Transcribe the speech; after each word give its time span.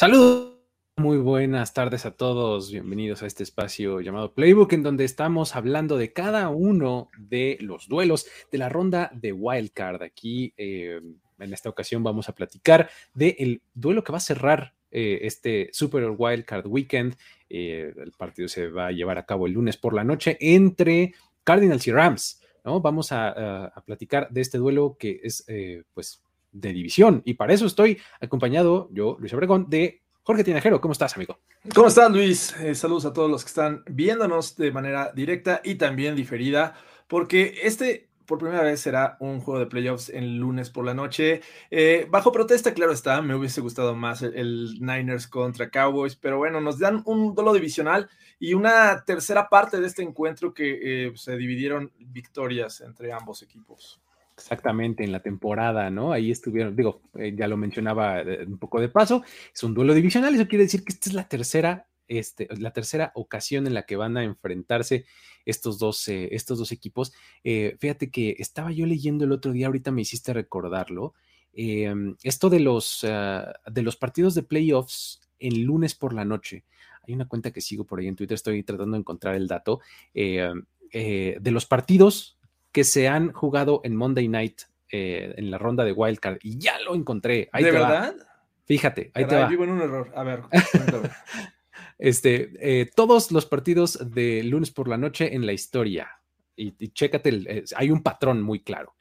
Saludos. 0.00 0.56
Muy 0.96 1.18
buenas 1.18 1.74
tardes 1.74 2.06
a 2.06 2.12
todos. 2.12 2.72
Bienvenidos 2.72 3.22
a 3.22 3.26
este 3.26 3.42
espacio 3.42 4.00
llamado 4.00 4.32
Playbook, 4.32 4.72
en 4.72 4.82
donde 4.82 5.04
estamos 5.04 5.54
hablando 5.54 5.98
de 5.98 6.14
cada 6.14 6.48
uno 6.48 7.10
de 7.18 7.58
los 7.60 7.86
duelos 7.86 8.26
de 8.50 8.56
la 8.56 8.70
ronda 8.70 9.10
de 9.12 9.34
Wildcard. 9.34 10.02
Aquí, 10.02 10.54
eh, 10.56 11.02
en 11.38 11.52
esta 11.52 11.68
ocasión, 11.68 12.02
vamos 12.02 12.30
a 12.30 12.34
platicar 12.34 12.88
del 13.12 13.60
duelo 13.74 14.02
que 14.02 14.12
va 14.12 14.16
a 14.16 14.22
cerrar 14.22 14.72
eh, 14.90 15.18
este 15.20 15.68
Super 15.74 16.14
Wildcard 16.16 16.66
Weekend. 16.66 17.16
Eh, 17.50 17.92
el 17.94 18.12
partido 18.12 18.48
se 18.48 18.68
va 18.68 18.86
a 18.86 18.92
llevar 18.92 19.18
a 19.18 19.26
cabo 19.26 19.46
el 19.46 19.52
lunes 19.52 19.76
por 19.76 19.92
la 19.92 20.02
noche 20.02 20.38
entre 20.40 21.12
Cardinals 21.44 21.86
y 21.86 21.92
Rams. 21.92 22.40
¿no? 22.64 22.80
Vamos 22.80 23.12
a, 23.12 23.70
platicar 23.84 24.30
de 24.30 24.40
este 24.40 24.56
duelo 24.56 24.96
que 24.98 25.20
es, 25.22 25.44
pues, 25.92 26.22
de 26.52 26.72
división. 26.72 27.22
Y 27.24 27.34
para 27.34 27.52
eso 27.52 27.66
estoy 27.66 27.98
acompañado, 28.20 28.88
yo, 28.92 29.16
Luis 29.20 29.32
Obregón, 29.34 29.66
de 29.68 30.02
Jorge 30.22 30.44
Tinajero. 30.44 30.80
¿Cómo 30.80 30.92
estás, 30.92 31.16
amigo? 31.16 31.38
¿Cómo 31.74 31.88
estás, 31.88 32.10
Luis? 32.10 32.54
Eh, 32.60 32.74
saludos 32.74 33.04
a 33.06 33.12
todos 33.12 33.30
los 33.30 33.44
que 33.44 33.48
están 33.48 33.82
viéndonos 33.86 34.56
de 34.56 34.70
manera 34.72 35.12
directa 35.14 35.60
y 35.64 35.76
también 35.76 36.14
diferida, 36.16 36.74
porque 37.08 37.60
este 37.62 38.10
por 38.30 38.38
primera 38.38 38.62
vez 38.62 38.80
será 38.80 39.16
un 39.18 39.40
juego 39.40 39.58
de 39.58 39.66
playoffs 39.66 40.08
el 40.08 40.36
lunes 40.36 40.70
por 40.70 40.84
la 40.84 40.94
noche. 40.94 41.40
Eh, 41.68 42.06
bajo 42.08 42.30
protesta, 42.30 42.72
claro 42.72 42.92
está, 42.92 43.20
me 43.22 43.34
hubiese 43.34 43.60
gustado 43.60 43.96
más 43.96 44.22
el, 44.22 44.78
Niners 44.80 45.26
contra 45.26 45.68
Cowboys, 45.68 46.14
pero 46.14 46.38
bueno, 46.38 46.60
nos 46.60 46.78
dan 46.78 47.02
un 47.06 47.34
duelo 47.34 47.52
divisional 47.52 48.08
y 48.38 48.54
una 48.54 49.04
tercera 49.04 49.48
parte 49.48 49.80
de 49.80 49.88
este 49.88 50.04
encuentro 50.04 50.54
que 50.54 51.08
eh, 51.08 51.12
se 51.16 51.36
dividieron 51.36 51.90
victorias 51.98 52.80
entre 52.82 53.12
ambos 53.12 53.42
equipos. 53.42 54.00
Exactamente, 54.40 55.04
en 55.04 55.12
la 55.12 55.20
temporada, 55.20 55.90
¿no? 55.90 56.12
Ahí 56.12 56.30
estuvieron, 56.30 56.74
digo, 56.74 57.02
eh, 57.14 57.34
ya 57.36 57.46
lo 57.46 57.56
mencionaba 57.56 58.20
eh, 58.22 58.44
un 58.46 58.58
poco 58.58 58.80
de 58.80 58.88
paso, 58.88 59.22
es 59.54 59.62
un 59.62 59.74
duelo 59.74 59.94
divisional, 59.94 60.34
eso 60.34 60.48
quiere 60.48 60.64
decir 60.64 60.82
que 60.82 60.92
esta 60.92 61.10
es 61.10 61.14
la 61.14 61.28
tercera, 61.28 61.88
este, 62.08 62.48
la 62.58 62.72
tercera 62.72 63.12
ocasión 63.14 63.66
en 63.66 63.74
la 63.74 63.84
que 63.84 63.96
van 63.96 64.16
a 64.16 64.24
enfrentarse 64.24 65.04
estos 65.44 65.78
dos, 65.78 66.08
eh, 66.08 66.28
estos 66.32 66.58
dos 66.58 66.72
equipos. 66.72 67.12
Eh, 67.44 67.76
fíjate 67.78 68.10
que 68.10 68.36
estaba 68.38 68.72
yo 68.72 68.86
leyendo 68.86 69.24
el 69.24 69.32
otro 69.32 69.52
día, 69.52 69.66
ahorita 69.66 69.90
me 69.90 70.02
hiciste 70.02 70.32
recordarlo, 70.32 71.14
eh, 71.52 71.92
esto 72.22 72.50
de 72.50 72.60
los, 72.60 73.04
uh, 73.04 73.52
de 73.70 73.82
los 73.82 73.96
partidos 73.96 74.34
de 74.34 74.42
playoffs 74.42 75.20
en 75.38 75.64
lunes 75.64 75.94
por 75.94 76.12
la 76.12 76.24
noche. 76.24 76.64
Hay 77.06 77.14
una 77.14 77.28
cuenta 77.28 77.50
que 77.50 77.60
sigo 77.60 77.84
por 77.84 78.00
ahí 78.00 78.08
en 78.08 78.16
Twitter, 78.16 78.34
estoy 78.34 78.62
tratando 78.62 78.94
de 78.96 79.00
encontrar 79.00 79.34
el 79.34 79.48
dato, 79.48 79.80
de 80.12 81.50
los 81.50 81.66
partidos 81.66 82.39
que 82.72 82.84
se 82.84 83.08
han 83.08 83.32
jugado 83.32 83.80
en 83.84 83.96
Monday 83.96 84.28
Night 84.28 84.62
eh, 84.90 85.34
en 85.36 85.50
la 85.50 85.58
ronda 85.58 85.84
de 85.84 85.92
Wildcard 85.92 86.38
y 86.42 86.58
ya 86.58 86.78
lo 86.80 86.94
encontré. 86.94 87.48
Ahí 87.52 87.64
¿De 87.64 87.70
te 87.70 87.78
verdad? 87.78 88.14
Va. 88.18 88.26
Fíjate, 88.64 89.10
ahí 89.14 89.24
Caray, 89.24 89.28
te 89.28 89.36
va. 89.36 89.48
Vivo 89.48 89.64
en 89.64 89.70
un 89.70 89.80
error. 89.82 90.12
A 90.14 90.22
ver, 90.22 90.42
este, 91.98 92.52
eh, 92.60 92.90
todos 92.94 93.32
los 93.32 93.46
partidos 93.46 93.98
de 94.12 94.42
lunes 94.44 94.70
por 94.70 94.88
la 94.88 94.96
noche 94.96 95.34
en 95.34 95.46
la 95.46 95.52
historia. 95.52 96.08
Y, 96.56 96.74
y 96.78 96.88
chécate, 96.88 97.28
el, 97.28 97.46
eh, 97.48 97.64
hay 97.76 97.90
un 97.90 98.02
patrón 98.02 98.42
muy 98.42 98.60
claro. 98.60 98.94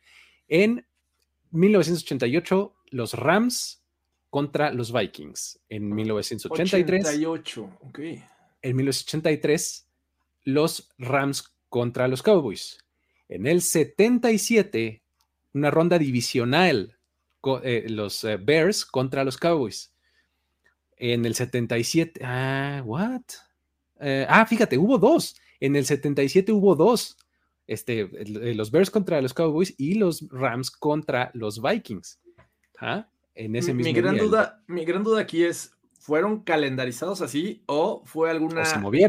En 0.47 0.85
1988, 1.51 2.75
los 2.91 3.13
Rams 3.13 3.83
contra 4.29 4.71
los 4.71 4.91
Vikings. 4.93 5.59
En 5.69 5.93
1983. 5.93 7.05
88, 7.05 7.77
ok. 7.81 7.99
En 8.61 8.75
1983, 8.75 9.87
los 10.43 10.89
Rams 10.97 11.55
contra 11.69 12.07
los 12.07 12.21
Cowboys. 12.21 12.77
En 13.29 13.45
el 13.45 13.61
77, 13.61 15.03
una 15.53 15.69
ronda 15.69 15.99
divisional, 15.99 16.97
eh, 17.63 17.85
los 17.87 18.23
eh, 18.23 18.37
Bears 18.37 18.85
contra 18.85 19.23
los 19.23 19.37
Cowboys. 19.37 19.93
En 20.97 21.25
el 21.25 21.35
77, 21.35 22.21
ah, 22.25 22.81
what? 22.83 23.21
Eh, 23.99 24.25
ah, 24.27 24.45
fíjate, 24.45 24.77
hubo 24.77 24.97
dos. 24.97 25.35
En 25.59 25.75
el 25.75 25.85
77 25.85 26.51
hubo 26.51 26.75
dos. 26.75 27.17
Este, 27.67 28.09
los 28.55 28.71
Bears 28.71 28.89
contra 28.89 29.21
los 29.21 29.35
Cowboys 29.35 29.75
y 29.77 29.93
los 29.93 30.27
Rams 30.31 30.71
contra 30.71 31.29
los 31.35 31.61
Vikings. 31.61 32.19
¿Ah? 32.79 33.07
En 33.35 33.55
ese 33.55 33.75
mismo 33.75 33.93
mi 33.93 34.01
gran 34.01 34.15
día. 34.15 34.23
duda, 34.23 34.63
mi 34.65 34.83
gran 34.85 35.03
duda 35.03 35.21
aquí 35.21 35.43
es, 35.43 35.77
¿fueron 35.99 36.41
calendarizados 36.41 37.21
así 37.21 37.61
o 37.67 38.01
fue 38.05 38.31
algún 38.31 38.55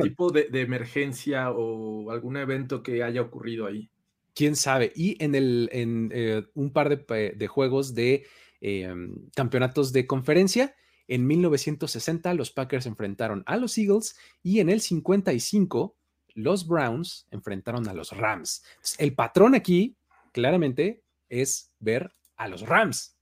tipo 0.02 0.30
de, 0.30 0.44
de, 0.50 0.60
emergencia 0.60 1.50
o 1.50 2.10
algún 2.10 2.36
evento 2.36 2.82
que 2.82 3.02
haya 3.02 3.22
ocurrido 3.22 3.66
ahí? 3.66 3.90
Quién 4.34 4.56
sabe. 4.56 4.92
Y 4.94 5.22
en, 5.22 5.34
el, 5.34 5.68
en 5.72 6.10
eh, 6.12 6.44
un 6.54 6.72
par 6.72 6.88
de, 6.88 7.34
de 7.36 7.46
juegos 7.46 7.94
de 7.94 8.26
eh, 8.60 8.94
campeonatos 9.34 9.92
de 9.92 10.06
conferencia, 10.06 10.74
en 11.08 11.26
1960 11.26 12.34
los 12.34 12.52
Packers 12.52 12.86
enfrentaron 12.86 13.42
a 13.46 13.56
los 13.56 13.76
Eagles 13.78 14.16
y 14.42 14.60
en 14.60 14.68
el 14.68 14.80
55 14.80 15.96
los 16.34 16.66
Browns 16.66 17.26
enfrentaron 17.30 17.88
a 17.88 17.94
los 17.94 18.16
Rams. 18.16 18.62
Entonces, 18.76 19.00
el 19.00 19.14
patrón 19.14 19.54
aquí, 19.54 19.96
claramente, 20.32 21.02
es 21.28 21.72
ver 21.80 22.14
a 22.36 22.48
los 22.48 22.62
Rams. 22.62 23.16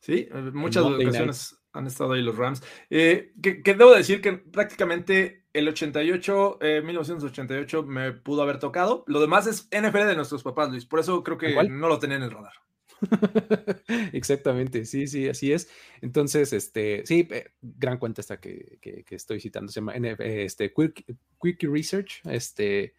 Sí, 0.00 0.28
muchas 0.52 0.84
ocasiones 0.84 1.56
han 1.72 1.86
estado 1.86 2.12
ahí 2.12 2.22
los 2.22 2.36
Rams. 2.36 2.62
Eh, 2.90 3.32
que, 3.42 3.62
que, 3.62 3.74
debo 3.74 3.94
decir 3.94 4.20
que 4.20 4.32
prácticamente 4.32 5.43
el 5.54 5.68
88, 5.68 6.58
eh, 6.60 6.82
1988 6.82 7.84
me 7.84 8.12
pudo 8.12 8.42
haber 8.42 8.58
tocado. 8.58 9.04
Lo 9.06 9.20
demás 9.20 9.46
es 9.46 9.68
NFL 9.70 10.06
de 10.06 10.16
nuestros 10.16 10.42
papás, 10.42 10.68
Luis. 10.68 10.84
Por 10.84 11.00
eso 11.00 11.22
creo 11.22 11.38
que 11.38 11.50
¿Igual? 11.50 11.78
no 11.78 11.88
lo 11.88 11.98
tenía 11.98 12.16
en 12.16 12.24
el 12.24 12.30
radar. 12.30 12.52
Exactamente, 14.12 14.84
sí, 14.84 15.06
sí, 15.06 15.28
así 15.28 15.52
es. 15.52 15.70
Entonces, 16.00 16.52
este, 16.52 17.06
sí, 17.06 17.28
eh, 17.30 17.52
gran 17.62 17.98
cuenta 17.98 18.20
esta 18.20 18.40
que, 18.40 18.78
que, 18.80 19.04
que, 19.04 19.14
estoy 19.14 19.40
citando, 19.40 19.70
se 19.70 19.80
llama 19.80 19.94
este, 19.94 20.72
Quick, 20.72 21.04
Quick 21.40 21.62
Research, 21.62 22.20
este, 22.24 22.94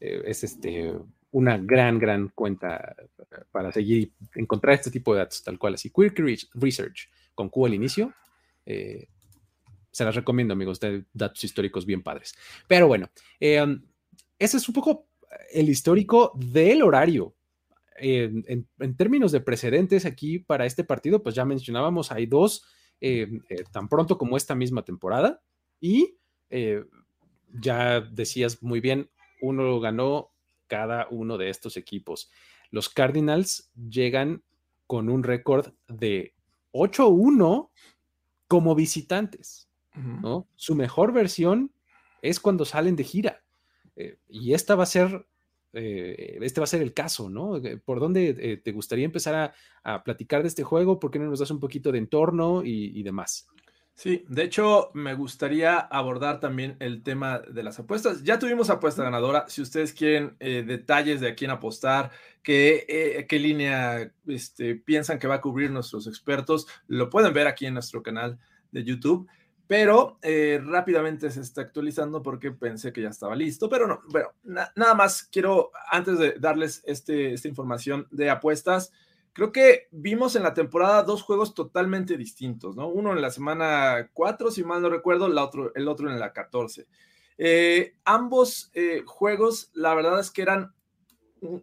eh, 0.00 0.22
es 0.26 0.44
este, 0.44 0.94
una 1.30 1.58
gran, 1.58 1.98
gran 1.98 2.28
cuenta 2.28 2.94
para 3.50 3.72
seguir, 3.72 4.12
encontrar 4.34 4.74
este 4.74 4.90
tipo 4.90 5.14
de 5.14 5.20
datos, 5.20 5.42
tal 5.42 5.58
cual, 5.58 5.74
así, 5.74 5.90
Quick 5.90 6.18
Research, 6.54 7.10
con 7.34 7.48
Q 7.48 7.66
al 7.66 7.74
inicio, 7.74 8.12
eh, 8.66 9.08
se 9.94 10.04
las 10.04 10.16
recomiendo, 10.16 10.54
amigos, 10.54 10.80
de 10.80 11.04
datos 11.12 11.44
históricos 11.44 11.86
bien 11.86 12.02
padres. 12.02 12.34
Pero 12.66 12.88
bueno, 12.88 13.08
eh, 13.38 13.64
ese 14.38 14.56
es 14.56 14.68
un 14.68 14.74
poco 14.74 15.06
el 15.52 15.68
histórico 15.68 16.32
del 16.34 16.82
horario. 16.82 17.34
En, 17.96 18.66
términos 18.96 19.30
de 19.30 19.40
precedentes 19.40 20.04
aquí 20.04 20.40
para 20.40 20.66
este 20.66 20.82
partido, 20.82 21.22
pues 21.22 21.36
ya 21.36 21.44
mencionábamos, 21.44 22.10
hay 22.10 22.26
dos 22.26 22.64
eh, 23.00 23.28
eh, 23.48 23.64
tan 23.70 23.88
pronto 23.88 24.18
como 24.18 24.36
esta 24.36 24.56
misma 24.56 24.84
temporada 24.84 25.40
y 25.80 26.16
eh, 26.50 26.84
ya 27.52 28.00
decías 28.00 28.62
muy 28.62 28.80
bien, 28.80 29.10
uno 29.40 29.78
ganó 29.78 30.32
cada 30.66 31.06
uno 31.10 31.38
de 31.38 31.50
estos 31.50 31.76
equipos. 31.76 32.30
Los 32.70 32.88
Cardinals 32.88 33.70
llegan 33.74 34.42
con 34.88 35.08
un 35.08 35.22
récord 35.22 35.72
de 35.86 36.34
8-1 36.72 37.70
como 38.48 38.74
visitantes. 38.74 39.68
¿No? 39.94 40.46
Su 40.56 40.74
mejor 40.74 41.12
versión 41.12 41.72
es 42.22 42.40
cuando 42.40 42.64
salen 42.64 42.96
de 42.96 43.04
gira. 43.04 43.42
Eh, 43.96 44.18
y 44.28 44.54
esta 44.54 44.74
va 44.74 44.82
a 44.82 44.86
ser, 44.86 45.26
eh, 45.72 46.38
este 46.40 46.60
va 46.60 46.64
a 46.64 46.68
ser 46.68 46.82
el 46.82 46.92
caso, 46.92 47.30
¿no? 47.30 47.60
¿Por 47.84 48.00
dónde 48.00 48.36
eh, 48.38 48.56
te 48.56 48.72
gustaría 48.72 49.04
empezar 49.04 49.34
a, 49.34 49.54
a, 49.82 50.02
platicar 50.02 50.42
de 50.42 50.48
este 50.48 50.64
juego? 50.64 50.98
¿Por 50.98 51.10
qué 51.10 51.18
no 51.18 51.26
nos 51.26 51.38
das 51.38 51.50
un 51.50 51.60
poquito 51.60 51.92
de 51.92 51.98
entorno 51.98 52.64
y, 52.64 52.98
y 52.98 53.02
demás? 53.02 53.48
Sí, 53.96 54.24
de 54.28 54.42
hecho, 54.42 54.90
me 54.92 55.14
gustaría 55.14 55.78
abordar 55.78 56.40
también 56.40 56.76
el 56.80 57.04
tema 57.04 57.38
de 57.38 57.62
las 57.62 57.78
apuestas. 57.78 58.24
Ya 58.24 58.40
tuvimos 58.40 58.68
apuesta 58.68 59.04
ganadora. 59.04 59.44
Si 59.48 59.62
ustedes 59.62 59.92
quieren 59.92 60.36
eh, 60.40 60.64
detalles 60.66 61.20
de 61.20 61.28
a 61.28 61.34
quién 61.36 61.52
apostar, 61.52 62.10
qué, 62.42 62.84
eh, 62.88 63.26
qué 63.28 63.38
línea 63.38 64.12
este, 64.26 64.74
piensan 64.74 65.20
que 65.20 65.28
va 65.28 65.36
a 65.36 65.40
cubrir 65.40 65.70
nuestros 65.70 66.08
expertos, 66.08 66.66
lo 66.88 67.08
pueden 67.08 67.32
ver 67.32 67.46
aquí 67.46 67.66
en 67.66 67.74
nuestro 67.74 68.02
canal 68.02 68.40
de 68.72 68.82
YouTube. 68.82 69.28
Pero 69.66 70.18
eh, 70.20 70.60
rápidamente 70.62 71.30
se 71.30 71.40
está 71.40 71.62
actualizando 71.62 72.22
porque 72.22 72.52
pensé 72.52 72.92
que 72.92 73.02
ya 73.02 73.08
estaba 73.08 73.34
listo. 73.34 73.68
Pero 73.68 73.86
no, 73.86 74.00
bueno, 74.08 74.28
nada 74.44 74.94
más 74.94 75.22
quiero, 75.22 75.70
antes 75.90 76.18
de 76.18 76.32
darles 76.38 76.82
este, 76.86 77.32
esta 77.32 77.48
información 77.48 78.06
de 78.10 78.28
apuestas, 78.28 78.92
creo 79.32 79.52
que 79.52 79.88
vimos 79.90 80.36
en 80.36 80.42
la 80.42 80.54
temporada 80.54 81.02
dos 81.02 81.22
juegos 81.22 81.54
totalmente 81.54 82.16
distintos, 82.16 82.76
¿no? 82.76 82.88
Uno 82.88 83.12
en 83.12 83.22
la 83.22 83.30
semana 83.30 84.10
4, 84.12 84.50
si 84.50 84.64
mal 84.64 84.82
no 84.82 84.90
recuerdo, 84.90 85.28
la 85.28 85.44
otro, 85.44 85.74
el 85.74 85.88
otro 85.88 86.10
en 86.10 86.20
la 86.20 86.32
14. 86.32 86.86
Eh, 87.36 87.94
ambos 88.04 88.70
eh, 88.74 89.02
juegos, 89.04 89.70
la 89.74 89.94
verdad 89.94 90.20
es 90.20 90.30
que 90.30 90.42
eran 90.42 90.72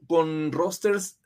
con 0.07 0.51
rosters 0.51 1.20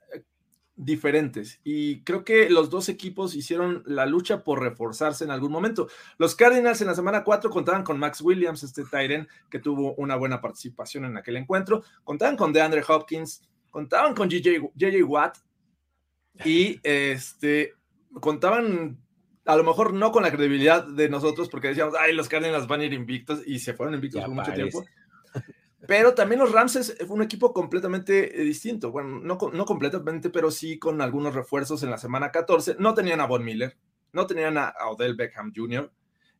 diferentes 0.77 1.59
y 1.63 2.01
creo 2.01 2.25
que 2.25 2.49
los 2.49 2.69
dos 2.69 2.89
equipos 2.89 3.33
hicieron 3.35 3.81
la 3.85 4.05
lucha 4.05 4.43
por 4.43 4.61
reforzarse 4.61 5.23
en 5.23 5.31
algún 5.31 5.51
momento. 5.51 5.87
Los 6.17 6.35
Cardinals 6.35 6.81
en 6.81 6.87
la 6.87 6.95
semana 6.95 7.23
4 7.23 7.49
contaban 7.49 7.83
con 7.83 7.97
Max 7.97 8.21
Williams, 8.21 8.63
este 8.63 8.83
Tyren, 8.83 9.27
que 9.49 9.59
tuvo 9.59 9.95
una 9.95 10.15
buena 10.15 10.41
participación 10.41 11.05
en 11.05 11.17
aquel 11.17 11.37
encuentro, 11.37 11.83
contaban 12.03 12.35
con 12.35 12.51
DeAndre 12.51 12.83
Hopkins, 12.87 13.41
contaban 13.71 14.13
con 14.13 14.29
JJ 14.29 15.03
Watt, 15.03 15.37
y 16.43 16.79
este, 16.83 17.73
contaban 18.19 18.97
a 19.45 19.55
lo 19.55 19.63
mejor 19.63 19.93
no 19.93 20.11
con 20.11 20.23
la 20.23 20.31
credibilidad 20.31 20.83
de 20.83 21.07
nosotros, 21.07 21.49
porque 21.49 21.67
decíamos, 21.69 21.93
ay, 21.99 22.15
los 22.15 22.27
Cardinals 22.27 22.67
van 22.67 22.81
a 22.81 22.85
ir 22.85 22.93
invictos 22.93 23.41
y 23.45 23.59
se 23.59 23.73
fueron 23.73 23.93
invictos 23.93 24.23
por 24.23 24.33
mucho 24.33 24.51
tiempo. 24.53 24.83
Pero 25.87 26.13
también 26.13 26.39
los 26.39 26.51
Rams 26.51 26.95
fue 27.05 27.15
un 27.15 27.21
equipo 27.21 27.53
completamente 27.53 28.41
eh, 28.41 28.43
distinto. 28.43 28.91
Bueno, 28.91 29.19
no, 29.19 29.37
no 29.53 29.65
completamente, 29.65 30.29
pero 30.29 30.51
sí 30.51 30.79
con 30.79 31.01
algunos 31.01 31.35
refuerzos 31.35 31.83
en 31.83 31.89
la 31.89 31.97
semana 31.97 32.31
14. 32.31 32.75
No 32.79 32.93
tenían 32.93 33.21
a 33.21 33.27
Von 33.27 33.43
Miller, 33.43 33.77
no 34.13 34.25
tenían 34.27 34.57
a, 34.57 34.73
Odell 34.89 35.15
Beckham 35.15 35.53
Jr. 35.55 35.91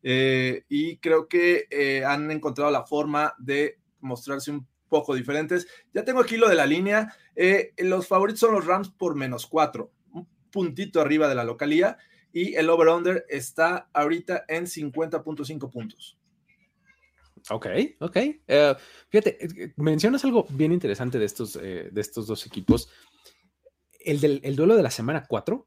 Eh, 0.02 0.64
y 0.68 0.98
creo 0.98 1.28
que 1.28 1.66
eh, 1.70 2.04
han 2.04 2.30
encontrado 2.30 2.70
la 2.70 2.84
forma 2.84 3.34
de 3.38 3.78
mostrarse 4.00 4.50
un 4.50 4.66
poco 4.88 5.14
diferentes. 5.14 5.66
Ya 5.92 6.04
tengo 6.04 6.20
aquí 6.20 6.36
lo 6.36 6.48
de 6.48 6.54
la 6.54 6.66
línea. 6.66 7.14
Los 7.78 8.06
favoritos 8.06 8.40
son 8.40 8.54
los 8.54 8.66
Rams 8.66 8.90
por 8.90 9.14
menos 9.14 9.46
cuatro, 9.46 9.90
un 10.12 10.28
puntito 10.50 11.00
arriba 11.00 11.28
de 11.28 11.34
la 11.34 11.44
localía. 11.44 11.98
Y 12.32 12.54
el 12.54 12.68
over-under 12.68 13.24
está 13.28 13.88
ahorita 13.94 14.44
en 14.48 14.66
50.5 14.66 15.70
puntos. 15.70 16.15
Ok, 17.50 17.66
ok. 18.00 18.16
Eh, 18.16 18.74
fíjate, 19.08 19.44
eh, 19.44 19.72
mencionas 19.76 20.24
algo 20.24 20.46
bien 20.50 20.72
interesante 20.72 21.18
de 21.18 21.24
estos, 21.24 21.54
de 21.54 21.90
estos 21.94 22.26
dos 22.26 22.46
equipos. 22.46 22.88
El, 24.00 24.20
del, 24.20 24.40
el 24.44 24.56
duelo 24.56 24.76
de 24.76 24.82
la 24.82 24.90
semana 24.90 25.26
4 25.28 25.66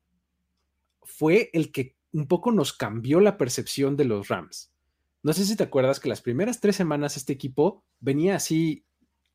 fue 1.03 1.49
el 1.53 1.71
que 1.71 1.97
un 2.11 2.27
poco 2.27 2.51
nos 2.51 2.73
cambió 2.73 3.19
la 3.19 3.37
percepción 3.37 3.95
de 3.95 4.05
los 4.05 4.27
Rams. 4.27 4.71
No 5.21 5.33
sé 5.33 5.45
si 5.45 5.55
te 5.55 5.63
acuerdas 5.63 5.99
que 5.99 6.09
las 6.09 6.21
primeras 6.21 6.59
tres 6.59 6.75
semanas 6.75 7.17
este 7.17 7.33
equipo 7.33 7.83
venía 7.99 8.35
así 8.35 8.85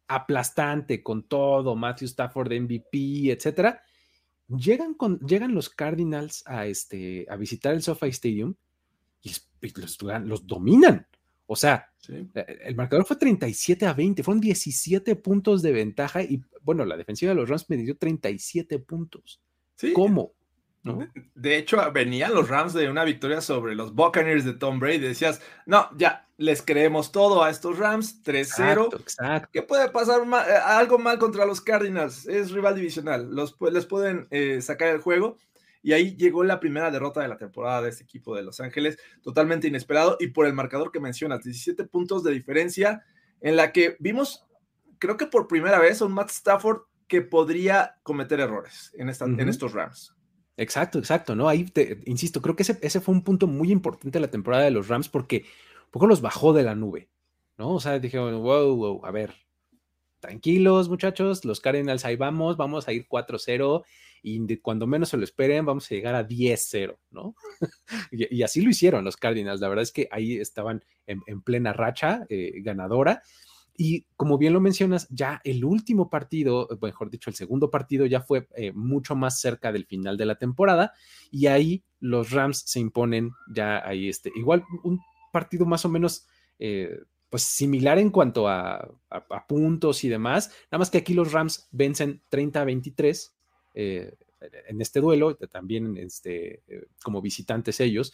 aplastante 0.08 1.02
con 1.02 1.25
todo, 1.25 1.76
Matthew 1.76 2.06
Stafford 2.06 2.52
MVP, 2.52 3.31
etcétera. 3.31 3.82
Llegan, 4.49 4.94
con, 4.94 5.19
llegan 5.20 5.55
los 5.55 5.70
Cardinals 5.70 6.43
a, 6.47 6.67
este, 6.67 7.26
a 7.29 7.37
visitar 7.37 7.75
el 7.75 7.82
SoFi 7.82 8.08
Stadium 8.08 8.55
y 9.23 9.32
los, 10.25 10.47
dominan. 10.47 11.06
O 11.46 11.56
sea, 11.56 11.91
eh, 12.08 12.58
el 12.64 12.75
marcador 12.75 13.05
fue 13.05 13.17
37 13.17 13.87
a 13.87 13.93
20, 13.93 14.23
fueron 14.23 14.41
17 14.41 15.17
puntos 15.17 15.62
de 15.62 15.73
ventaja 15.73 16.23
y 16.23 16.43
bueno, 16.62 16.85
la 16.85 16.96
defensiva 16.96 17.31
de 17.31 17.37
los 17.37 17.49
Rams 17.49 17.69
me 17.69 17.76
dio 17.76 17.96
37 17.96 18.79
puntos. 18.79 19.41
¿Cómo? 19.94 20.32
De, 21.35 21.56
hecho, 21.56 21.79
venían 21.93 22.35
los 22.35 22.49
Rams 22.49 22.75
de 22.75 22.91
una 22.91 23.05
victoria 23.05 23.41
sobre 23.41 23.75
los 23.75 23.94
Buccaneers 23.94 24.44
de 24.44 24.52
Tom 24.52 24.79
Brady. 24.79 24.99
Decías, 24.99 25.41
no, 25.64 25.88
ya, 25.96 26.29
les 26.37 26.61
creemos 26.61 27.11
todo 27.11 27.43
a 27.43 27.49
estos 27.49 27.79
Rams, 27.79 28.23
3-0. 28.23 29.49
¿Qué 29.50 29.62
puede 29.62 29.88
pasar 29.88 30.20
eh, 30.23 30.52
algo 30.64 30.99
mal 30.99 31.19
contra 31.19 31.47
los 31.47 31.62
Cardinals? 31.62 32.26
Es 32.26 32.50
rival 32.50 32.75
divisional, 32.75 33.35
los, 33.35 33.56
les 33.73 33.87
pueden 33.87 34.26
eh, 34.31 34.61
sacar 34.61 34.88
el 34.88 35.00
juego. 35.00 35.38
Y 35.85 35.93
ahí 35.93 36.17
llegó 36.17 36.43
la 36.45 36.61
primera 36.61 36.91
derrota 36.91 37.21
de 37.21 37.29
la 37.29 37.37
temporada 37.37 37.83
de 37.83 37.91
este 37.91 38.05
equipo 38.05 38.35
de 38.35 38.43
Los 38.43 38.59
Ángeles, 38.59 38.99
totalmente 39.23 39.69
inesperado. 39.69 40.17
Y 40.19 40.29
por 40.29 40.47
el 40.47 40.55
marcador 40.55 40.91
que 40.91 40.99
mencionas, 40.99 41.45
17 41.45 41.85
puntos 41.85 42.25
de 42.25 42.33
diferencia, 42.33 43.05
en 43.43 43.55
la 43.55 43.71
que 43.71 43.97
vimos, 44.01 44.47
creo 44.99 45.19
que 45.19 45.27
por 45.27 45.47
primera 45.47 45.79
vez, 45.79 46.01
a 46.01 46.07
un 46.07 46.15
Matt 46.15 46.31
Stafford 46.31 46.85
que 47.07 47.21
podría 47.21 47.97
cometer 48.03 48.41
errores 48.41 48.93
en, 48.97 49.11
esta, 49.11 49.27
en 49.27 49.47
estos 49.47 49.75
Rams. 49.75 50.17
Exacto, 50.57 50.99
exacto, 50.99 51.37
¿no? 51.37 51.51
Ahí 51.51 51.65
te 51.65 52.01
insisto, 52.07 52.41
creo 52.41 52.57
que 52.57 52.63
ese, 52.63 52.79
ese, 52.81 53.03
fue 53.03 53.15
un 53.15 53.23
punto 53.23 53.47
muy 53.47 53.71
importante 53.71 54.19
de 54.19 54.25
la 54.25 54.31
temporada 54.31 54.65
de 54.65 54.71
los 54.71 54.89
Rams 54.89 55.11
porque 55.11 55.45
un 55.85 55.91
poco 55.91 56.07
los 56.07 56.23
bajó 56.23 56.55
de 56.55 56.63
la 56.63 56.75
nube, 56.75 57.11
¿no? 57.59 57.75
O 57.75 57.81
sea, 57.81 57.99
dije, 57.99 58.19
wow, 58.19 58.75
wow, 58.75 59.05
a 59.05 59.11
ver, 59.11 59.35
tranquilos 60.21 60.89
muchachos, 60.89 61.45
los 61.45 61.61
Cardinals 61.61 62.07
ahí 62.07 62.17
vamos, 62.17 62.57
vamos 62.57 62.89
a 62.89 62.93
ir 62.95 63.07
4-0 63.07 63.85
y 64.25 64.56
cuando 64.56 64.87
menos 64.87 65.11
se 65.11 65.19
lo 65.19 65.25
esperen 65.25 65.67
vamos 65.67 65.85
a 65.85 65.94
llegar 65.94 66.15
a 66.15 66.26
10-0, 66.26 66.97
¿no? 67.11 67.35
y, 68.11 68.43
así 68.43 68.62
lo 68.62 68.71
hicieron 68.71 69.05
los 69.05 69.19
Cardinals, 69.19 69.61
la 69.61 69.69
verdad 69.69 69.82
es 69.82 69.93
que 69.93 70.09
ahí 70.11 70.37
estaban 70.37 70.82
en, 71.06 71.43
plena 71.43 71.75
racha 71.75 72.25
eh, 72.31 72.53
ganadora 72.62 73.23
y 73.76 74.06
como 74.17 74.38
bien 74.38 74.53
lo 74.53 74.61
mencionas, 74.61 75.06
ya 75.11 75.41
el 75.44 75.65
último 75.65 76.09
partido, 76.09 76.69
mejor 76.81 77.11
dicho, 77.11 77.29
el 77.29 77.37
segundo 77.37 77.71
partido 77.71 78.06
ya 78.06 78.21
fue 78.21 78.49
eh, 78.56 78.73
mucho 78.73 79.15
más 79.15 79.41
cerca 79.41 79.73
del 79.73 79.85
final 79.85 80.17
de 80.17 80.26
la 80.26 80.37
temporada 80.37 80.93
y 81.31 81.47
ahí 81.49 81.85
los 82.00 82.31
Rams 82.31 82.62
se 82.67 82.81
imponen 82.81 83.32
ya 83.53 83.87
ahí 83.87 84.09
este, 84.09 84.31
igual 84.37 84.65
un 84.85 85.00
partido 85.32 85.67
más 85.67 85.85
o 85.85 85.88
menos 85.88 86.26
eh, 86.59 87.00
pues 87.29 87.43
similar 87.43 87.99
en 87.99 88.11
cuanto 88.11 88.49
a, 88.49 88.88
puntos 89.49 90.05
y 90.05 90.09
demás, 90.09 90.53
nada 90.71 90.79
más 90.79 90.91
que 90.91 90.99
aquí 90.99 91.15
los 91.15 91.32
Rams 91.32 91.69
vencen 91.73 92.23
30 92.29 92.61
a 92.61 92.65
23 92.65 93.34
eh, 93.75 94.15
en 94.69 94.81
este 94.81 95.00
duelo, 95.00 95.37
también 95.37 95.97
este, 95.97 96.62
como 97.02 97.21
visitantes 97.21 97.81
ellos 97.81 98.12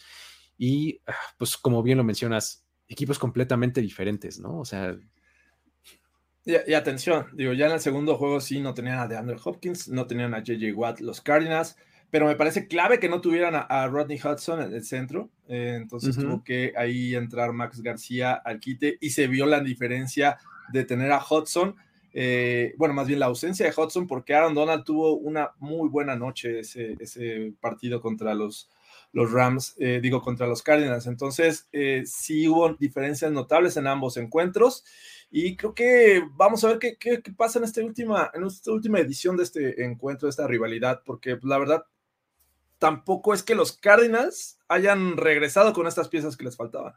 y 0.57 1.01
ah, 1.07 1.15
pues 1.37 1.57
como 1.57 1.81
bien 1.81 1.97
lo 1.97 2.03
mencionas, 2.03 2.65
equipos 2.87 3.17
completamente 3.17 3.81
diferentes, 3.81 4.39
¿no? 4.39 4.59
O 4.59 4.65
sea, 4.65 4.97
y, 6.43 6.73
atención, 6.73 7.27
digo, 7.33 7.53
ya 7.53 7.67
en 7.67 7.73
el 7.73 7.79
segundo 7.79 8.15
juego 8.15 8.41
sí 8.41 8.61
no 8.61 8.73
tenían 8.73 8.99
a 8.99 9.07
DeAndre 9.07 9.37
Hopkins, 9.43 9.89
no 9.89 10.07
tenían 10.07 10.33
a 10.33 10.43
JJ 10.43 10.73
Watt, 10.73 10.99
los 10.99 11.21
Cardinals, 11.21 11.75
pero 12.09 12.25
me 12.25 12.35
parece 12.35 12.67
clave 12.67 12.99
que 12.99 13.09
no 13.09 13.21
tuvieran 13.21 13.53
a, 13.55 13.87
Rodney 13.87 14.19
Hudson 14.19 14.61
en 14.61 14.73
el 14.73 14.83
centro. 14.83 15.29
Eh, 15.47 15.75
entonces 15.77 16.15
tuvo 16.17 16.43
que 16.43 16.73
ahí 16.75 17.15
entrar 17.15 17.53
Max 17.53 17.81
García 17.81 18.33
al 18.33 18.59
quite 18.59 18.97
y 18.99 19.11
se 19.11 19.27
vio 19.27 19.45
la 19.45 19.61
diferencia 19.61 20.37
de 20.73 20.83
tener 20.83 21.11
a 21.11 21.23
Hudson. 21.23 21.75
Eh, 22.13 22.73
bueno, 22.77 22.93
más 22.93 23.07
bien 23.07 23.19
la 23.19 23.27
ausencia 23.27 23.65
de 23.65 23.73
Hudson, 23.75 24.07
porque 24.07 24.33
Aaron 24.33 24.53
Donald 24.53 24.83
tuvo 24.83 25.15
una 25.15 25.51
muy 25.59 25.89
buena 25.89 26.15
noche 26.15 26.59
ese, 26.59 26.95
ese 26.99 27.53
partido 27.59 28.01
contra 28.01 28.33
los, 28.33 28.69
los 29.13 29.31
Rams, 29.31 29.75
eh, 29.79 29.99
digo, 30.01 30.21
contra 30.21 30.47
los 30.47 30.61
Cardinals. 30.61 31.07
Entonces, 31.07 31.67
sí 32.05 32.47
hubo 32.47 32.73
diferencias 32.73 33.31
notables 33.31 33.77
en 33.77 33.87
ambos 33.87 34.17
encuentros. 34.17 34.83
Y 35.33 35.55
creo 35.55 35.73
que 35.73 36.21
vamos 36.33 36.63
a 36.63 36.67
ver 36.67 36.79
qué, 36.79 36.97
qué, 36.97 37.21
pasa 37.35 37.57
en 37.59 37.65
esta, 37.65 37.81
última, 37.81 38.29
en 38.33 38.43
esta 38.43 38.71
última 38.71 38.99
edición 38.99 39.37
de 39.37 39.43
este 39.43 39.85
encuentro, 39.85 40.27
de 40.27 40.31
esta 40.31 40.45
rivalidad, 40.45 41.03
porque 41.05 41.39
la 41.41 41.57
verdad 41.57 41.85
tampoco 42.81 43.33
es 43.33 43.41
que 43.41 43.55
los 43.55 43.71
Cardinals 43.71 44.57
hayan 44.67 45.15
regresado 45.15 45.71
con 45.71 45.87
estas 45.87 46.09
piezas 46.09 46.35
que 46.35 46.43
les 46.43 46.57
faltaban. 46.57 46.95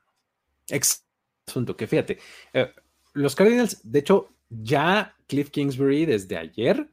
Asunto 1.46 1.76
que 1.76 1.86
fíjate, 1.86 2.18
eh, 2.54 2.72
los 3.12 3.36
Cardinals, 3.36 3.80
de 3.84 3.98
hecho, 4.00 4.33
ya 4.62 5.16
Cliff 5.26 5.50
Kingsbury 5.50 6.06
desde 6.06 6.36
ayer 6.36 6.90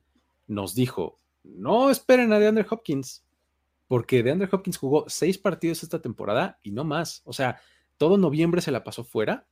nos 0.48 0.76
dijo, 0.76 1.20
no 1.44 1.90
esperen 1.90 2.34
a 2.34 2.40
DeAndre 2.40 2.66
Hopkins, 2.70 3.24
porque 3.88 4.24
DeAndre 4.24 4.50
Hopkins 4.52 4.78
jugó 4.78 5.06
seis 5.08 5.38
partidos 5.38 5.84
esta 5.84 6.02
temporada 6.02 6.60
y 6.64 6.72
no 6.72 6.84
más. 6.84 7.22
O 7.26 7.34
sea, 7.34 7.60
todo 7.98 8.18
noviembre 8.18 8.62
se 8.62 8.72
la 8.72 8.84
pasó 8.84 9.04
fuera, 9.04 9.48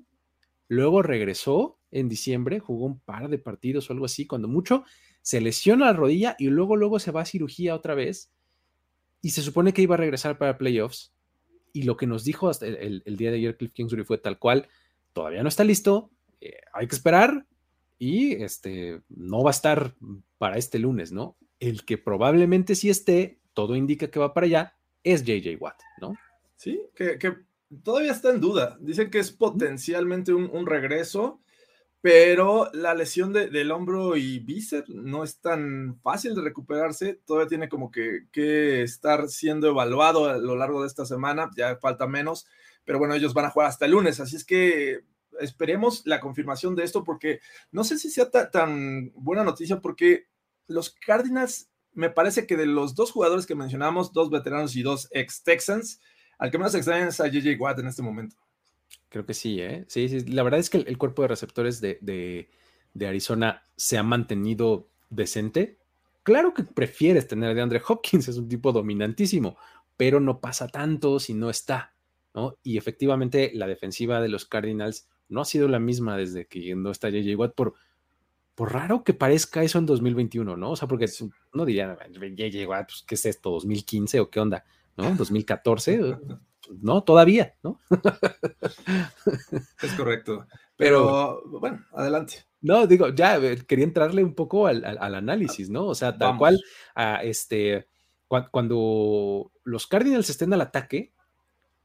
luego 0.67 1.01
regresó 1.01 1.77
en 1.91 2.09
diciembre, 2.09 2.59
jugó 2.59 2.85
un 2.85 2.99
par 2.99 3.29
de 3.29 3.37
partidos 3.37 3.89
o 3.89 3.93
algo 3.93 4.05
así, 4.05 4.25
cuando 4.25 4.47
mucho, 4.47 4.83
se 5.21 5.41
lesiona 5.41 5.87
la 5.87 5.93
rodilla 5.93 6.35
y 6.39 6.47
luego, 6.47 6.75
luego 6.75 6.99
se 6.99 7.11
va 7.11 7.21
a 7.21 7.25
cirugía 7.25 7.75
otra 7.75 7.95
vez 7.95 8.31
y 9.21 9.31
se 9.31 9.41
supone 9.41 9.73
que 9.73 9.81
iba 9.81 9.95
a 9.95 9.99
regresar 9.99 10.37
para 10.37 10.57
playoffs. 10.57 11.13
Y 11.73 11.83
lo 11.83 11.97
que 11.97 12.07
nos 12.07 12.23
dijo 12.23 12.49
hasta 12.49 12.65
el, 12.65 13.03
día 13.05 13.31
de 13.31 13.37
ayer 13.37 13.57
Cliff 13.57 13.73
Kingsbury 13.73 14.03
fue 14.03 14.17
tal 14.17 14.39
cual, 14.39 14.67
todavía 15.13 15.43
no 15.43 15.49
está 15.49 15.63
listo, 15.63 16.11
eh, 16.41 16.57
hay 16.73 16.87
que 16.87 16.95
esperar 16.95 17.45
y 17.99 18.41
este, 18.41 19.01
no 19.09 19.43
va 19.43 19.49
a 19.49 19.51
estar 19.51 19.93
para 20.37 20.57
este 20.57 20.79
lunes, 20.79 21.11
¿no? 21.11 21.37
El 21.59 21.83
que 21.83 21.97
probablemente 21.97 22.73
sí 22.73 22.89
esté, 22.89 23.41
todo 23.53 23.75
indica 23.75 24.09
que 24.09 24.19
va 24.19 24.33
para 24.33 24.45
allá, 24.45 24.77
es 25.03 25.23
JJ 25.23 25.57
Watt, 25.59 25.81
¿no? 26.01 26.13
Sí, 26.55 26.81
que, 26.95 27.19
que 27.19 27.35
todavía 27.83 28.13
está 28.13 28.29
en 28.31 28.39
duda. 28.39 28.77
Dicen 28.79 29.11
que 29.11 29.19
es 29.19 29.31
potencialmente 29.31 30.33
un, 30.33 30.65
regreso, 30.65 31.41
pero 32.01 32.69
la 32.73 32.93
lesión 32.93 33.33
del 33.33 33.71
hombro 33.71 34.15
y 34.15 34.39
bíceps 34.39 34.89
no 34.89 35.25
es 35.25 35.41
tan 35.41 35.99
fácil 36.01 36.35
de 36.35 36.41
recuperarse. 36.41 37.19
Todavía 37.25 37.49
tiene 37.49 37.69
como 37.69 37.91
que, 37.91 38.27
que, 38.31 38.81
estar 38.83 39.27
siendo 39.27 39.67
evaluado 39.67 40.29
a 40.29 40.37
lo 40.37 40.55
largo 40.55 40.81
de 40.81 40.87
esta 40.87 41.05
semana. 41.05 41.51
Ya 41.57 41.75
falta 41.77 42.07
menos, 42.07 42.47
pero 42.85 42.97
bueno, 42.97 43.13
ellos 43.13 43.33
van 43.33 43.45
a 43.45 43.49
jugar 43.49 43.67
hasta 43.67 43.85
el 43.85 43.91
lunes. 43.91 44.21
Así 44.21 44.37
es 44.37 44.45
que 44.45 45.01
esperemos 45.39 46.03
la 46.05 46.19
confirmación 46.19 46.75
de 46.75 46.83
esto 46.83 47.03
porque 47.03 47.39
no 47.71 47.83
sé 47.83 47.98
si 47.98 48.09
sea 48.09 48.29
tan 48.29 49.12
buena 49.15 49.43
noticia 49.43 49.79
porque 49.79 50.27
los 50.67 50.91
Cardinals, 50.91 51.69
me 51.93 52.09
parece 52.09 52.48
que 52.48 52.55
de 52.55 52.65
los 52.65 52.95
dos 52.95 53.12
jugadores 53.12 53.45
que 53.45 53.55
mencionamos, 53.55 54.13
dos 54.13 54.29
veteranos 54.29 54.75
y 54.75 54.83
dos 54.83 55.07
ex 55.12 55.43
Texans, 55.43 56.00
al 56.38 56.51
que 56.51 56.57
más 56.57 56.74
extrañan 56.75 57.09
es 57.09 57.19
a 57.19 57.27
JJ 57.27 57.59
Watt 57.59 57.79
en 57.79 57.88
este 57.88 58.01
momento. 58.01 58.38
Creo 59.09 59.25
que 59.25 59.33
sí, 59.33 59.59
¿eh? 59.59 59.86
Sí, 59.88 60.07
sí. 60.07 60.25
La 60.27 60.43
verdad 60.43 60.59
es 60.59 60.69
que 60.69 60.77
el, 60.77 60.98
cuerpo 60.98 61.24
de 61.24 61.27
receptores 61.27 61.81
de, 61.81 61.98
de, 62.01 63.07
Arizona 63.07 63.63
se 63.75 63.98
ha 63.98 64.03
mantenido 64.03 64.88
decente. 65.09 65.79
Claro 66.24 66.53
que 66.53 66.63
prefieres 66.63 67.27
tener 67.27 67.50
a 67.50 67.53
DeAndre 67.53 67.81
Hopkins, 67.86 68.27
es 68.27 68.38
un 68.38 68.48
tipo 68.48 68.71
dominantísimo, 68.71 69.57
pero 69.98 70.19
no 70.19 70.39
pasa 70.39 70.67
tanto 70.67 71.19
si 71.19 71.33
no 71.33 71.50
está, 71.50 71.95
¿no? 72.36 72.55
Y 72.62 72.77
efectivamente 72.77 73.51
la 73.55 73.67
defensiva 73.67 74.21
de 74.21 74.29
los 74.29 74.45
Cardinals 74.45 75.07
no 75.29 75.41
ha 75.41 75.45
sido 75.45 75.67
la 75.67 75.79
misma 75.79 76.17
desde 76.17 76.48
que 76.48 76.75
no 76.75 76.91
está 76.91 77.09
JJ 77.09 77.36
Watt 77.36 77.53
por, 77.53 77.75
por 78.55 78.74
raro 78.74 79.03
que 79.03 79.13
parezca 79.13 79.63
eso 79.63 79.79
en 79.79 79.86
2021, 79.86 80.57
¿no? 80.57 80.71
O 80.71 80.75
sea, 80.75 80.88
porque 80.88 81.05
no 81.53 81.65
diría, 81.65 81.98
JJ 82.12 82.67
Watt, 82.67 82.88
pues, 82.88 83.03
¿qué 83.07 83.15
es 83.15 83.25
esto? 83.25 83.51
¿2015 83.51 84.19
o 84.19 84.29
qué 84.29 84.39
onda? 84.39 84.65
¿no? 84.98 85.15
2014, 85.15 86.17
no, 86.81 87.03
todavía, 87.03 87.55
¿no? 87.63 87.79
es 89.81 89.93
correcto. 89.93 90.45
Pero, 90.75 91.41
bueno, 91.45 91.86
adelante. 91.91 92.45
No, 92.62 92.88
digo, 92.88 93.09
ya 93.09 93.38
eh, 93.38 93.57
quería 93.67 93.86
entrarle 93.86 94.24
un 94.24 94.33
poco 94.33 94.67
al, 94.67 94.83
análisis, 94.86 95.69
¿no? 95.69 95.88
O 95.88 95.95
sea, 95.95 96.17
tal 96.17 96.38
cual, 96.38 96.62
este, 97.21 97.88
cuando 98.27 99.51
los 99.63 99.88
Cardinals 99.88 100.29
estén 100.29 100.53
al 100.53 100.62
ataque, 100.62 101.13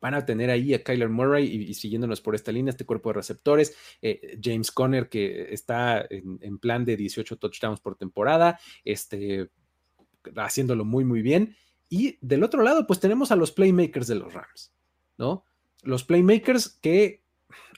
van 0.05 0.13
a 0.13 0.27
tener 0.27 0.51
ahí 0.51 0.75
a 0.75 0.85
Kyler 0.85 1.09
Murray 1.09 1.47
y, 1.47 1.73
siguiéndonos 1.73 2.21
por 2.21 2.35
esta 2.35 2.53
línea, 2.53 2.69
este 2.69 2.85
cuerpo 2.85 3.09
de 3.09 3.15
receptores, 3.15 3.75
eh, 4.03 4.39
James 4.39 4.71
Conner 4.71 5.09
que 5.09 5.47
está 5.51 6.05
en, 6.11 6.39
en, 6.43 6.59
plan 6.59 6.85
de 6.85 6.99
18 6.99 7.39
touchdowns 7.39 7.81
por 7.81 7.97
temporada, 7.97 8.61
este, 8.85 9.49
haciéndolo 10.37 10.85
muy, 10.85 11.07
muy 11.07 11.23
bien. 11.23 11.57
Y 11.89 12.19
del 12.21 12.45
otro 12.45 12.63
lado, 12.63 12.87
pues 12.87 13.01
tenemos 13.01 13.33
a 13.33 13.37
los 13.37 13.51
playmakers 13.51 14.07
de 14.07 14.17
los 14.17 14.35
Rams, 14.35 14.75
¿no? 15.17 15.47
Los 15.85 16.05
playmakers 16.05 16.69
que 16.69 17.23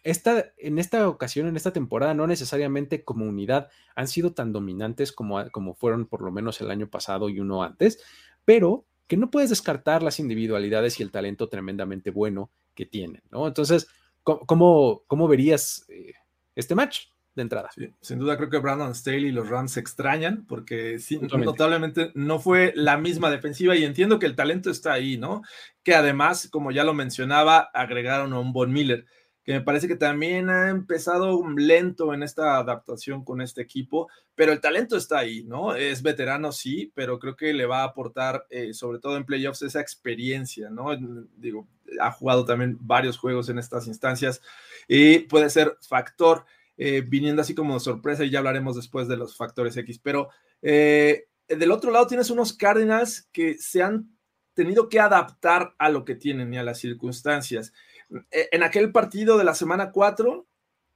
esta, 0.03 0.47
en 0.59 0.81
esta 0.81 1.09
ocasión, 1.09 1.47
en 1.47 1.55
esta 1.55 1.73
temporada, 1.73 2.13
no 2.13 2.27
necesariamente 2.27 3.05
como 3.05 3.25
unidad 3.25 3.69
han 3.95 4.09
sido 4.09 4.33
tan 4.33 4.53
dominantes 4.53 5.13
como, 5.13 5.49
como 5.53 5.75
fueron 5.75 6.07
por 6.07 6.23
lo 6.23 6.33
menos 6.33 6.61
el 6.61 6.73
año 6.73 6.91
pasado 6.91 7.29
y 7.29 7.39
uno 7.39 7.63
antes, 7.63 8.03
pero 8.45 8.85
que 9.07 9.17
no 9.17 9.31
puedes 9.31 9.51
descartar 9.51 10.03
las 10.03 10.19
individualidades 10.19 10.99
y 10.99 11.03
el 11.03 11.11
talento 11.11 11.49
tremendamente 11.49 12.11
bueno 12.11 12.51
que 12.75 12.87
tienen, 12.87 13.23
¿no? 13.31 13.47
Entonces, 13.47 13.89
¿cómo, 14.23 15.03
cómo 15.07 15.29
verías 15.29 15.85
eh, 15.89 16.15
este 16.55 16.75
match? 16.75 17.07
de 17.37 17.43
entrada. 17.43 17.69
sin 18.01 18.19
duda 18.19 18.37
creo 18.39 18.49
que 18.49 18.59
Brandon 18.59 18.95
Staley 18.95 19.27
y 19.27 19.33
los 19.33 19.49
Rams 19.49 19.73
se 19.73 19.81
extrañan 19.81 20.47
porque 20.47 20.99
sí, 20.99 21.21
notablemente 21.21 22.11
no 22.15 22.41
fue 22.41 22.73
la 22.75 22.97
misma 22.97 23.31
defensiva 23.31 23.77
y 23.77 23.85
entiendo 23.85 24.19
que 24.19 24.25
el 24.25 24.35
talento 24.35 24.71
está 24.71 24.95
ahí, 24.95 25.19
¿no? 25.19 25.43
Que 25.83 25.95
además, 25.95 26.49
como 26.51 26.73
ya 26.73 26.83
lo 26.83 26.95
mencionaba, 26.95 27.71
agregaron 27.75 28.33
a 28.33 28.41
un 28.41 28.55
Von 28.55 28.73
Miller, 28.73 29.05
que 29.47 29.53
me 29.53 29.61
parece 29.61 29.87
que 29.87 29.95
también 29.95 30.51
ha 30.51 30.71
empezado 30.71 31.41
lento 31.57 32.13
en 32.13 32.25
esta 32.25 32.57
adaptación 32.57 33.25
con 33.25 33.41
este 33.41 33.63
equipo, 33.63 34.09
pero 34.35 34.53
el 34.53 34.61
talento 34.61 34.97
está 34.97 35.21
ahí, 35.21 35.45
¿no? 35.45 35.77
Es 35.77 36.03
veterano, 36.03 36.51
sí, 36.51 36.91
pero 36.97 37.21
creo 37.21 37.37
que 37.37 37.55
le 37.55 37.65
va 37.65 37.83
a 37.83 37.85
aportar, 37.85 38.45
eh, 38.51 38.75
sobre 38.75 38.99
todo 38.99 39.17
en 39.17 39.25
playoffs, 39.25 39.63
esa 39.63 39.81
experiencia, 39.81 40.69
¿no? 40.69 40.89
Digo, 41.37 41.69
ha 42.01 42.11
jugado 42.11 42.45
también 42.45 42.77
varios 42.81 43.19
juegos 43.19 43.49
en 43.49 43.61
estas 43.61 43.87
instancias 43.87 44.43
y 44.89 45.21
puede 45.21 45.49
ser 45.49 45.79
factor 45.81 46.45
eh, 46.77 47.05
viniendo 47.07 47.41
así 47.41 47.55
como 47.55 47.79
sorpresa 47.79 48.25
y 48.25 48.31
ya 48.31 48.41
hablaremos 48.41 48.75
después 48.75 49.07
de 49.07 49.17
los 49.17 49.37
factores 49.37 49.77
X. 49.77 50.01
Pero 50.03 50.29
eh, 50.61 51.29
del 51.49 51.71
otro 51.71 51.93
lado 51.93 52.09
tienes 52.09 52.31
unos 52.31 52.53
Cardinals 52.53 53.29
que 53.33 53.57
se 53.59 53.81
han 53.81 54.11
tenido 54.55 54.89
que 54.89 54.99
adaptar 54.99 55.75
a 55.79 55.91
lo 55.91 56.05
que 56.05 56.17
tienen 56.17 56.53
y 56.53 56.59
a 56.59 56.65
las 56.65 56.79
circunstancias. 56.79 57.73
Eh, 58.31 58.49
en 58.53 58.63
aquel 58.63 58.93
partido 58.93 59.39
de 59.39 59.45
la 59.45 59.55
semana 59.55 59.91
4 59.91 60.47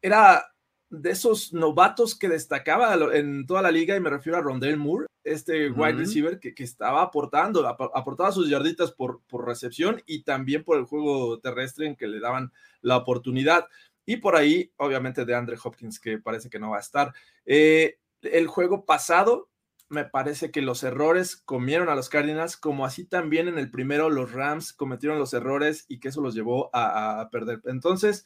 era 0.02 0.46
de 0.90 1.10
esos 1.10 1.52
novatos 1.52 2.18
que 2.18 2.28
destacaba 2.28 2.94
en 3.16 3.46
toda 3.46 3.62
la 3.62 3.70
liga 3.70 3.96
y 3.96 4.00
me 4.00 4.10
refiero 4.10 4.38
a 4.38 4.42
Rondell 4.42 4.76
Moore, 4.76 5.06
este 5.22 5.70
wide 5.70 5.92
receiver 5.92 6.40
que, 6.40 6.52
estaba 6.58 7.02
aportando, 7.02 7.66
aportaba 7.68 8.32
sus 8.32 8.48
yarditas 8.48 8.90
por, 8.90 9.20
por 9.28 9.46
recepción 9.46 10.02
y 10.06 10.22
también 10.22 10.64
por 10.64 10.78
el 10.78 10.84
juego 10.84 11.38
terrestre 11.38 11.86
en 11.86 11.94
que 11.94 12.08
le 12.08 12.18
daban 12.18 12.52
la 12.80 12.96
oportunidad. 12.96 13.66
Y 14.04 14.16
por 14.16 14.34
ahí, 14.34 14.72
obviamente, 14.76 15.24
de 15.24 15.34
Andre 15.34 15.58
Hopkins, 15.62 16.00
que 16.00 16.18
parece 16.18 16.50
que 16.50 16.58
no 16.58 16.70
va 16.70 16.78
a 16.78 16.80
estar. 16.80 17.12
Eh, 17.46 17.98
el 18.22 18.48
juego 18.48 18.84
pasado, 18.84 19.49
me 19.90 20.04
parece 20.04 20.52
que 20.52 20.62
los 20.62 20.84
errores 20.84 21.36
comieron 21.36 21.88
a 21.88 21.96
los 21.96 22.08
Cardinals, 22.08 22.56
como 22.56 22.86
así 22.86 23.04
también 23.04 23.48
en 23.48 23.58
el 23.58 23.70
primero 23.70 24.08
los 24.08 24.32
Rams 24.32 24.72
cometieron 24.72 25.18
los 25.18 25.34
errores 25.34 25.84
y 25.88 25.98
que 25.98 26.08
eso 26.08 26.22
los 26.22 26.34
llevó 26.34 26.70
a, 26.72 27.28
perder. 27.30 27.60
Entonces, 27.64 28.24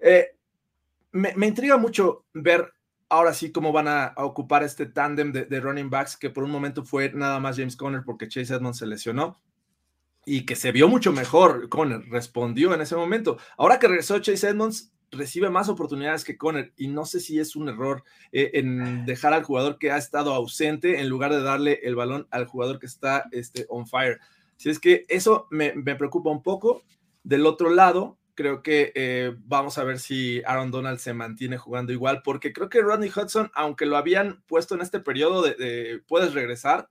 eh, 0.00 0.36
me, 1.12 1.46
intriga 1.46 1.76
mucho 1.76 2.24
ver 2.34 2.74
ahora 3.08 3.32
sí 3.34 3.52
cómo 3.52 3.72
van 3.72 3.86
a, 3.86 4.14
ocupar 4.16 4.64
este 4.64 4.86
tándem 4.86 5.32
de, 5.32 5.60
running 5.60 5.90
backs, 5.90 6.16
que 6.16 6.28
por 6.28 6.42
un 6.42 6.50
momento 6.50 6.84
fue 6.84 7.12
nada 7.12 7.38
más 7.38 7.56
James 7.56 7.76
Conner 7.76 8.02
porque 8.04 8.28
Chase 8.28 8.54
Edmonds 8.54 8.78
se 8.78 8.86
lesionó 8.86 9.40
y 10.24 10.44
que 10.44 10.56
se 10.56 10.72
vio 10.72 10.88
mucho 10.88 11.12
mejor. 11.12 11.68
Conner 11.68 12.00
respondió 12.10 12.74
en 12.74 12.80
ese 12.80 12.96
momento. 12.96 13.38
Ahora 13.56 13.78
que 13.78 13.86
regresó 13.86 14.18
Chase 14.18 14.48
Edmonds, 14.48 14.92
recibe 15.10 15.50
más 15.50 15.68
oportunidades 15.68 16.24
que 16.24 16.36
Conner 16.36 16.72
y 16.76 16.88
no 16.88 17.04
sé 17.04 17.20
si 17.20 17.38
es 17.38 17.56
un 17.56 17.68
error 17.68 18.02
eh, 18.32 18.50
en 18.54 19.04
dejar 19.04 19.32
al 19.32 19.44
jugador 19.44 19.78
que 19.78 19.90
ha 19.90 19.96
estado 19.96 20.34
ausente 20.34 21.00
en 21.00 21.08
lugar 21.08 21.32
de 21.32 21.42
darle 21.42 21.80
el 21.82 21.94
balón 21.94 22.26
al 22.30 22.46
jugador 22.46 22.78
que 22.78 22.86
está 22.86 23.24
este, 23.32 23.66
on 23.68 23.86
fire. 23.86 24.18
Si 24.56 24.70
es 24.70 24.78
que 24.78 25.04
eso 25.08 25.46
me, 25.50 25.72
preocupa 25.96 26.30
un 26.30 26.42
poco. 26.42 26.82
Del 27.22 27.44
otro 27.44 27.70
lado, 27.70 28.18
creo 28.34 28.62
que 28.62 28.92
eh, 28.94 29.34
vamos 29.38 29.78
a 29.78 29.84
ver 29.84 29.98
si 29.98 30.42
Aaron 30.46 30.70
Donald 30.70 30.98
se 30.98 31.12
mantiene 31.12 31.58
jugando 31.58 31.92
igual, 31.92 32.22
porque 32.22 32.52
creo 32.52 32.68
que 32.68 32.80
Rodney 32.80 33.10
Hudson, 33.10 33.50
aunque 33.54 33.86
lo 33.86 33.96
habían 33.96 34.42
puesto 34.46 34.74
en 34.74 34.80
este 34.80 35.00
periodo 35.00 35.42
de, 35.42 36.02
puedes 36.06 36.34
regresar, 36.34 36.88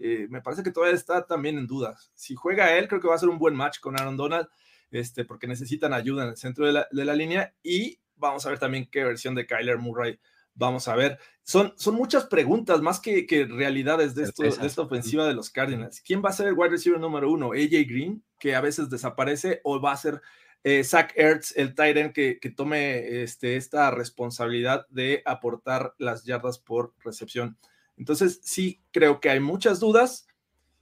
eh, 0.00 0.26
me 0.30 0.40
parece 0.40 0.62
que 0.62 0.70
todavía 0.70 0.94
está 0.94 1.26
también 1.26 1.58
en 1.58 1.66
dudas. 1.66 2.12
Si 2.14 2.34
juega 2.34 2.76
él, 2.76 2.88
creo 2.88 3.00
que 3.00 3.08
va 3.08 3.16
a 3.16 3.18
ser 3.18 3.28
un 3.28 3.38
buen 3.38 3.54
match 3.54 3.80
con 3.80 3.98
Aaron 3.98 4.16
Donald 4.16 4.48
este, 4.92 5.24
porque 5.24 5.48
necesitan 5.48 5.92
ayuda 5.92 6.24
en 6.24 6.30
el 6.30 6.36
centro 6.36 6.66
de 6.66 7.04
la, 7.04 7.14
línea 7.14 7.54
y 7.62 7.98
vamos 8.16 8.46
a 8.46 8.50
ver 8.50 8.58
también 8.58 8.88
qué 8.90 9.02
versión 9.02 9.34
de 9.34 9.46
Kyler 9.46 9.78
Murray 9.78 10.18
vamos 10.54 10.88
a 10.88 10.94
ver. 10.94 11.18
Son, 11.42 11.72
son 11.76 11.94
muchas 11.94 12.26
preguntas, 12.26 12.80
más 12.82 13.00
que, 13.00 13.26
que 13.26 13.46
realidades 13.46 14.14
de, 14.14 14.24
esto, 14.24 14.42
de 14.42 14.66
esta 14.66 14.82
ofensiva 14.82 15.26
de 15.26 15.34
los 15.34 15.50
Cardinals. 15.50 16.00
¿Quién 16.00 16.22
va 16.24 16.28
a 16.28 16.32
ser 16.34 16.48
el 16.48 16.54
wide 16.54 16.70
receiver 16.70 17.00
número 17.00 17.30
uno? 17.30 17.52
¿AJ 17.52 17.86
Green, 17.88 18.22
que 18.38 18.54
a 18.54 18.60
veces 18.60 18.88
desaparece, 18.90 19.60
o 19.64 19.80
va 19.80 19.92
a 19.92 19.96
ser 19.96 20.20
eh, 20.62 20.84
Zach 20.84 21.12
Ertz, 21.16 21.56
el 21.56 21.74
Tyrant, 21.74 22.12
que, 22.12 22.38
que 22.38 22.50
tome 22.50 23.22
este, 23.22 23.56
esta 23.56 23.90
responsabilidad 23.90 24.86
de 24.90 25.22
aportar 25.24 25.94
las 25.98 26.24
yardas 26.24 26.58
por 26.58 26.94
recepción? 27.04 27.58
Entonces, 27.96 28.40
sí, 28.42 28.82
creo 28.92 29.20
que 29.20 29.30
hay 29.30 29.40
muchas 29.40 29.80
dudas. 29.80 30.26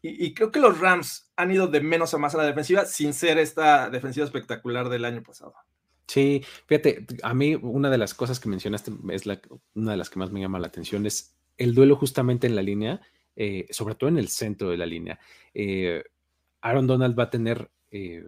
Y, 0.02 0.32
creo 0.32 0.50
que 0.50 0.60
los 0.60 0.80
Rams 0.80 1.30
han 1.36 1.50
ido 1.50 1.66
de 1.66 1.82
menos 1.82 2.14
a 2.14 2.18
más 2.18 2.34
a 2.34 2.38
la 2.38 2.44
defensiva 2.44 2.86
sin 2.86 3.12
ser 3.12 3.38
esta 3.38 3.90
defensiva 3.90 4.24
espectacular 4.24 4.88
del 4.88 5.04
año 5.04 5.22
pasado. 5.22 5.54
Sí, 6.06 6.42
fíjate, 6.66 7.06
a 7.22 7.34
mí 7.34 7.54
una 7.54 7.90
de 7.90 7.98
las 7.98 8.14
cosas 8.14 8.40
que 8.40 8.48
mencionaste 8.48 8.92
es 9.10 9.24
una 9.74 9.90
de 9.90 9.96
las 9.96 10.08
que 10.08 10.18
más 10.18 10.32
me 10.32 10.40
llama 10.40 10.58
la 10.58 10.68
atención 10.68 11.06
es 11.06 11.36
el 11.58 11.74
duelo 11.74 11.96
justamente 11.96 12.46
en 12.46 12.56
la 12.56 12.62
línea, 12.62 13.02
eh, 13.36 13.66
sobre 13.70 13.94
todo 13.94 14.08
en 14.08 14.18
el 14.18 14.28
centro 14.28 14.70
de 14.70 14.78
la 14.78 14.86
línea. 14.86 15.20
Eh, 15.52 16.02
Aaron 16.62 16.86
Donald 16.86 17.18
va 17.18 17.24
a 17.24 17.30
tener, 17.30 17.70
eh, 17.90 18.24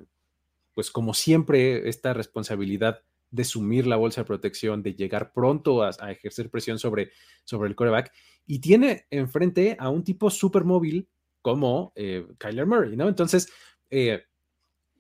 pues 0.74 0.90
como 0.90 1.14
siempre, 1.14 1.88
esta 1.88 2.12
responsabilidad 2.12 3.02
de 3.30 3.44
sumir 3.44 3.86
la 3.86 3.96
bolsa 3.96 4.20
de 4.20 4.26
protección, 4.26 4.82
de 4.82 4.94
llegar 4.94 5.32
pronto 5.32 5.82
a, 5.82 5.90
ejercer 6.10 6.50
presión 6.50 6.78
sobre, 6.78 7.10
sobre 7.44 7.70
el 7.70 7.74
coreback 7.74 8.12
y 8.46 8.58
tiene 8.58 9.06
enfrente 9.10 9.76
a 9.80 9.88
un 9.88 10.04
tipo 10.04 10.30
súper 10.30 10.64
móvil 10.64 11.08
como 11.42 11.92
eh, 11.96 12.26
Kyler 12.38 12.66
Murray, 12.66 12.96
¿no? 12.96 13.08
Entonces, 13.08 13.52
eh, 13.90 14.22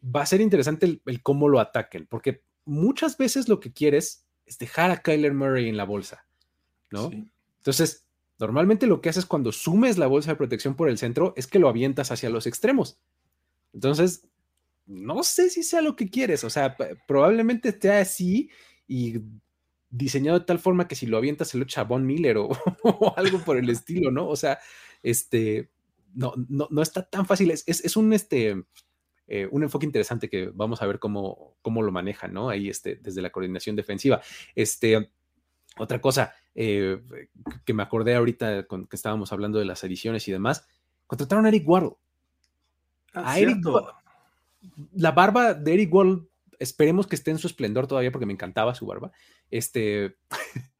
va 0.04 0.22
a 0.22 0.26
ser 0.26 0.40
interesante 0.40 1.00
el, 1.04 1.22
cómo 1.22 1.48
lo 1.48 1.60
ataquen, 1.60 2.06
porque 2.06 2.42
muchas 2.64 3.16
veces 3.16 3.48
lo 3.48 3.60
que 3.60 3.72
quieres 3.72 4.26
es 4.44 4.58
dejar 4.58 4.90
a 4.90 5.02
Kyler 5.02 5.32
Murray 5.32 5.68
en 5.68 5.76
la 5.76 5.84
bolsa, 5.84 6.26
¿no? 6.90 7.10
Entonces, 7.58 8.06
normalmente 8.38 8.86
lo 8.86 9.00
que 9.00 9.08
haces 9.08 9.24
cuando 9.24 9.52
sumes 9.52 9.98
la 9.98 10.08
bolsa 10.08 10.32
de 10.32 10.36
protección 10.36 10.74
por 10.74 10.88
el 10.88 10.98
centro 10.98 11.32
es 11.36 11.46
que 11.46 11.60
lo 11.60 11.68
avientas 11.68 12.10
hacia 12.10 12.28
los 12.28 12.46
extremos. 12.46 12.98
Entonces, 13.72 14.26
no 14.86 15.22
sé 15.22 15.48
si 15.48 15.62
sea 15.62 15.80
lo 15.80 15.94
que 15.94 16.10
quieres, 16.10 16.42
o 16.44 16.50
sea, 16.50 16.76
probablemente 17.06 17.68
esté 17.68 17.92
así 17.92 18.50
y 18.88 19.20
diseñado 19.92 20.40
de 20.40 20.44
tal 20.44 20.58
forma 20.58 20.88
que 20.88 20.96
si 20.96 21.06
lo 21.06 21.18
avientas 21.18 21.48
se 21.48 21.58
lo 21.58 21.64
echa 21.64 21.84
Von 21.84 22.04
Miller 22.04 22.38
o, 22.82 23.14
algo 23.16 23.38
por 23.38 23.56
el 23.56 23.70
estilo, 23.70 24.10
¿no? 24.10 24.26
O 24.26 24.36
sea, 24.36 24.58
este, 25.02 25.70
no, 26.14 26.34
no, 26.48 26.68
no 26.70 26.82
está 26.82 27.02
tan 27.08 27.26
fácil, 27.26 27.50
es, 27.50 27.64
es, 27.66 27.96
un, 27.96 28.12
este, 28.12 28.64
eh, 29.26 29.48
un 29.50 29.62
enfoque 29.62 29.86
interesante 29.86 30.28
que 30.28 30.50
vamos 30.54 30.82
a 30.82 30.86
ver 30.86 30.98
cómo, 30.98 31.56
cómo 31.62 31.82
lo 31.82 31.92
manejan, 31.92 32.32
¿no? 32.32 32.48
Ahí, 32.48 32.68
este, 32.68 32.96
desde 32.96 33.22
la 33.22 33.30
coordinación 33.30 33.76
defensiva. 33.76 34.20
Este, 34.54 35.10
otra 35.78 36.00
cosa 36.00 36.34
eh, 36.54 37.00
que 37.64 37.74
me 37.74 37.82
acordé 37.82 38.14
ahorita 38.14 38.66
con 38.66 38.86
que 38.86 38.96
estábamos 38.96 39.32
hablando 39.32 39.58
de 39.58 39.64
las 39.64 39.82
ediciones 39.84 40.28
y 40.28 40.32
demás, 40.32 40.66
contrataron 41.06 41.46
a 41.46 41.48
Eric 41.48 41.68
Waddle. 41.68 41.96
Ah, 43.14 43.32
a 43.32 43.38
Eric, 43.38 43.58
la 44.94 45.12
barba 45.12 45.54
de 45.54 45.74
Eric 45.74 45.92
Waddle 45.92 46.22
esperemos 46.58 47.06
que 47.06 47.16
esté 47.16 47.30
en 47.30 47.38
su 47.38 47.48
esplendor 47.48 47.86
todavía 47.86 48.12
porque 48.12 48.26
me 48.26 48.32
encantaba 48.32 48.74
su 48.74 48.86
barba. 48.86 49.12
Este 49.50 50.16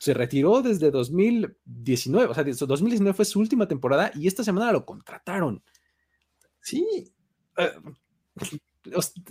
se 0.00 0.14
retiró 0.14 0.62
desde 0.62 0.90
2019, 0.90 2.30
o 2.30 2.34
sea, 2.34 2.42
2019 2.42 3.14
fue 3.14 3.26
su 3.26 3.38
última 3.38 3.68
temporada 3.68 4.10
y 4.14 4.26
esta 4.26 4.42
semana 4.42 4.72
lo 4.72 4.86
contrataron. 4.86 5.62
Sí. 6.62 7.12
Eh, 7.58 7.70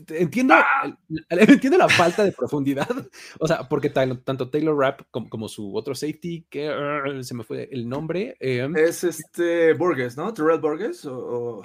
entiendo, 0.10 0.54
¡Ah! 0.54 0.96
entiendo 1.32 1.76
la 1.76 1.90
falta 1.90 2.24
de 2.24 2.34
profundidad, 2.34 2.88
o 3.40 3.48
sea, 3.48 3.68
porque 3.68 3.90
tanto 3.90 4.52
Taylor 4.52 4.78
Rapp 4.78 5.02
como, 5.10 5.48
su 5.48 5.76
otro 5.76 5.96
safety, 5.96 6.46
que 6.52 6.70
uh, 6.70 7.24
se 7.24 7.34
me 7.34 7.44
fue 7.44 7.68
el 7.72 7.90
nombre. 7.90 8.38
Em, 8.40 8.78
es 8.78 9.04
este 9.04 9.74
Borges, 9.74 10.18
¿no? 10.18 10.32
Terrell 10.36 10.60
Borges. 10.60 11.08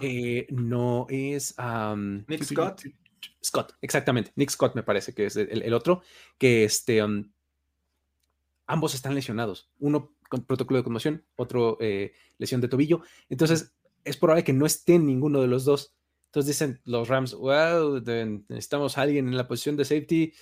Eh, 0.00 0.46
no, 0.48 1.06
es. 1.10 1.54
Nick 2.26 2.44
Scott. 2.44 2.84
Scott, 3.44 3.74
exactamente. 3.82 4.32
Nick 4.36 4.48
Scott 4.48 4.74
me 4.74 4.82
parece 4.82 5.12
que 5.12 5.26
es 5.26 5.36
el, 5.36 5.74
otro, 5.74 6.00
que 6.38 6.64
este, 6.64 7.04
um, 7.04 7.30
ambos 8.66 8.94
están 8.94 9.14
lesionados. 9.14 9.70
Uno 9.78 10.14
con 10.28 10.44
protocolo 10.44 10.78
de 10.78 10.84
conmoción, 10.84 11.24
otro 11.36 11.76
eh, 11.80 12.12
lesión 12.38 12.60
de 12.60 12.68
tobillo. 12.68 13.02
Entonces, 13.28 13.74
es 14.04 14.16
probable 14.16 14.44
que 14.44 14.52
no 14.52 14.66
estén 14.66 15.06
ninguno 15.06 15.40
de 15.40 15.48
los 15.48 15.64
dos. 15.64 15.94
Entonces 16.26 16.48
dicen 16.48 16.80
los 16.84 17.08
Rams, 17.08 17.34
wow, 17.34 18.02
necesitamos 18.48 18.98
a 18.98 19.02
alguien 19.02 19.28
en 19.28 19.36
la 19.36 19.46
posición 19.46 19.76
de 19.76 19.84
safety. 19.84 20.32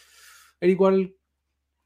Era 0.61 0.73
igual, 0.73 1.15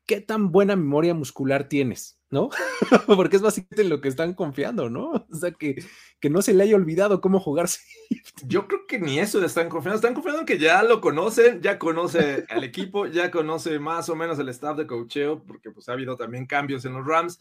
¿qué 0.07 0.21
tan 0.21 0.53
buena 0.53 0.77
memoria 0.77 1.15
muscular 1.15 1.69
tienes? 1.69 2.19
¿No? 2.29 2.51
Porque 3.07 3.37
es 3.37 3.43
básicamente 3.43 3.83
en 3.83 3.89
lo 3.89 4.01
que 4.01 4.09
están 4.09 4.35
confiando, 4.35 4.91
¿no? 4.91 5.11
O 5.31 5.35
sea, 5.35 5.53
que, 5.53 5.77
que 6.21 6.31
no 6.31 6.43
se 6.43 6.55
le 6.55 6.65
haya 6.65 6.75
olvidado 6.75 7.21
cómo 7.21 7.39
jugarse. 7.39 7.81
Yo 8.47 8.67
creo 8.67 8.87
que 8.87 8.99
ni 8.99 9.19
eso 9.19 9.39
le 9.41 9.47
están 9.47 9.69
confiando. 9.69 9.97
Están 9.97 10.15
confiando 10.15 10.41
en 10.41 10.47
que 10.47 10.59
ya 10.59 10.83
lo 10.83 11.01
conocen, 11.01 11.61
ya 11.63 11.79
conoce 11.79 12.45
al 12.49 12.65
equipo, 12.65 13.07
ya 13.07 13.31
conoce 13.31 13.79
más 13.79 14.09
o 14.09 14.17
menos 14.17 14.39
el 14.39 14.49
staff 14.49 14.77
de 14.77 14.87
cocheo, 14.87 15.43
porque 15.45 15.71
pues 15.71 15.89
ha 15.89 15.93
habido 15.93 16.17
también 16.17 16.47
cambios 16.47 16.85
en 16.85 16.95
los 16.95 17.07
Rams 17.07 17.41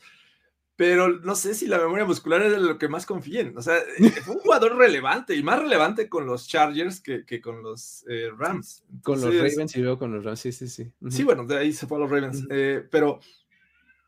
pero 0.76 1.10
no 1.20 1.36
sé 1.36 1.54
si 1.54 1.68
la 1.68 1.78
memoria 1.78 2.06
muscular 2.06 2.42
es 2.42 2.52
de 2.52 2.60
lo 2.60 2.78
que 2.78 2.90
más 2.90 3.06
confíen. 3.06 3.58
O 3.58 3.62
sea, 3.62 3.76
fue 4.24 4.36
un 4.36 4.42
jugador 4.42 4.76
relevante 4.76 5.36
y 5.36 5.44
más 5.44 5.60
relevante 5.60 6.10
con 6.10 6.26
los 6.26 6.48
Chargers 6.48 7.00
que, 7.02 7.26
que 7.26 7.42
con 7.42 7.64
los 7.64 8.06
eh, 8.10 8.30
Rams. 8.38 8.84
con 9.04 9.22
los 9.22 9.34
Ravens 9.34 9.76
y 9.76 9.82
luego 9.82 10.00
con 10.00 10.14
los 10.14 10.24
Rams, 10.24 10.40
sí, 10.40 10.52
sí, 10.52 10.68
sí. 10.68 10.92
Sí, 11.10 11.24
bueno, 11.24 11.46
de 11.46 11.58
ahí 11.58 11.74
se 11.74 11.88
fue 11.88 11.98
a 11.98 12.02
los 12.02 12.10
Ravens. 12.10 12.46
Eh, 12.50 12.86
pero 12.92 13.20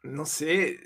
no 0.04 0.26
sé, 0.26 0.80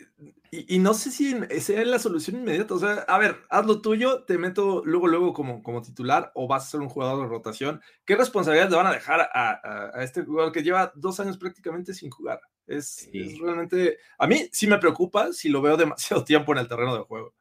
y, 0.52 0.80
no 0.80 0.94
sé 0.94 1.12
si 1.12 1.34
sea 1.62 1.86
la 1.86 1.98
solución 1.98 2.38
inmediata. 2.38 2.74
O 2.74 2.80
sea, 2.80 3.06
a 3.08 3.18
ver, 3.18 3.38
haz 3.50 3.66
lo 3.66 3.82
tuyo, 3.82 4.24
te 4.24 4.38
meto 4.38 4.84
luego, 4.86 5.08
luego 5.08 5.34
como, 5.34 5.64
como 5.64 5.82
titular 5.82 6.32
o 6.36 6.48
vas 6.48 6.68
a 6.68 6.72
ser 6.72 6.82
un 6.82 6.90
jugador 6.90 7.22
de 7.24 7.30
rotación. 7.30 7.82
¿Qué 8.06 8.16
responsabilidad 8.16 8.70
le 8.70 8.76
van 8.76 8.88
a 8.88 8.94
dejar 8.94 9.22
a, 9.22 9.92
a, 9.94 10.04
este 10.04 10.24
jugador 10.24 10.52
que 10.52 10.64
lleva 10.64 10.92
dos 10.96 11.20
años 11.20 11.38
prácticamente 11.38 11.94
sin 11.94 12.10
jugar? 12.10 12.42
Es, 12.68 13.10
realmente, 13.42 13.98
a 14.18 14.28
mí 14.28 14.48
sí 14.52 14.68
me 14.68 14.78
preocupa 14.78 15.34
si 15.34 15.50
lo 15.50 15.62
veo 15.62 15.78
demasiado 15.78 16.24
tiempo 16.26 16.52
en 16.54 16.60
el 16.60 16.68
terreno 16.68 16.96
de 16.96 17.04
juego. 17.04 17.34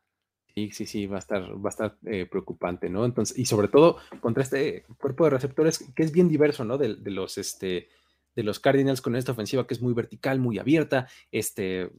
Sí, 0.54 0.70
sí, 0.72 0.86
sí, 0.86 1.06
va 1.06 1.16
a 1.16 1.20
estar, 1.20 1.42
va 1.42 1.68
a 1.68 1.70
estar 1.70 1.96
eh, 2.06 2.26
preocupante, 2.26 2.90
¿no? 2.90 3.04
Entonces, 3.04 3.38
y 3.38 3.46
sobre 3.46 3.68
todo 3.68 3.98
contra 4.20 4.42
este 4.42 4.84
cuerpo 4.98 5.24
de 5.24 5.30
receptores 5.30 5.78
que 5.94 6.02
es 6.02 6.10
bien 6.10 6.28
diverso, 6.28 6.64
¿no? 6.64 6.76
De, 6.76 6.96
de 6.96 7.10
los, 7.12 7.38
este, 7.38 7.88
de 8.34 8.42
los 8.42 8.58
Cardinals 8.58 9.00
con 9.00 9.14
esta 9.14 9.32
ofensiva 9.32 9.66
que 9.66 9.74
es 9.74 9.80
muy 9.80 9.94
vertical, 9.94 10.40
muy 10.40 10.58
abierta, 10.58 11.08
este, 11.30 11.90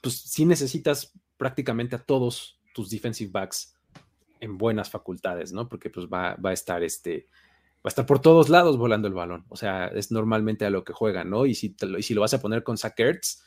pues 0.00 0.20
sí 0.20 0.44
necesitas 0.44 1.12
prácticamente 1.36 1.96
a 1.96 2.02
todos 2.02 2.60
tus 2.72 2.90
defensive 2.90 3.30
backs 3.32 3.74
en 4.40 4.58
buenas 4.58 4.90
facultades, 4.90 5.52
¿no? 5.52 5.68
Porque 5.68 5.90
pues 5.90 6.06
va, 6.06 6.36
va 6.36 6.50
a 6.50 6.54
estar 6.54 6.82
este, 6.82 7.26
va 7.76 7.88
a 7.88 7.88
estar 7.88 8.06
por 8.06 8.20
todos 8.20 8.48
lados 8.48 8.76
volando 8.76 9.08
el 9.08 9.14
balón. 9.14 9.44
O 9.48 9.56
sea, 9.56 9.86
es 9.88 10.10
normalmente 10.10 10.64
a 10.64 10.70
lo 10.70 10.84
que 10.84 10.92
juegan, 10.92 11.30
¿no? 11.30 11.46
Y 11.46 11.54
si, 11.54 11.76
y 11.98 12.02
si 12.02 12.14
lo 12.14 12.20
vas 12.20 12.34
a 12.34 12.40
poner 12.40 12.62
con 12.62 12.76
Zach 12.78 12.98
Ertz, 12.98 13.42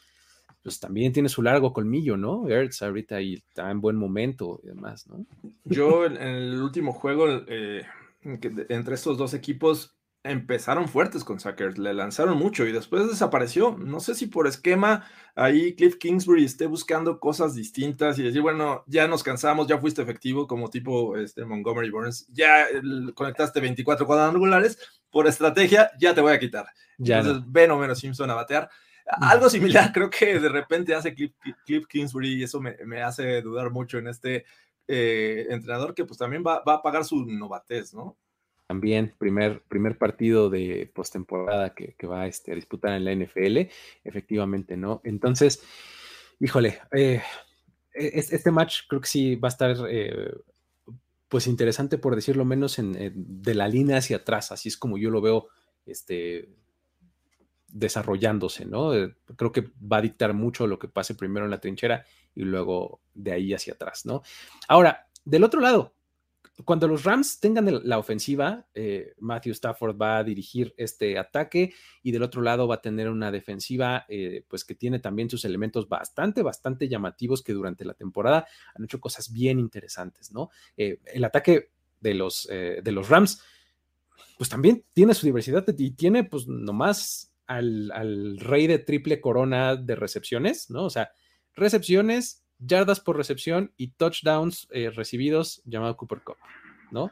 pues 0.63 0.80
también 0.80 1.13
tiene 1.13 1.30
su 1.30 1.42
largo 1.42 1.74
colmillo, 1.74 2.18
¿no? 2.18 2.48
Ertz 2.48 2.82
ahorita 2.82 3.22
y 3.22 3.36
está 3.36 3.72
en 3.72 3.82
buen 3.82 3.96
momento 3.96 4.60
y 4.63 4.68
demás, 4.68 5.08
¿no? 5.08 5.26
Yo 5.65 6.06
en, 6.06 6.18
el 6.18 6.62
último 6.62 6.94
juego, 6.94 7.28
eh, 7.48 7.86
entre 8.22 8.96
estos 8.96 9.18
dos 9.18 9.34
equipos, 9.34 9.99
empezaron 10.30 10.88
fuertes 10.88 11.24
con 11.24 11.39
Sackers, 11.39 11.80
le 11.80 11.94
lanzaron 11.94 12.38
mucho 12.38 12.65
y 12.68 12.72
después 12.72 13.08
desapareció. 13.08 13.76
No 13.80 14.00
sé 14.00 14.13
si 14.13 14.28
por 14.28 14.46
esquema 14.46 15.06
ahí 15.36 15.76
Cliff 15.76 15.98
Kingsbury 15.98 16.46
esté 16.46 16.68
buscando 16.68 17.20
cosas 17.20 17.56
distintas 17.56 18.20
y 18.20 18.24
decir, 18.24 18.42
bueno, 18.42 18.84
ya 18.88 19.08
nos 19.08 19.24
cansamos, 19.24 19.68
ya 19.68 19.80
fuiste 19.80 20.04
efectivo 20.04 20.48
como 20.48 20.70
tipo 20.70 21.18
este, 21.18 21.46
Montgomery 21.46 21.89
Burns, 21.89 22.28
ya 22.28 22.68
conectaste 23.15 23.60
24 23.60 24.06
cuadrangulares, 24.06 24.78
por 25.10 25.28
estrategia 25.28 25.92
ya 26.00 26.13
te 26.13 26.22
voy 26.22 26.34
a 26.34 26.39
quitar. 26.39 26.68
Ya 27.00 27.20
Entonces 27.20 27.44
ven 27.48 27.72
o 27.72 27.80
menos 27.80 28.00
Simpson 28.00 28.30
a 28.30 28.36
batear. 28.36 28.70
Algo 29.08 29.50
similar 29.50 29.92
creo 29.94 30.12
que 30.12 30.39
de 30.39 30.50
repente 30.50 30.94
hace 30.94 31.15
Cliff, 31.15 31.88
Kingsbury 31.88 32.36
y 32.36 32.44
eso 32.44 32.62
me, 32.62 33.02
hace 33.02 33.42
dudar 33.42 33.72
mucho 33.72 33.98
en 33.98 34.08
este 34.08 34.46
eh, 34.88 35.48
entrenador 35.50 35.96
que 35.96 36.06
pues 36.06 36.20
también 36.20 36.44
va, 36.46 36.63
va 36.63 36.76
a 36.76 36.82
pagar 36.84 37.04
su 37.04 37.26
novatez, 37.26 37.96
¿no? 37.96 38.15
También 38.69 39.15
primer, 39.17 39.63
primer 39.63 39.97
partido 39.97 40.51
de 40.51 40.91
postemporada 40.93 41.73
que, 41.73 41.95
va 42.05 42.27
este, 42.27 42.51
a 42.51 42.55
disputar 42.55 42.93
en 42.93 43.03
la 43.03 43.15
NFL, 43.15 43.62
efectivamente, 44.03 44.77
¿no? 44.77 45.01
Entonces, 45.03 45.63
híjole, 46.39 46.79
eh, 46.91 47.19
e, 47.91 48.12
este 48.13 48.51
match 48.51 48.82
creo 48.88 49.01
que 49.01 49.08
sí 49.08 49.36
va 49.38 49.47
a 49.47 49.49
estar, 49.49 49.75
eh, 49.89 50.36
pues 51.29 51.47
interesante 51.47 51.97
por 51.97 52.15
decirlo 52.15 52.45
menos, 52.45 52.77
en, 52.77 52.93
de 53.15 53.55
la 53.55 53.67
línea 53.67 53.97
hacia 53.97 54.17
atrás, 54.17 54.51
así 54.51 54.69
es 54.69 54.77
como 54.77 54.99
yo 54.99 55.10
lo 55.10 55.19
veo, 55.21 55.47
este, 55.88 56.49
desarrollándose, 57.69 58.67
¿no? 58.67 58.93
Eh, 58.93 59.15
creo 59.36 59.51
que 59.51 59.71
va 59.82 59.97
a 59.97 60.01
dictar 60.03 60.36
mucho 60.36 60.67
lo 60.67 60.77
que 60.77 60.88
pase 60.88 61.15
primero 61.15 61.43
en 61.43 61.49
la 61.49 61.60
trinchera 61.60 62.05
y 62.36 62.43
luego 62.43 63.01
de 63.15 63.32
ahí 63.32 63.51
hacia 63.51 63.73
atrás, 63.73 64.05
¿no? 64.05 64.21
Ahora, 64.67 65.08
del 65.25 65.43
otro 65.43 65.60
lado, 65.60 65.95
cuando 66.65 66.88
los 66.88 67.04
Rams 67.04 67.39
tengan 67.39 67.88
la 67.88 67.98
ofensiva, 67.98 68.67
eh, 68.74 69.13
Matthew 69.19 69.54
Stafford 69.54 69.98
va 70.00 70.17
a 70.17 70.24
dirigir 70.24 70.74
este 70.78 71.17
ataque 71.17 71.74
y 72.04 72.12
del 72.12 72.24
otro 72.24 72.41
lado 72.41 72.67
va 72.67 72.76
a 72.76 72.82
tener 72.82 73.10
una 73.10 73.32
defensiva, 73.32 74.06
eh, 74.10 74.43
pues 74.48 74.65
que 74.65 74.76
tiene 74.76 75.00
también 75.00 75.30
sus 75.30 75.45
elementos 75.45 75.88
bastante, 75.88 76.41
bastante 76.41 76.89
llamativos 76.89 77.43
que 77.43 77.54
durante 77.54 77.86
la 77.86 77.93
temporada 77.93 78.48
han 78.76 78.84
hecho 78.84 79.00
cosas 79.00 79.32
bien 79.32 79.60
interesantes, 79.60 80.32
¿no? 80.32 80.50
Eh, 80.76 81.00
el 81.13 81.24
ataque 81.24 81.72
de 82.02 82.13
los, 82.13 82.48
de 82.48 82.91
los 82.93 83.10
Rams, 83.10 83.41
pues 84.38 84.50
también 84.50 84.86
tiene 84.93 85.13
su 85.13 85.26
diversidad 85.26 85.65
y 85.78 85.91
tiene 85.91 86.24
pues 86.24 86.48
nomás 86.48 87.34
al, 87.45 87.91
al 87.91 88.39
rey 88.39 88.67
de 88.67 88.80
triple 88.80 89.19
corona 89.19 89.76
de 89.76 89.95
recepciones, 89.95 90.69
¿no? 90.69 90.86
O 90.86 90.89
sea, 90.89 91.12
recepciones, 91.56 92.45
yardas 92.60 93.00
por 93.00 93.17
recepción 93.17 93.74
y 93.78 93.91
touchdowns 93.91 94.67
eh, 94.72 94.89
recibidos 94.89 95.62
llamado 95.65 95.98
Cooper 95.98 96.22
Cup, 96.22 96.38
¿no? 96.91 97.12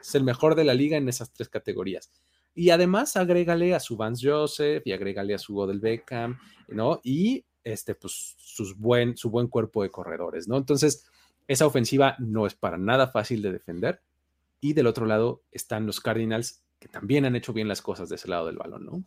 Es 0.00 0.14
el 0.14 0.24
mejor 0.24 0.54
de 0.54 0.64
la 0.64 0.74
liga 0.74 0.96
en 0.96 1.08
esas 1.08 1.32
tres 1.32 1.48
categorías. 1.48 2.10
Y 2.54 2.70
además 2.70 3.16
agrégale 3.16 3.74
a 3.74 3.80
su 3.80 3.96
Vance 3.96 4.28
Joseph 4.28 4.82
y 4.86 4.92
agrégale 4.92 5.34
a 5.34 5.38
su 5.38 5.58
Odell 5.58 5.80
Beckham, 5.80 6.38
¿no? 6.68 7.00
Y 7.04 7.44
este, 7.64 7.94
pues, 7.94 8.34
sus 8.38 8.78
buen, 8.78 9.16
su 9.16 9.28
buen 9.28 9.48
cuerpo 9.48 9.82
de 9.82 9.90
corredores, 9.90 10.48
¿no? 10.48 10.56
Entonces, 10.56 11.04
esa 11.48 11.66
ofensiva 11.66 12.16
no 12.18 12.46
es 12.46 12.54
para 12.54 12.78
nada 12.78 13.08
fácil 13.08 13.42
de 13.42 13.52
defender. 13.52 14.00
Y 14.60 14.72
del 14.72 14.86
otro 14.86 15.04
lado 15.04 15.42
están 15.52 15.86
los 15.86 16.00
Cardinals, 16.00 16.62
que 16.78 16.88
también 16.88 17.24
han 17.24 17.36
hecho 17.36 17.52
bien 17.52 17.68
las 17.68 17.82
cosas 17.82 18.08
de 18.08 18.16
ese 18.16 18.28
lado 18.28 18.46
del 18.46 18.56
balón, 18.56 18.86
¿no? 18.86 19.04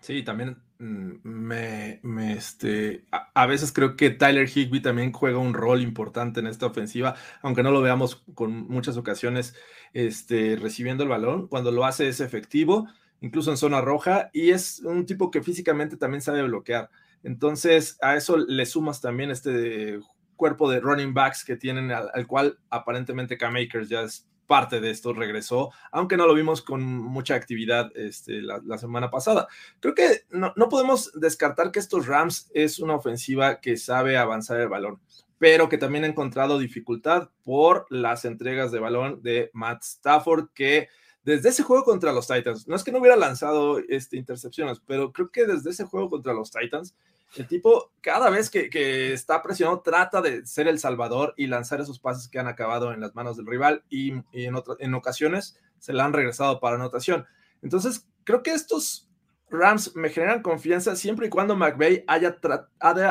Sí, 0.00 0.22
también 0.22 0.56
mm, 0.78 1.12
me, 1.22 2.00
este, 2.32 3.04
a, 3.10 3.46
veces 3.46 3.72
creo 3.72 3.96
que 3.96 4.10
Tyler 4.10 4.48
Higby 4.48 4.80
también 4.80 5.12
juega 5.12 5.38
un 5.38 5.54
rol 5.54 5.82
importante 5.82 6.40
en 6.40 6.46
esta 6.46 6.66
ofensiva, 6.66 7.14
aunque 7.42 7.62
no 7.62 7.70
lo 7.70 7.82
veamos 7.82 8.24
con 8.34 8.66
muchas 8.68 8.96
ocasiones 8.96 9.54
este, 9.92 10.56
recibiendo 10.56 11.02
el 11.02 11.10
balón. 11.10 11.48
Cuando 11.48 11.70
lo 11.70 11.84
hace 11.84 12.08
es 12.08 12.20
efectivo, 12.20 12.88
incluso 13.20 13.50
en 13.50 13.58
zona 13.58 13.80
roja, 13.80 14.30
y 14.32 14.50
es 14.50 14.80
un 14.80 15.04
tipo 15.04 15.30
que 15.30 15.42
físicamente 15.42 15.96
también 15.96 16.22
sabe 16.22 16.42
bloquear. 16.42 16.90
Entonces, 17.22 17.98
a 18.00 18.16
eso 18.16 18.38
le 18.38 18.64
sumas 18.64 19.00
también 19.02 19.30
este 19.30 20.00
cuerpo 20.36 20.70
de 20.70 20.80
running 20.80 21.12
backs 21.12 21.44
que 21.44 21.56
tienen, 21.56 21.92
al, 21.92 22.26
cual 22.26 22.58
aparentemente 22.70 23.36
K-Makers 23.36 23.90
ya 23.90 24.00
es 24.00 24.26
parte 24.50 24.80
de 24.80 24.90
esto, 24.90 25.12
regresó, 25.12 25.70
aunque 25.92 26.16
no 26.16 26.26
lo 26.26 26.34
vimos 26.34 26.60
con 26.60 26.82
mucha 26.82 27.36
actividad 27.36 27.96
este, 27.96 28.42
la, 28.42 28.78
semana 28.78 29.08
pasada. 29.08 29.46
Creo 29.78 29.94
que 29.94 30.24
no, 30.30 30.52
no 30.56 30.68
podemos 30.68 31.12
descartar 31.14 31.70
que 31.70 31.78
estos 31.78 32.08
Rams 32.08 32.50
es 32.52 32.80
una 32.80 32.96
ofensiva 32.96 33.60
que 33.60 33.76
sabe 33.76 34.18
avanzar 34.18 34.60
el 34.60 34.68
balón 34.68 35.00
pero 35.38 35.70
que 35.70 35.78
también 35.78 36.04
ha 36.04 36.08
encontrado 36.08 36.58
dificultad 36.58 37.30
por 37.44 37.86
las 37.88 38.26
entregas 38.26 38.72
de 38.72 38.78
balón 38.78 39.22
de 39.22 39.50
Matt 39.54 39.82
Stafford, 39.82 40.48
que 40.52 40.88
desde 41.22 41.48
ese 41.48 41.62
juego 41.62 41.84
contra 41.84 42.12
los 42.12 42.26
Titans, 42.26 42.68
no 42.68 42.76
es 42.76 42.84
que 42.84 42.92
no 42.92 42.98
hubiera 42.98 43.16
lanzado 43.16 43.78
este, 43.88 44.18
intercepciones, 44.18 44.80
pero 44.84 45.12
creo 45.12 45.30
que 45.30 45.46
desde 45.46 45.70
ese 45.70 45.84
juego 45.84 46.10
contra 46.10 46.34
los 46.34 46.50
Titans, 46.50 46.94
el 47.36 47.46
tipo 47.46 47.92
cada 48.00 48.30
vez 48.30 48.50
que, 48.50 49.12
está 49.12 49.42
presionado 49.42 49.80
trata 49.80 50.20
de 50.20 50.44
ser 50.46 50.68
el 50.68 50.78
salvador 50.78 51.34
y 51.36 51.46
lanzar 51.46 51.80
esos 51.80 51.98
pases 51.98 52.28
que 52.28 52.38
han 52.38 52.48
acabado 52.48 52.92
en 52.92 53.00
las 53.00 53.14
manos 53.14 53.36
del 53.36 53.46
rival 53.46 53.84
y, 53.88 54.12
en, 54.32 54.54
en 54.78 54.94
ocasiones 54.94 55.58
se 55.78 55.92
le 55.92 56.02
han 56.02 56.12
regresado 56.12 56.60
para 56.60 56.76
anotación. 56.76 57.26
Entonces, 57.62 58.06
creo 58.24 58.42
que 58.42 58.52
estos 58.52 59.08
Rams 59.50 59.96
me 59.96 60.10
generan 60.10 60.42
confianza 60.42 60.94
siempre 60.96 61.26
y 61.26 61.30
cuando 61.30 61.56
McVay 61.56 62.04
haya, 62.06 62.38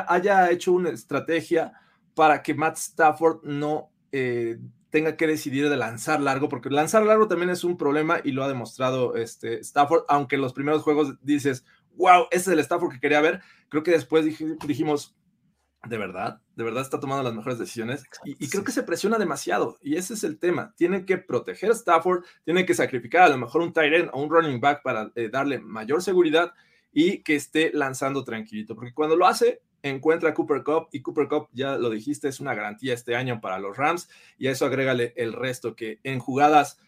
haya 0.08 0.51
hecho 0.51 0.71
una 0.71 0.89
estrategia 0.89 1.73
para 2.15 2.41
que 2.41 2.53
Matt 2.53 2.77
Stafford 2.77 3.43
no 3.43 3.91
eh, 4.12 4.58
tenga 4.89 5.17
que 5.17 5.27
decidir 5.27 5.69
de 5.69 5.77
lanzar 5.77 6.21
largo, 6.21 6.49
porque 6.49 6.69
lanzar 6.69 7.03
largo 7.05 7.27
también 7.27 7.49
es 7.49 7.63
un 7.63 7.77
problema 7.77 8.19
y 8.23 8.32
lo 8.32 8.43
ha 8.43 8.47
demostrado 8.47 9.15
este 9.15 9.60
Stafford, 9.60 10.03
aunque 10.08 10.36
en 10.36 10.41
los 10.41 10.53
primeros 10.53 10.82
juegos 10.82 11.15
dices, 11.21 11.65
wow, 11.99 12.27
ese 12.31 12.41
es 12.41 12.47
el 12.47 12.59
Stafford 12.59 12.93
que 12.93 12.99
quería 12.99 13.21
ver, 13.21 13.41
creo 13.67 13.83
que 13.83 13.91
después 13.91 14.25
dijimos, 14.65 15.15
de 15.88 15.97
verdad, 15.97 16.41
de 16.55 16.63
verdad 16.63 16.81
está 16.81 16.99
tomando 16.99 17.23
las 17.23 17.33
mejores 17.33 17.59
decisiones 17.59 18.03
y, 18.25 18.49
creo 18.49 18.63
que 18.63 18.71
se 18.71 18.83
presiona 18.83 19.17
demasiado 19.17 19.77
y 19.81 19.95
ese 19.95 20.13
es 20.13 20.23
el 20.23 20.39
tema. 20.39 20.73
Tienen 20.75 21.05
que 21.05 21.17
proteger 21.17 21.71
a 21.71 21.73
Stafford, 21.73 22.23
tienen 22.43 22.65
que 22.65 22.73
sacrificar 22.73 23.23
a 23.23 23.29
lo 23.29 23.38
mejor 23.38 23.62
un 23.62 23.71
tight 23.71 23.93
end 23.93 24.09
o 24.12 24.21
un 24.21 24.29
running 24.29 24.59
back 24.59 24.81
para 24.81 25.12
eh, 25.15 25.29
darle 25.31 25.59
mayor 25.59 26.01
seguridad 26.01 26.53
y 26.91 27.21
que 27.21 27.35
esté 27.35 27.71
lanzando 27.73 28.23
tranquilito, 28.23 28.75
porque 28.75 28.93
cuando 28.93 29.15
lo 29.15 29.27
hace, 29.27 29.62
encuentra 29.83 30.29
a 30.29 30.33
Cooper 30.33 30.63
Cup 30.63 30.88
y 30.91 31.01
Cooper 31.01 31.27
Cup, 31.27 31.49
ya 31.53 31.77
lo 31.77 31.89
dijiste, 31.89 32.27
es 32.27 32.39
una 32.39 32.53
garantía 32.53 32.93
este 32.93 33.15
año 33.15 33.39
para 33.39 33.59
los 33.59 33.77
Rams 33.77 34.09
y 34.38 34.47
a 34.47 34.51
eso 34.51 34.65
agrégale 34.65 35.13
el 35.15 35.33
resto 35.33 35.75
que 35.75 35.99
en 36.03 36.19
jugadas 36.19 36.79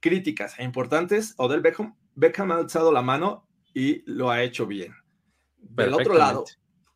críticas 0.00 0.58
e 0.58 0.64
importantes, 0.64 1.34
Odell 1.36 1.60
Beckham, 1.60 1.96
Beckham 2.14 2.52
ha 2.52 2.56
alzado 2.56 2.92
la 2.92 3.02
mano 3.02 3.47
y 3.78 4.02
lo 4.06 4.30
ha 4.30 4.42
hecho 4.42 4.66
bien. 4.66 4.92
Del 5.56 5.94
otro 5.94 6.14
lado, 6.18 6.44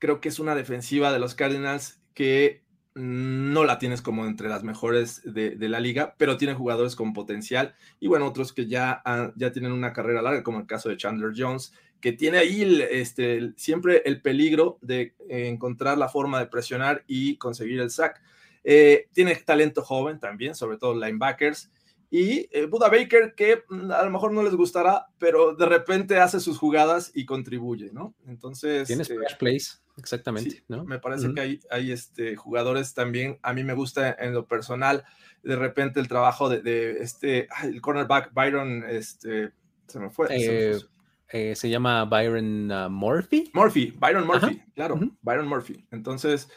creo 0.00 0.20
que 0.20 0.28
es 0.28 0.40
una 0.40 0.56
defensiva 0.56 1.12
de 1.12 1.20
los 1.20 1.36
Cardinals 1.36 2.00
que 2.12 2.64
no 2.94 3.64
la 3.64 3.78
tienes 3.78 4.02
como 4.02 4.26
entre 4.26 4.48
las 4.48 4.64
mejores 4.64 5.22
de, 5.24 5.56
la 5.68 5.78
liga, 5.78 6.16
pero 6.18 6.36
tiene 6.36 6.54
jugadores 6.54 6.96
con 6.96 7.12
potencial 7.12 7.74
y 8.00 8.08
bueno, 8.08 8.26
otros 8.26 8.52
que 8.52 8.66
ya, 8.66 9.00
ya 9.36 9.52
tienen 9.52 9.70
una 9.70 9.92
carrera 9.92 10.22
larga, 10.22 10.42
como 10.42 10.58
el 10.58 10.66
caso 10.66 10.88
de 10.88 10.96
Chandler 10.96 11.32
Jones, 11.34 11.72
que 12.00 12.12
tiene 12.12 12.38
ahí 12.38 12.82
este, 12.90 13.52
siempre 13.56 14.02
el 14.04 14.20
peligro 14.20 14.78
de 14.82 15.14
encontrar 15.28 15.96
la 15.96 16.08
forma 16.08 16.40
de 16.40 16.48
presionar 16.48 17.04
y 17.06 17.36
conseguir 17.36 17.80
el 17.80 17.90
sack. 17.90 18.20
Eh, 18.64 19.06
tiene 19.12 19.36
talento 19.36 19.82
joven 19.82 20.18
también, 20.18 20.56
sobre 20.56 20.78
todo 20.78 20.94
linebackers. 20.94 21.70
Y 22.14 22.46
eh, 22.52 22.66
Buda 22.66 22.90
Baker, 22.90 23.32
que 23.34 23.62
mm, 23.70 23.90
a 23.90 24.02
lo 24.02 24.10
mejor 24.10 24.32
no 24.32 24.42
les 24.42 24.54
gustará, 24.54 25.06
pero 25.16 25.54
de 25.54 25.64
repente 25.64 26.18
hace 26.18 26.40
sus 26.40 26.58
jugadas 26.58 27.10
y 27.14 27.24
contribuye, 27.24 27.90
¿no? 27.90 28.14
Entonces. 28.26 28.86
Tiene 28.86 29.02
splash 29.02 29.38
plays, 29.38 29.82
exactamente, 29.96 30.62
¿no? 30.68 30.84
Me 30.84 30.98
parece 30.98 31.32
que 31.32 31.40
hay, 31.40 31.60
hay 31.70 31.90
este, 31.90 32.36
jugadores 32.36 32.92
también. 32.92 33.38
A 33.42 33.54
mí 33.54 33.64
me 33.64 33.72
gusta 33.72 34.12
en 34.12 34.34
lo 34.34 34.46
personal, 34.46 35.04
de 35.42 35.56
repente 35.56 36.00
el 36.00 36.08
trabajo 36.08 36.50
de, 36.50 36.98
este, 37.00 37.48
el 37.64 37.80
cornerback 37.80 38.34
Byron, 38.34 38.84
este, 38.86 39.52
se 39.86 39.98
me 39.98 40.10
fue. 40.10 40.28
se 40.28 40.80
fue 40.80 40.88
eh, 41.30 41.56
se 41.56 41.70
llama 41.70 42.04
Byron 42.04 42.70
uh, 42.70 42.90
Murphy. 42.90 43.50
Murphy, 43.54 43.90
Byron 43.98 44.26
Murphy, 44.26 44.62
claro, 44.74 45.00
Byron 45.22 45.48
Murphy. 45.48 45.82
Entonces, 45.90 46.50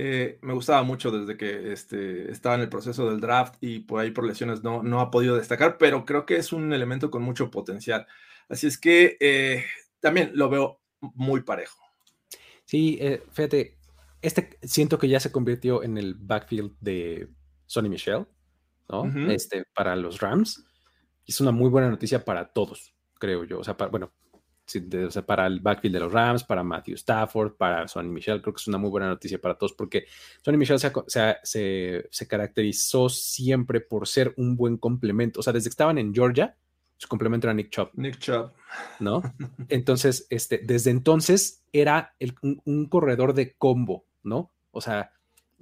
eh, 0.00 0.38
me 0.42 0.52
gustaba 0.52 0.82
mucho 0.82 1.10
desde 1.10 1.36
que 1.36 1.72
este, 1.72 2.30
estaba 2.30 2.54
en 2.54 2.62
el 2.62 2.68
proceso 2.68 3.10
del 3.10 3.20
draft 3.20 3.56
y 3.60 3.80
por 3.80 4.00
ahí 4.00 4.10
por 4.10 4.24
lesiones 4.24 4.62
no, 4.62 4.82
no 4.82 5.00
ha 5.00 5.10
podido 5.10 5.36
destacar, 5.36 5.76
pero 5.78 6.04
creo 6.04 6.24
que 6.24 6.36
es 6.36 6.52
un 6.52 6.72
elemento 6.72 7.10
con 7.10 7.22
mucho 7.22 7.50
potencial. 7.50 8.06
Así 8.48 8.66
es 8.66 8.78
que 8.78 9.16
eh, 9.20 9.64
también 10.00 10.30
lo 10.34 10.48
veo 10.48 10.80
muy 11.00 11.42
parejo. 11.42 11.78
Sí, 12.64 13.00
fíjate, 13.32 13.78
este 14.20 14.58
siento 14.62 14.98
que 14.98 15.08
ya 15.08 15.20
se 15.20 15.32
convirtió 15.32 15.82
en 15.82 15.96
el 15.96 16.14
backfield 16.14 16.76
de 16.80 17.28
Sonny 17.66 17.88
Michel, 17.88 18.26
¿no? 18.90 19.04
Este, 19.30 19.64
para 19.74 19.96
los 19.96 20.20
Rams. 20.20 20.64
Es 21.26 21.40
una 21.40 21.50
muy 21.50 21.70
buena 21.70 21.90
noticia 21.90 22.24
para 22.24 22.52
todos 22.52 22.94
creo 23.18 23.44
yo. 23.44 23.58
O 23.60 23.64
sea, 23.64 23.76
para, 23.76 23.90
bueno, 23.90 24.12
para 25.26 25.46
el 25.46 25.60
backfield 25.60 25.94
de 25.94 26.00
los 26.00 26.12
Rams, 26.12 26.44
para 26.44 26.62
Matthew 26.62 26.94
Stafford, 26.94 27.54
para 27.56 27.88
Sonny 27.88 28.08
Michel, 28.08 28.42
creo 28.42 28.54
que 28.54 28.60
es 28.60 28.68
una 28.68 28.78
muy 28.78 28.90
buena 28.90 29.08
noticia 29.08 29.40
para 29.40 29.56
todos 29.56 29.72
porque 29.72 30.06
Sonny 30.42 30.58
Michel 30.58 30.78
se, 30.78 32.08
se, 32.10 32.28
caracterizó 32.28 33.08
siempre 33.08 33.80
por 33.80 34.06
ser 34.06 34.34
un 34.36 34.56
buen 34.56 34.76
complemento. 34.76 35.40
O 35.40 35.42
sea, 35.42 35.52
desde 35.52 35.68
que 35.68 35.72
estaban 35.72 35.98
en 35.98 36.14
Georgia, 36.14 36.56
su 36.96 37.08
complemento 37.08 37.46
era 37.46 37.54
Nick 37.54 37.70
Chubb. 37.70 37.90
Nick 37.94 38.18
Chubb. 38.18 38.52
¿No? 39.00 39.22
Entonces, 39.68 40.26
este, 40.30 40.58
desde 40.58 40.90
entonces 40.90 41.62
era 41.72 42.14
un, 42.42 42.86
corredor 42.86 43.34
de 43.34 43.54
combo, 43.54 44.04
¿no? 44.22 44.52
O 44.72 44.80
sea, 44.80 45.12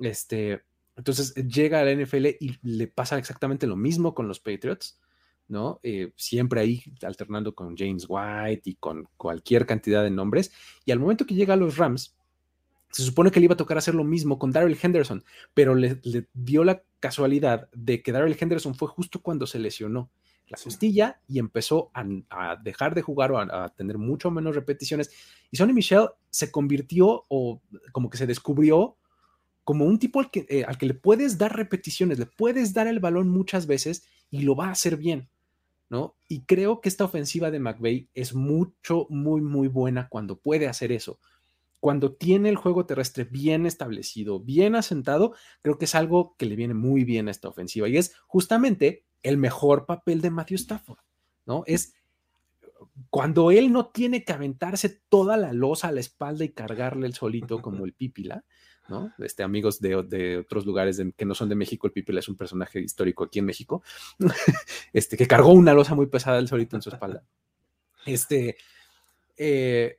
este, 0.01 0.62
entonces 0.97 1.35
llega 1.35 1.81
a 1.81 1.85
la 1.85 1.95
NFL 1.95 2.27
y 2.40 2.59
le 2.62 2.87
pasa 2.88 3.19
exactamente 3.19 3.66
lo 3.66 3.77
mismo 3.77 4.14
con 4.14 4.29
los 4.29 4.40
Patriots 4.40 4.99
¿no? 5.49 5.81
Eh, 5.83 6.13
siempre 6.17 6.61
ahí 6.61 6.83
alternando 7.03 7.55
con 7.55 7.77
James 7.77 8.07
White 8.09 8.63
y 8.65 8.75
con 8.75 9.09
cualquier 9.17 9.67
cantidad 9.67 10.03
de 10.03 10.11
nombres. 10.11 10.53
Y 10.85 10.93
al 10.93 10.99
momento 10.99 11.27
que 11.27 11.35
llega 11.35 11.55
a 11.55 11.57
los 11.57 11.77
Rams, 11.77 12.17
se 12.91 13.03
supone 13.03 13.31
que 13.31 13.41
le 13.41 13.45
iba 13.45 13.55
a 13.55 13.59
tocar 13.59 13.79
hacer 13.79 13.95
lo 13.95 14.05
mismo 14.05 14.39
con 14.39 14.53
Daryl 14.53 14.79
Henderson, 14.81 15.25
pero 15.55 15.75
le, 15.75 16.01
dio 16.33 16.65
la 16.65 16.83
casualidad 17.01 17.69
de 17.73 18.03
que 18.03 18.13
Daryl 18.13 18.37
Henderson 18.39 18.75
fue 18.75 18.89
justo 18.89 19.21
cuando 19.21 19.47
se 19.47 19.59
lesionó 19.59 20.11
la 20.49 20.59
costilla 20.63 21.21
y 21.27 21.39
empezó 21.39 21.91
a, 21.93 22.57
dejar 22.63 22.95
de 22.95 23.03
jugar 23.03 23.33
o 23.33 23.39
a, 23.39 23.69
tener 23.71 23.99
mucho 23.99 24.31
menos 24.31 24.55
repeticiones. 24.55 25.11
Y 25.51 25.57
Sonny 25.57 25.73
Michel 25.73 26.09
se 26.31 26.51
convirtió 26.51 27.25
o 27.29 27.61
como 27.93 28.09
que 28.09 28.17
se 28.17 28.27
descubrió 28.27 28.97
como 29.65 29.85
un 29.85 29.99
tipo 29.99 30.21
al 30.21 30.31
que, 30.31 30.47
eh, 30.49 30.65
al 30.65 30.79
que 30.79 30.87
le 30.87 30.95
puedes 30.95 31.39
dar 31.39 31.57
repeticiones, 31.57 32.21
le 32.21 32.27
puedes 32.27 32.73
dar 32.73 32.87
el 32.87 33.01
balón 33.01 33.29
muchas 33.29 33.67
veces 33.67 34.07
y 34.31 34.43
lo 34.43 34.55
va 34.55 34.69
a 34.69 34.73
hacer 34.73 34.97
bien. 34.97 35.29
¿No? 35.88 36.16
Y 36.29 36.42
creo 36.42 36.81
que 36.81 36.88
esta 36.88 37.05
ofensiva 37.05 37.51
de 37.51 37.61
McVeigh 37.61 38.09
es 38.14 38.35
mucho, 38.35 39.07
muy, 39.09 39.40
muy 39.40 39.68
buena 39.68 40.09
cuando 40.09 40.38
puede 40.38 40.68
hacer 40.68 40.92
eso. 40.92 41.20
Cuando 41.81 42.14
tiene 42.14 42.49
el 42.49 42.57
juego 42.57 42.87
terrestre 42.87 43.25
bien 43.25 43.66
establecido, 43.66 44.40
bien 44.40 44.75
asentado, 44.75 45.35
creo 45.62 45.79
que 45.79 45.85
es 45.85 45.94
algo 45.94 46.35
que 46.38 46.46
le 46.46 46.57
viene 46.57 46.75
muy 46.75 47.05
bien 47.05 47.29
a 47.29 47.31
esta 47.31 47.49
ofensiva 47.49 47.88
y 47.88 47.96
es 47.96 48.14
justamente 48.27 49.05
el 49.22 49.37
mejor 49.37 49.87
papel 49.87 50.20
de 50.20 50.31
Matthew 50.31 50.57
Stafford, 50.57 50.99
¿no? 51.44 51.62
Es 51.66 51.94
cuando 53.11 53.51
él 53.51 53.72
no 53.72 53.87
tiene 53.87 54.25
que 54.25 54.33
aventarse 54.33 55.01
toda 55.09 55.37
la 55.37 55.53
losa 55.53 55.88
a 55.88 55.92
la 55.92 56.01
espalda 56.01 56.44
y 56.44 56.51
cargarle 56.51 57.07
el 57.07 57.14
solito 57.14 57.61
como 57.62 57.85
el 57.85 57.92
pípila, 57.94 58.44
¿no? 58.88 59.12
Este, 59.18 59.42
amigos 59.42 59.81
de, 59.81 59.96
otros 60.38 60.66
lugares 60.66 61.01
que 61.16 61.25
no 61.25 61.35
son 61.35 61.49
de 61.49 61.55
México, 61.55 61.87
el 61.87 61.92
People 61.92 62.18
es 62.18 62.29
un 62.29 62.37
personaje 62.37 62.81
histórico 62.81 63.25
aquí 63.25 63.38
en 63.38 63.44
México, 63.44 63.83
este, 64.92 65.16
que 65.16 65.27
cargó 65.27 65.53
una 65.53 65.75
losa 65.75 65.94
muy 65.94 66.07
pesada 66.07 66.38
el 66.38 66.49
solito 66.49 66.77
en 66.77 66.83
su 66.83 66.90
espalda. 66.90 67.25
Este, 68.05 68.57
eh, 69.37 69.99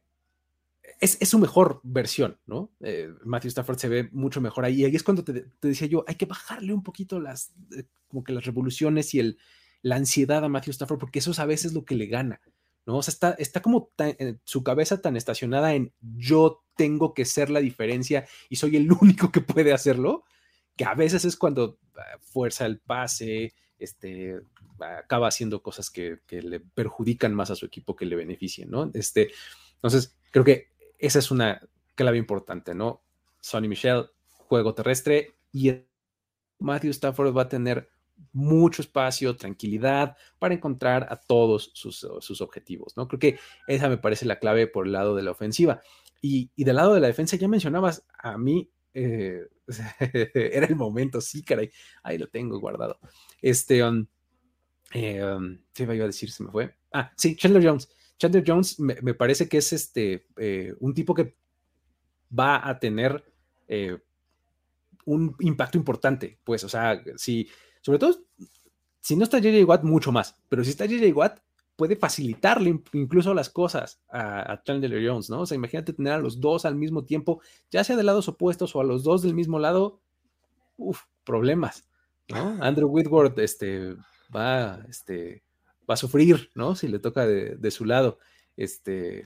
es, 1.00 1.18
su 1.30 1.40
mejor 1.40 1.80
versión, 1.84 2.40
¿no? 2.46 2.72
Eh, 2.80 3.14
Matthew 3.24 3.50
Stafford 3.50 3.78
se 3.78 3.90
ve 3.90 4.10
mucho 4.12 4.42
mejor 4.42 4.66
ahí. 4.66 4.82
Y 4.82 4.86
ahí 4.86 4.96
es 4.96 5.04
cuando 5.04 5.24
te, 5.24 5.46
decía 5.62 5.88
yo, 5.88 6.04
hay 6.08 6.16
que 6.16 6.26
bajarle 6.26 6.74
un 6.74 6.84
poquito 6.84 7.20
las, 7.20 7.54
eh, 7.76 7.84
como 8.08 8.24
que 8.24 8.34
las 8.34 8.46
revoluciones 8.46 9.14
y 9.14 9.20
el, 9.20 9.38
la 9.82 9.96
ansiedad 9.96 10.44
a 10.44 10.50
Matthew 10.50 10.72
Stafford, 10.72 11.00
porque 11.00 11.20
eso 11.20 11.32
es 11.32 11.40
a 11.40 11.46
veces 11.46 11.74
lo 11.74 11.86
que 11.86 11.96
le 11.96 12.08
gana. 12.08 12.42
¿No? 12.88 12.98
O 12.98 13.04
sea, 13.04 13.12
está, 13.12 13.32
está 13.38 13.62
como 13.62 13.92
su 14.46 14.64
cabeza 14.64 15.02
tan 15.02 15.18
estacionada 15.18 15.76
en 15.76 15.94
yo 16.00 16.64
tengo 16.76 17.14
que 17.14 17.26
ser 17.26 17.50
la 17.50 17.60
diferencia 17.60 18.26
y 18.50 18.56
soy 18.56 18.78
el 18.78 18.90
único 19.02 19.32
que 19.32 19.42
puede 19.42 19.74
hacerlo, 19.74 20.24
que 20.76 20.86
a 20.86 20.96
veces 20.96 21.26
es 21.26 21.36
cuando 21.36 21.78
ah, 21.98 22.18
fuerza 22.22 22.66
el 22.66 22.80
pase, 22.80 23.54
este, 23.78 24.40
acaba 24.80 25.28
haciendo 25.28 25.62
cosas 25.62 25.90
que, 25.90 26.20
le 26.30 26.62
perjudican 26.62 27.34
más 27.34 27.52
a 27.52 27.56
su 27.56 27.66
equipo 27.66 27.96
que 27.96 28.06
le 28.06 28.16
beneficien, 28.16 28.72
¿no? 28.72 28.90
Este, 28.94 29.32
entonces, 29.76 30.18
creo 30.32 30.46
que 30.46 30.70
esa 30.98 31.20
es 31.20 31.30
una 31.30 31.62
clave 31.94 32.18
importante, 32.18 32.74
¿no? 32.74 33.04
Sonny 33.42 33.68
Michel, 33.68 34.10
juego 34.30 34.74
terrestre 34.74 35.36
y 35.52 35.74
Matthew 36.60 36.92
Stafford 36.92 37.36
va 37.36 37.44
a 37.44 37.50
tener 37.50 37.90
mucho 38.34 38.82
espacio, 38.82 39.36
tranquilidad 39.36 40.16
para 40.40 40.54
encontrar 40.54 41.08
a 41.10 41.18
todos 41.18 41.72
sus, 41.74 42.42
objetivos, 42.42 42.96
¿no? 42.98 43.08
Creo 43.08 43.20
que 43.20 43.40
esa 43.68 43.90
me 43.90 43.98
parece 43.98 44.26
la 44.26 44.40
clave 44.40 44.68
por 44.68 44.86
el 44.86 44.94
lado 44.94 45.16
de 45.16 45.24
la 45.24 45.32
ofensiva. 45.32 45.82
Y, 46.22 46.52
del 46.58 46.76
lado 46.76 46.94
de 46.94 47.00
la 47.00 47.08
defensa, 47.08 47.38
ya 47.38 47.48
mencionabas, 47.48 48.06
a 48.18 48.38
mí 48.38 48.70
eh, 48.94 49.48
era 50.34 50.66
el 50.66 50.76
momento, 50.76 51.22
sí, 51.22 51.44
caray, 51.44 51.72
ahí 52.04 52.18
lo 52.18 52.28
tengo 52.28 52.60
guardado. 52.60 53.00
Este, 53.42 53.84
um, 53.84 54.08
Eh, 54.94 55.22
¿Qué 55.74 55.84
iba 55.84 55.94
a 55.94 56.08
decir? 56.08 56.32
Se 56.32 56.44
me 56.44 56.52
fue. 56.52 56.76
Ah, 56.92 57.12
sí, 57.16 57.36
Chandler 57.36 57.66
Jones. 57.66 57.90
Chandler 58.18 58.44
Jones 58.46 58.80
me, 58.80 59.14
parece 59.14 59.48
que 59.48 59.58
es 59.58 59.74
este 59.74 60.28
eh, 60.38 60.74
un 60.80 60.94
tipo 60.94 61.14
que 61.14 61.36
va 62.38 62.68
a 62.68 62.80
tener 62.80 63.24
eh, 63.68 63.98
un 65.06 65.36
impacto 65.40 65.78
importante. 65.78 66.40
Pues, 66.44 66.64
o 66.64 66.70
sea, 66.70 67.04
si, 67.16 67.48
sobre 67.82 68.00
todo, 68.00 68.18
si 69.02 69.16
no 69.16 69.24
está 69.24 69.40
JJ 69.40 69.64
Watt, 69.66 69.84
mucho 69.84 70.12
más. 70.12 70.36
Pero 70.50 70.64
si 70.64 70.72
está 70.72 70.86
JJ 70.86 71.14
Watt, 71.14 71.40
puede 71.78 71.96
facilitarle 71.96 72.82
incluso 72.94 73.34
las 73.34 73.50
cosas 73.50 74.02
a, 74.10 74.62
Chandler 74.66 75.08
Jones, 75.08 75.30
¿no? 75.30 75.42
O 75.42 75.46
sea, 75.46 75.56
imagínate 75.56 75.94
tener 75.94 76.14
a 76.14 76.18
los 76.18 76.42
dos 76.42 76.66
al 76.66 76.76
mismo 76.76 77.06
tiempo, 77.06 77.40
ya 77.72 77.84
sea 77.84 77.96
de 77.96 78.04
lados 78.04 78.28
opuestos 78.28 78.76
o 78.76 78.82
a 78.82 78.84
los 78.84 79.04
dos 79.04 79.22
del 79.22 79.36
mismo 79.36 79.60
lado, 79.60 80.02
uff, 80.76 81.04
problemas, 81.24 81.88
¿no? 82.30 82.58
Andrew 82.62 82.90
Whitworth, 82.90 83.38
este, 83.40 83.96
va, 84.36 84.84
este, 84.90 85.44
va 85.90 85.94
a 85.94 85.98
sufrir, 85.98 86.50
¿no? 86.56 86.76
Si 86.76 86.88
le 86.88 87.00
toca 87.00 87.26
de, 87.26 87.72
su 87.72 87.86
lado, 87.86 88.20
este... 88.58 89.26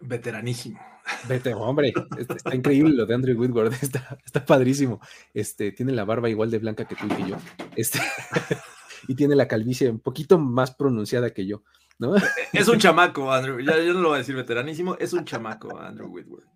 Veteranísimo. 0.00 0.80
Vete, 1.26 1.54
hombre, 1.54 1.92
este, 2.18 2.34
está, 2.34 2.54
increíble 2.54 2.94
lo 2.94 3.06
de 3.06 3.14
Andrew 3.14 3.38
Whitworth, 3.40 3.72
está, 3.82 4.18
está, 4.24 4.44
padrísimo. 4.44 5.00
Este, 5.32 5.72
tiene 5.72 5.92
la 5.92 6.04
barba 6.04 6.28
igual 6.28 6.50
de 6.50 6.58
blanca 6.58 6.86
que 6.86 6.94
tú 6.94 7.06
y 7.06 7.08
que 7.08 7.28
yo. 7.30 7.36
Este, 7.76 7.98
y 9.08 9.14
tiene 9.14 9.34
la 9.34 9.48
calvicie 9.48 9.90
un 9.90 10.00
poquito 10.00 10.38
más 10.38 10.74
pronunciada 10.74 11.30
que 11.30 11.46
yo. 11.46 11.62
¿no? 11.98 12.14
Es 12.52 12.68
un 12.68 12.78
chamaco, 12.78 13.32
Andrew. 13.32 13.60
Ya, 13.60 13.78
yo 13.78 13.94
no 13.94 14.00
lo 14.00 14.08
voy 14.08 14.16
a 14.16 14.18
decir 14.18 14.36
veteranísimo, 14.36 14.96
es 14.98 15.12
un 15.12 15.24
chamaco, 15.24 15.78
Andrew 15.78 16.08
Whitworth. 16.08 16.46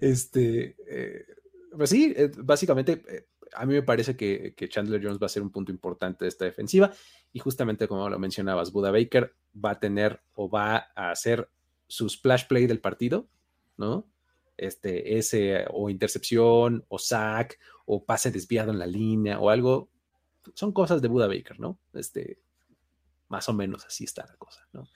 Este, 0.00 0.76
eh, 0.86 1.26
pues 1.76 1.90
sí, 1.90 2.14
eh, 2.16 2.30
básicamente 2.38 3.02
eh, 3.08 3.26
a 3.54 3.66
mí 3.66 3.74
me 3.74 3.82
parece 3.82 4.16
que, 4.16 4.54
Chandler 4.68 5.02
Jones 5.02 5.18
va 5.20 5.26
a 5.26 5.30
ser 5.30 5.42
un 5.42 5.50
punto 5.50 5.72
importante 5.72 6.24
de 6.24 6.28
esta 6.28 6.44
defensiva 6.44 6.92
y 7.32 7.38
justamente 7.38 7.88
como 7.88 8.08
lo 8.08 8.18
mencionabas, 8.18 8.72
Buda 8.72 8.90
Baker 8.90 9.34
va 9.64 9.72
a 9.72 9.80
tener 9.80 10.20
o 10.34 10.48
va 10.48 10.88
a 10.94 11.10
hacer 11.10 11.48
su 11.88 12.08
splash 12.08 12.46
play 12.46 12.66
del 12.66 12.80
partido, 12.80 13.28
¿no? 13.76 14.08
Este, 14.56 15.18
ese 15.18 15.64
o 15.70 15.88
intercepción 15.90 16.84
o 16.88 16.98
sack 16.98 17.58
o 17.86 18.04
pase 18.04 18.30
desviado 18.30 18.70
en 18.70 18.78
la 18.78 18.86
línea 18.86 19.40
o 19.40 19.50
algo, 19.50 19.88
son 20.54 20.72
cosas 20.72 21.00
de 21.02 21.08
Buda 21.08 21.26
Baker, 21.26 21.58
¿no? 21.58 21.78
Este, 21.94 22.40
más 23.28 23.48
o 23.48 23.52
menos 23.52 23.84
así 23.86 24.04
está 24.04 24.26
la 24.26 24.36
cosa, 24.36 24.66
¿no? 24.72 24.88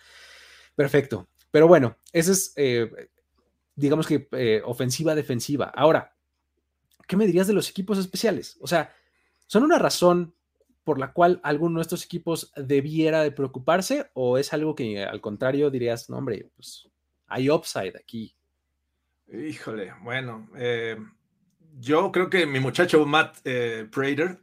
Perfecto. 0.75 1.29
Pero 1.51 1.69
bueno, 1.69 1.99
esa 2.13 2.33
es, 2.33 2.53
eh, 2.57 2.91
digamos 3.75 4.07
que, 4.07 4.29
eh, 4.33 4.63
ofensiva, 4.65 5.15
defensiva. 5.15 5.67
Ahora, 5.75 6.17
¿qué 7.07 7.17
me 7.17 7.27
dirías 7.27 7.47
de 7.47 7.53
los 7.53 7.69
equipos 7.69 7.99
especiales? 7.99 8.57
O 8.61 8.67
sea, 8.67 8.95
¿son 9.47 9.63
una 9.63 9.79
razón 9.79 10.35
por 10.85 10.99
la 10.99 11.13
cual 11.13 11.41
alguno 11.43 11.79
de 11.79 11.83
estos 11.83 12.05
equipos 12.05 12.53
debiera 12.57 13.23
de 13.23 13.33
preocuparse 13.33 14.11
o 14.15 14.39
es 14.39 14.53
algo 14.53 14.75
que 14.75 15.05
al 15.05 15.21
contrario 15.21 15.71
dirías, 15.71 16.11
no, 16.11 16.19
hombre, 16.19 16.49
pues 16.55 16.89
hay 17.27 17.49
upside 17.49 17.97
aquí? 17.97 18.35
Híjole, 19.33 19.93
bueno, 20.03 20.49
eh, 20.57 20.97
yo 21.81 22.13
creo 22.13 22.29
que 22.29 22.47
mi 22.47 22.61
muchacho 22.61 23.07
Matt 23.07 23.39
Prater 23.91 24.41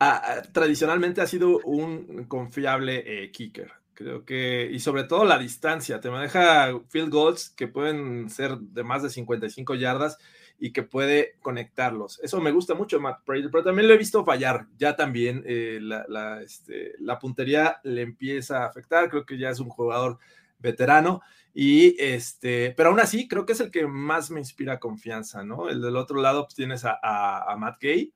tradicionalmente 0.52 1.20
ha 1.20 1.26
sido 1.26 1.58
un 1.60 2.24
confiable 2.24 3.04
eh, 3.06 3.30
kicker. 3.30 3.72
Creo 3.92 4.24
que, 4.24 4.68
y 4.72 4.80
sobre 4.80 5.04
todo 5.04 5.24
la 5.24 5.38
distancia, 5.38 6.00
te 6.00 6.10
maneja 6.10 6.70
field 6.88 7.10
goals 7.10 7.50
que 7.50 7.68
pueden 7.68 8.30
ser 8.30 8.56
de 8.56 8.82
más 8.82 9.02
de 9.02 9.10
55 9.10 9.74
yardas 9.74 10.16
y 10.60 10.72
que 10.72 10.82
puede 10.82 11.36
conectarlos. 11.40 12.20
Eso 12.22 12.40
me 12.40 12.52
gusta 12.52 12.74
mucho, 12.74 13.00
Matt 13.00 13.24
Prater, 13.24 13.50
pero 13.50 13.64
también 13.64 13.88
lo 13.88 13.94
he 13.94 13.98
visto 13.98 14.24
fallar. 14.24 14.66
Ya 14.78 14.94
también 14.94 15.42
eh, 15.46 15.78
la, 15.80 16.42
este, 16.42 16.92
la, 17.00 17.18
puntería 17.18 17.80
le 17.82 18.02
empieza 18.02 18.62
a 18.62 18.66
afectar. 18.66 19.08
Creo 19.08 19.24
que 19.24 19.38
ya 19.38 19.50
es 19.50 19.58
un 19.58 19.70
jugador 19.70 20.18
veterano. 20.58 21.22
Y 21.54 21.96
este, 21.98 22.74
pero 22.76 22.90
aún 22.90 23.00
así, 23.00 23.26
creo 23.26 23.46
que 23.46 23.54
es 23.54 23.60
el 23.60 23.70
que 23.70 23.86
más 23.86 24.30
me 24.30 24.38
inspira 24.38 24.78
confianza, 24.78 25.42
¿no? 25.42 25.68
El 25.68 25.80
del 25.80 25.96
otro 25.96 26.20
lado, 26.20 26.44
pues 26.44 26.54
tienes 26.54 26.84
a, 26.84 26.98
a 27.02 27.56
Matt 27.56 27.80
Gay, 27.80 28.12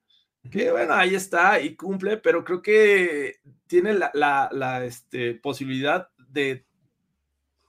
que 0.51 0.71
bueno, 0.71 0.95
ahí 0.95 1.15
está 1.15 1.61
y 1.61 1.75
cumple, 1.75 2.19
pero 2.19 2.45
creo 2.45 2.61
que 2.61 3.41
tiene 3.67 3.95
la, 3.95 4.85
este, 4.85 5.35
posibilidad 5.35 6.09
de 6.29 6.67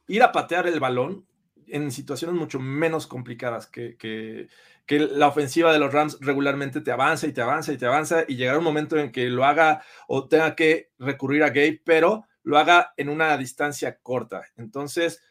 ir 0.07 0.23
a 0.23 0.31
patear 0.31 0.67
el 0.67 0.79
balón 0.79 1.25
en 1.67 1.91
situaciones 1.91 2.35
mucho 2.35 2.59
menos 2.59 3.07
complicadas 3.07 3.67
que, 3.67 3.97
que, 3.97 4.47
la 4.87 5.27
ofensiva 5.27 5.73
de 5.73 5.79
los 5.79 5.91
Rams 5.91 6.19
regularmente 6.21 6.79
te 6.79 6.91
avanza 6.91 7.25
y 7.25 7.33
te 7.33 7.41
avanza 7.41 7.73
y 7.73 7.77
te 7.77 7.87
avanza 7.87 8.23
y 8.27 8.35
llegar 8.35 8.57
un 8.57 8.63
momento 8.63 8.97
en 8.97 9.11
que 9.11 9.29
lo 9.29 9.43
haga 9.43 9.83
o 10.07 10.27
tenga 10.27 10.55
que 10.55 10.91
recurrir 10.99 11.43
a 11.43 11.49
Gabe, 11.49 11.81
pero 11.83 12.25
lo 12.43 12.59
haga 12.59 12.93
en 12.95 13.09
una 13.09 13.35
distancia 13.35 13.97
corta. 14.03 14.43
Entonces, 14.57 15.23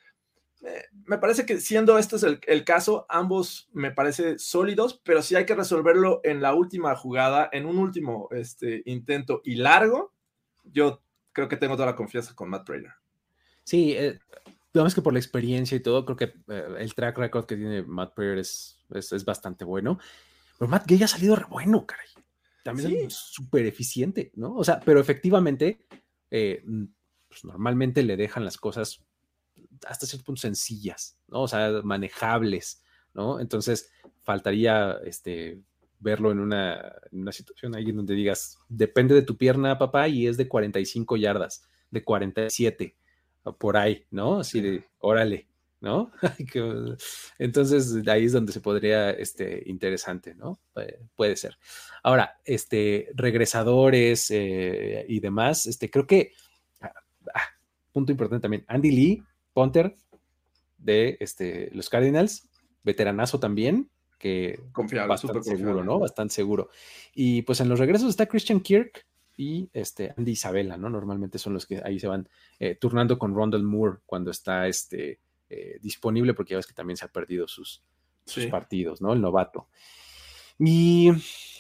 me 1.07 1.19
parece 1.19 1.45
que 1.45 1.61
siendo 1.61 1.99
este 1.99 2.17
es 2.17 2.23
el, 2.23 2.65
caso, 2.65 3.07
ambos 3.09 3.69
me 3.73 3.91
parece 3.91 4.39
sólidos, 4.39 5.01
pero 5.05 5.23
si 5.23 5.37
hay 5.37 5.45
que 5.45 5.55
resolverlo 5.55 6.21
en 6.25 6.41
la 6.41 6.55
última 6.55 6.97
jugada, 6.97 7.49
en 7.53 7.67
un 7.67 7.79
último 7.79 8.29
este, 8.31 8.83
intento 8.87 9.43
y 9.45 9.57
largo, 9.57 10.13
yo 10.65 11.03
creo 11.33 11.49
que 11.49 11.57
tengo 11.57 11.77
toda 11.77 11.87
la 11.87 11.97
confianza 11.97 12.35
con 12.35 12.49
Matt 12.49 12.67
Prater. 12.67 12.93
Sí, 13.63 13.95
eh, 13.97 14.19
digamos 14.75 14.95
que 14.95 15.03
por 15.03 15.13
la 15.13 15.21
experiencia 15.21 15.77
y 15.77 15.81
todo, 15.81 16.05
creo 16.05 16.17
que 16.17 16.35
eh, 16.53 16.77
el 16.79 16.95
track 16.95 17.17
record 17.17 17.47
que 17.47 17.57
tiene 17.57 17.83
Matt 17.83 18.15
Prater 18.15 18.39
es, 18.39 18.77
es, 18.91 19.25
bastante 19.25 19.65
bueno. 19.65 20.01
Pero 20.59 20.69
Matt 20.69 20.87
Gay 20.87 21.03
ha 21.05 21.09
salido 21.09 21.37
re 21.37 21.47
bueno, 21.49 21.87
caray. 21.87 22.09
También 22.65 23.07
es 23.07 23.15
súper 23.15 23.67
eficiente, 23.67 24.33
¿no? 24.35 24.57
O 24.57 24.65
sea, 24.65 24.81
pero 24.81 24.99
efectivamente, 24.99 25.87
eh, 26.31 26.65
pues 27.29 27.45
normalmente 27.45 28.03
le 28.03 28.17
dejan 28.17 28.45
las 28.45 28.57
cosas 28.57 29.01
hasta 29.87 30.07
cierto 30.07 30.25
punto 30.25 30.41
sencillas, 30.41 31.19
¿no? 31.29 31.43
O 31.43 31.49
sea, 31.49 31.83
manejables, 31.85 32.83
¿no? 33.13 33.39
Entonces, 33.39 33.93
faltaría 34.23 34.99
este, 35.05 35.61
verlo 36.01 36.33
en 36.33 36.41
una, 36.41 36.97
situación 37.31 37.77
ahí 37.77 37.91
en 37.91 37.97
donde 37.97 38.15
digas, 38.15 38.59
depende 38.69 39.15
de 39.15 39.23
tu 39.23 39.37
pierna, 39.37 39.79
papá, 39.79 40.09
y 40.09 40.27
es 40.27 40.37
de 40.37 40.49
45 40.49 41.17
yardas, 41.17 41.69
de 41.91 42.03
47, 42.03 42.97
por 43.53 43.77
ahí, 43.77 44.05
¿no? 44.11 44.41
Así 44.41 44.61
de, 44.61 44.85
órale, 44.99 45.47
¿no? 45.81 46.11
Entonces, 47.39 47.95
ahí 48.09 48.25
es 48.25 48.33
donde 48.33 48.53
se 48.53 48.61
podría, 48.61 49.11
este, 49.11 49.63
interesante, 49.67 50.35
¿no? 50.35 50.59
puede 51.15 51.37
ser. 51.37 51.59
Ahora, 52.03 52.39
este, 52.45 53.11
regresadores 53.15 54.31
eh, 54.31 55.05
y 55.09 55.21
demás, 55.21 55.67
este, 55.67 55.91
creo 55.91 56.07
que, 56.07 56.33
ah, 56.81 56.93
ah, 57.35 57.49
punto 57.93 58.13
importante 58.13 58.43
también, 58.43 58.65
Andy 58.67 58.91
Lee 58.91 59.23
Ponter 59.53 59.95
de 60.79 61.17
este, 61.21 61.71
los 61.73 61.89
Cardinals, 61.89 62.49
veteranazo 62.83 63.39
también, 63.39 63.91
que 64.19 64.61
confiable, 64.73 65.09
bastante 65.09 65.43
seguro, 65.43 65.85
¿no? 65.85 65.99
Bastante 65.99 66.35
seguro. 66.35 66.71
Y 67.15 67.43
pues 67.43 67.61
en 67.61 67.69
los 67.69 67.79
regresos 67.79 68.09
está 68.09 68.27
Christian 68.27 68.61
Kirk 68.61 69.07
y 69.37 69.69
este 69.73 70.15
Andy 70.17 70.33
Isabella, 70.33 70.77
¿no? 70.77 70.89
Normalmente 70.89 71.39
son 71.39 71.55
los 71.55 71.67
que 71.67 71.81
ahí 71.85 71.99
se 71.99 72.07
van 72.07 72.29
eh, 72.59 72.77
turnando 72.77 73.19
con 73.19 73.35
Rondell 73.35 73.63
Moore 73.63 73.99
cuando 74.07 74.31
está 74.31 74.67
este, 74.67 75.21
eh, 75.49 75.79
disponible, 75.81 76.35
porque 76.35 76.53
ya 76.53 76.59
ves 76.59 76.67
que 76.67 76.75
también 76.75 76.97
se 76.97 77.05
ha 77.05 77.09
perdido 77.09 77.49
sus, 77.49 77.83
sus 78.25 78.47
partidos, 78.47 79.01
¿no? 79.01 79.13
El 79.13 79.21
novato. 79.21 79.69
Y 80.59 81.11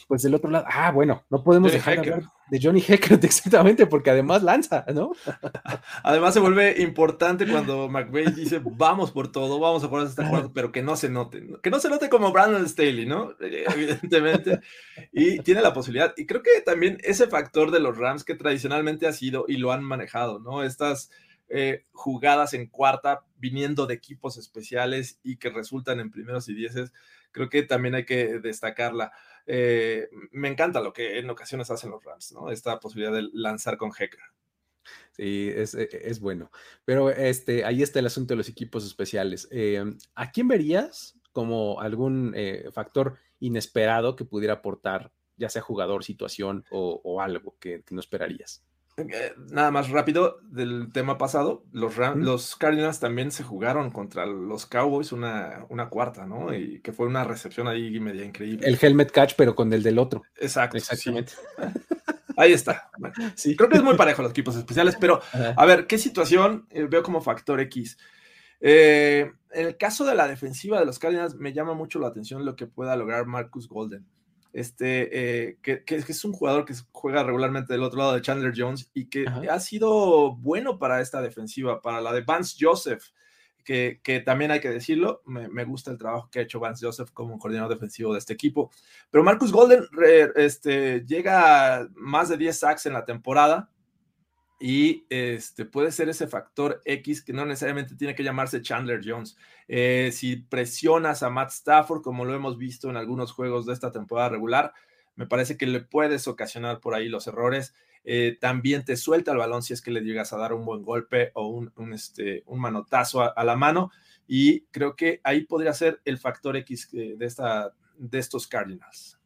pues 0.06 0.22
del 0.22 0.34
otro 0.34 0.50
lado, 0.50 0.66
ah, 0.68 0.90
bueno, 0.90 1.24
no 1.30 1.42
podemos 1.42 1.72
dejar 1.72 1.94
de 1.94 2.12
hablar 2.12 2.30
de 2.48 2.60
Johnny 2.62 2.80
Heckert 2.80 3.22
exactamente, 3.24 3.86
porque 3.86 4.10
además 4.10 4.42
lanza, 4.42 4.84
¿no? 4.94 5.12
Además 6.02 6.34
se 6.34 6.40
vuelve 6.40 6.80
importante 6.82 7.46
cuando 7.46 7.88
McVeigh 7.88 8.34
dice, 8.34 8.60
vamos 8.62 9.10
por 9.10 9.32
todo, 9.32 9.58
vamos 9.58 9.82
a 9.84 9.88
jugar 9.88 10.06
hasta 10.06 10.28
cuarto, 10.28 10.52
pero 10.52 10.70
que 10.70 10.82
no 10.82 10.96
se 10.96 11.08
note, 11.08 11.46
que 11.62 11.70
no 11.70 11.80
se 11.80 11.88
note 11.88 12.08
como 12.08 12.32
Brandon 12.32 12.68
Staley, 12.68 13.06
¿no? 13.06 13.34
Evidentemente, 13.40 14.60
y 15.12 15.40
tiene 15.40 15.62
la 15.62 15.72
posibilidad, 15.72 16.12
y 16.16 16.26
creo 16.26 16.42
que 16.42 16.60
también 16.60 16.98
ese 17.02 17.26
factor 17.26 17.70
de 17.70 17.80
los 17.80 17.96
Rams 17.96 18.24
que 18.24 18.34
tradicionalmente 18.34 19.06
ha 19.06 19.12
sido 19.12 19.46
y 19.48 19.56
lo 19.56 19.72
han 19.72 19.82
manejado, 19.82 20.38
¿no? 20.38 20.62
Estas 20.62 21.10
eh, 21.48 21.84
jugadas 21.92 22.54
en 22.54 22.66
cuarta 22.66 23.24
viniendo 23.36 23.86
de 23.86 23.94
equipos 23.94 24.38
especiales 24.38 25.18
y 25.22 25.36
que 25.36 25.50
resultan 25.50 26.00
en 26.00 26.10
primeros 26.10 26.48
y 26.48 26.54
dieces, 26.54 26.92
creo 27.34 27.50
que 27.50 27.64
también 27.64 27.96
hay 27.96 28.06
que 28.06 28.38
destacarla. 28.38 29.12
Eh, 29.44 30.08
me 30.30 30.48
encanta 30.48 30.80
lo 30.80 30.92
que 30.92 31.18
en 31.18 31.28
ocasiones 31.28 31.70
hacen 31.70 31.90
los 31.90 32.02
Rams, 32.02 32.32
¿no? 32.32 32.50
Esta 32.50 32.80
posibilidad 32.80 33.12
de 33.12 33.28
lanzar 33.32 33.76
con 33.76 33.90
Hecker. 33.90 34.20
Sí, 35.12 35.50
es, 35.54 35.74
e, 35.74 35.88
es, 35.90 36.20
bueno. 36.20 36.50
Pero 36.84 37.10
este, 37.10 37.64
ahí 37.64 37.82
está 37.82 37.98
el 37.98 38.06
asunto 38.06 38.32
de 38.32 38.38
los 38.38 38.48
equipos 38.48 38.86
especiales. 38.86 39.48
Em, 39.50 39.98
¿A 40.14 40.30
quién 40.30 40.48
verías 40.48 41.18
como 41.32 41.80
algún 41.80 42.32
eh, 42.36 42.70
factor 42.72 43.18
inesperado 43.40 44.16
que 44.16 44.24
pudiera 44.24 44.54
aportar, 44.54 45.12
ya 45.36 45.48
sea 45.48 45.60
jugador, 45.60 46.04
situación 46.04 46.64
o, 46.70 47.20
algo 47.20 47.56
que 47.58 47.82
no 47.90 48.00
esperarías? 48.00 48.64
Eh, 48.96 49.32
nada 49.50 49.72
más 49.72 49.90
rápido 49.90 50.38
del 50.42 50.92
tema 50.92 51.18
pasado, 51.18 51.64
los, 51.72 51.96
los 52.16 52.54
Cardinals 52.54 53.00
también 53.00 53.32
se 53.32 53.42
jugaron 53.42 53.90
contra 53.90 54.24
los 54.24 54.66
Cowboys 54.66 55.10
una, 55.10 55.66
una 55.68 55.88
cuarta, 55.88 56.26
¿no? 56.26 56.54
Y 56.54 56.80
que 56.80 56.92
fue 56.92 57.06
una 57.06 57.24
recepción 57.24 57.66
ahí 57.66 57.98
media 57.98 58.24
increíble. 58.24 58.66
El 58.66 58.78
helmet 58.80 59.10
catch, 59.10 59.34
pero 59.36 59.56
con 59.56 59.72
el 59.72 59.82
del 59.82 59.98
otro. 59.98 60.22
Exacto. 60.36 60.76
Exactamente. 60.76 61.32
Ahí 62.36 62.52
está. 62.52 62.90
sí. 63.36 63.56
Creo 63.56 63.68
que 63.68 63.76
es 63.76 63.82
muy 63.82 63.96
parejo 63.96 64.22
los 64.22 64.32
equipos 64.32 64.56
especiales, 64.56 64.96
pero 64.98 65.20
a 65.56 65.64
ver, 65.66 65.86
¿qué 65.86 65.98
situación 65.98 66.66
eh, 66.70 66.86
veo 66.90 67.02
como 67.02 67.20
factor 67.20 67.60
X? 67.60 67.96
Eh, 68.60 69.30
en 69.52 69.66
el 69.66 69.76
caso 69.76 70.04
de 70.04 70.14
la 70.14 70.26
defensiva 70.26 70.80
de 70.80 70.86
los 70.86 70.98
Cardinals, 70.98 71.36
me 71.36 71.52
llama 71.52 71.74
mucho 71.74 71.98
la 71.98 72.08
atención 72.08 72.44
lo 72.44 72.56
que 72.56 72.66
pueda 72.66 72.96
lograr 72.96 73.26
Marcus 73.26 73.68
Golden. 73.68 74.06
Este, 74.54 75.48
eh, 75.50 75.58
que, 75.60 75.82
es 75.86 76.24
un 76.24 76.32
jugador 76.32 76.64
que 76.64 76.74
juega 76.92 77.24
regularmente 77.24 77.72
del 77.72 77.82
otro 77.82 77.98
lado 77.98 78.14
de 78.14 78.22
Chandler 78.22 78.54
Jones 78.56 78.88
y 78.94 79.06
que 79.06 79.26
ha 79.50 79.58
sido 79.58 80.36
bueno 80.36 80.78
para 80.78 81.00
esta 81.00 81.20
defensiva, 81.20 81.82
para 81.82 82.00
la 82.00 82.12
de 82.12 82.20
Vance 82.20 82.56
Joseph 82.58 83.02
que, 83.64 84.22
también 84.24 84.50
hay 84.50 84.60
que 84.60 84.70
decirlo, 84.70 85.22
me, 85.24 85.64
gusta 85.64 85.90
el 85.90 85.98
trabajo 85.98 86.28
que 86.30 86.38
ha 86.38 86.42
hecho 86.42 86.60
Vance 86.60 86.84
Joseph 86.84 87.10
como 87.12 87.38
coordinador 87.38 87.72
defensivo 87.72 88.12
de 88.12 88.18
este 88.18 88.34
equipo. 88.34 88.70
Pero 89.10 89.24
Marcus 89.24 89.50
Golden 89.50 89.86
este, 90.36 91.04
llega 91.06 91.76
a 91.76 91.88
más 91.94 92.28
de 92.28 92.36
10 92.36 92.58
sacks 92.58 92.86
en 92.86 92.92
la 92.92 93.04
temporada 93.04 93.70
y 94.60 95.06
este, 95.10 95.64
puede 95.64 95.92
ser 95.92 96.08
ese 96.08 96.26
factor 96.26 96.80
X 96.84 97.22
que 97.22 97.32
no 97.32 97.44
necesariamente 97.44 97.96
tiene 97.96 98.14
que 98.14 98.22
llamarse 98.22 98.62
Chandler 98.62 99.00
Jones. 99.04 99.36
Eh, 99.68 100.10
si 100.12 100.36
presionas 100.36 101.22
a 101.22 101.30
Matt 101.30 101.50
Stafford, 101.50 102.02
como 102.02 102.24
lo 102.24 102.34
hemos 102.34 102.56
visto 102.56 102.88
en 102.88 102.96
algunos 102.96 103.32
juegos 103.32 103.66
de 103.66 103.72
esta 103.72 103.90
temporada 103.90 104.28
regular, 104.28 104.72
me 105.16 105.26
parece 105.26 105.56
que 105.56 105.66
le 105.66 105.80
puedes 105.80 106.28
ocasionar 106.28 106.80
por 106.80 106.94
ahí 106.94 107.08
los 107.08 107.26
errores. 107.26 107.74
Eh, 108.04 108.36
también 108.40 108.84
te 108.84 108.96
suelta 108.96 109.32
el 109.32 109.38
balón 109.38 109.62
si 109.62 109.72
es 109.72 109.80
que 109.80 109.90
le 109.90 110.02
llegas 110.02 110.32
a 110.32 110.36
dar 110.38 110.52
un 110.52 110.64
buen 110.64 110.82
golpe 110.82 111.30
o 111.34 111.48
un, 111.48 111.72
este, 111.92 112.42
un 112.46 112.60
manotazo 112.60 113.22
a, 113.22 113.44
la 113.44 113.56
mano. 113.56 113.90
Y 114.26 114.62
creo 114.66 114.96
que 114.96 115.20
ahí 115.24 115.44
podría 115.44 115.72
ser 115.72 116.00
el 116.04 116.18
factor 116.18 116.56
X 116.56 116.90
de, 116.92 117.16
esta, 117.20 117.74
de 117.98 118.18
estos 118.18 118.46
Cardinals. 118.46 119.18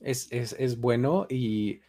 Es, 0.00 0.28
es, 0.30 0.78
bueno 0.78 1.26
y 1.28 1.80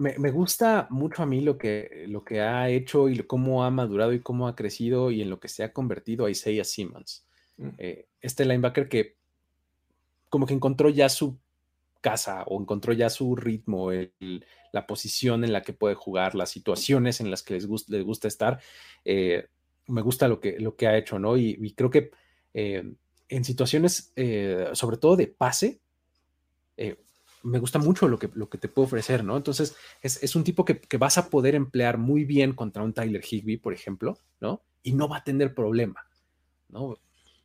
me, 0.00 0.30
gusta 0.30 0.86
mucho 0.88 1.22
a 1.22 1.26
mí 1.26 1.42
lo 1.42 1.58
que, 1.58 2.06
lo 2.08 2.24
que 2.24 2.40
ha 2.40 2.70
hecho 2.70 3.10
y 3.10 3.18
cómo 3.18 3.64
ha 3.64 3.70
madurado 3.70 4.14
y 4.14 4.20
cómo 4.20 4.48
ha 4.48 4.56
crecido 4.56 5.10
y 5.10 5.20
en 5.20 5.28
lo 5.28 5.40
que 5.40 5.48
se 5.48 5.62
ha 5.62 5.74
convertido 5.74 6.24
a 6.24 6.30
Isaiah 6.30 6.64
Simmons. 6.64 7.26
Mm. 7.58 7.68
Eh, 7.76 8.06
este 8.22 8.46
linebacker 8.46 8.88
que 8.88 9.16
como 10.30 10.46
que 10.46 10.54
encontró 10.54 10.88
ya 10.88 11.10
su 11.10 11.38
casa 12.00 12.44
o 12.44 12.58
encontró 12.58 12.94
ya 12.94 13.10
su 13.10 13.36
ritmo, 13.36 13.90
la 14.72 14.86
posición 14.86 15.44
en 15.44 15.52
la 15.52 15.60
que 15.60 15.74
puede 15.74 15.94
jugar, 15.94 16.34
las 16.34 16.48
situaciones 16.48 17.20
en 17.20 17.30
las 17.30 17.42
que 17.42 17.54
les, 17.54 17.66
gusta, 17.66 17.92
les 17.94 18.02
gusta 18.02 18.26
estar. 18.26 18.58
Eh, 19.04 19.48
me 19.86 20.00
gusta 20.00 20.28
lo 20.28 20.40
que, 20.40 20.58
lo 20.58 20.76
que 20.76 20.86
ha 20.86 20.96
hecho, 20.96 21.18
¿no? 21.18 21.36
Y, 21.36 21.74
creo 21.74 21.90
que 21.90 22.10
eh, 22.54 22.90
en 23.28 23.44
situaciones, 23.44 24.14
eh, 24.16 24.70
sobre 24.72 24.96
todo 24.96 25.16
de 25.16 25.26
pase, 25.26 25.80
me 27.42 27.58
gusta 27.58 27.78
mucho 27.78 28.08
lo 28.08 28.18
que, 28.18 28.30
lo 28.34 28.48
que 28.48 28.58
te 28.58 28.68
puede 28.68 28.86
ofrecer, 28.86 29.24
¿no? 29.24 29.36
Entonces, 29.36 29.76
es, 30.02 30.36
un 30.36 30.44
tipo 30.44 30.64
que, 30.64 30.80
que, 30.80 30.96
vas 30.96 31.18
a 31.18 31.30
poder 31.30 31.54
emplear 31.54 31.98
muy 31.98 32.24
bien 32.24 32.52
contra 32.52 32.82
un 32.82 32.92
Tyler 32.92 33.22
Higby, 33.24 33.56
por 33.56 33.72
ejemplo, 33.72 34.18
¿no? 34.40 34.62
Y 34.82 34.92
no 34.92 35.08
va 35.08 35.18
a 35.18 35.24
tener 35.24 35.54
problema, 35.54 36.06
¿no? 36.68 36.96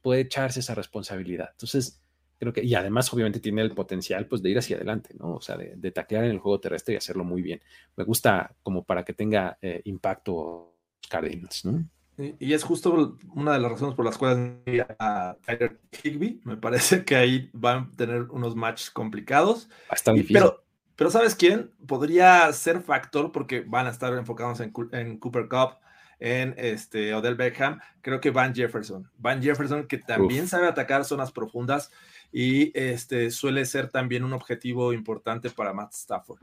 Puede 0.02 0.22
echarse 0.22 0.60
esa 0.60 0.76
responsabilidad. 0.76 1.50
Entonces, 1.52 2.02
creo 2.38 2.54
que, 2.54 2.64
y 2.64 2.76
además 2.76 3.12
obviamente 3.14 3.40
tiene 3.40 3.62
el 3.62 3.74
potencial 3.74 4.28
pues 4.28 4.42
de 4.42 4.50
ir 4.50 4.58
hacia 4.58 4.76
adelante, 4.76 5.16
¿no? 5.18 5.36
O 5.36 5.42
sea, 5.42 5.58
de, 5.58 5.76
de 5.76 5.92
taclear 5.92 6.26
en 6.26 6.32
el 6.32 6.40
juego 6.40 6.60
terrestre 6.60 6.94
y 6.94 6.98
hacerlo 6.98 7.24
muy 7.24 7.42
bien. 7.42 7.62
Me 7.96 8.04
gusta 8.04 8.56
como 8.62 8.84
para 8.84 9.04
que 9.04 9.14
tenga 9.14 9.58
eh, 9.62 9.82
impacto 9.86 10.76
Cardinals, 11.10 11.66
¿no? 11.66 11.88
Y, 12.18 12.54
es 12.54 12.64
justo 12.64 13.18
una 13.34 13.54
de 13.54 13.60
las 13.60 13.72
razones 13.72 13.96
por 13.96 14.06
las 14.06 14.18
cuales 14.18 14.56
a 15.00 15.36
Tyler 15.46 15.80
Higby, 16.04 16.42
me 16.44 16.58
parece 16.58 17.04
que 17.04 17.16
ahí 17.16 17.50
van 17.54 17.78
a 17.78 17.98
tener 17.98 18.24
unos 18.24 18.56
matches 18.56 18.90
complicados. 18.90 19.70
Bastante 19.90 20.22
difícil. 20.22 20.42
Pero, 20.42 20.64
pero 20.96 21.12
¿sabes 21.12 21.36
quién? 21.36 21.72
Podría 21.88 22.52
ser 22.54 22.82
factor 22.82 23.32
porque 23.32 23.62
van 23.62 23.88
a 23.88 23.90
estar 23.90 24.14
enfocados 24.14 24.60
en, 24.62 24.72
en 24.92 25.18
Cooper 25.18 25.48
Cup, 25.50 25.78
en 26.20 26.56
este 26.58 27.14
Odell 27.14 27.36
Beckham, 27.36 27.80
creo 28.02 28.20
que 28.20 28.32
Van 28.32 28.54
Jefferson. 28.54 29.10
Van 29.18 29.42
Jefferson 29.42 29.88
que 29.88 29.98
también 29.98 30.48
sabe 30.48 30.68
atacar 30.68 31.06
zonas 31.06 31.32
profundas 31.32 31.92
y 32.32 32.78
este, 32.78 33.32
suele 33.32 33.66
ser 33.66 33.90
también 33.90 34.24
un 34.24 34.34
objetivo 34.34 34.94
importante 34.94 35.50
para 35.50 35.74
Matt 35.74 35.94
Stafford. 35.94 36.40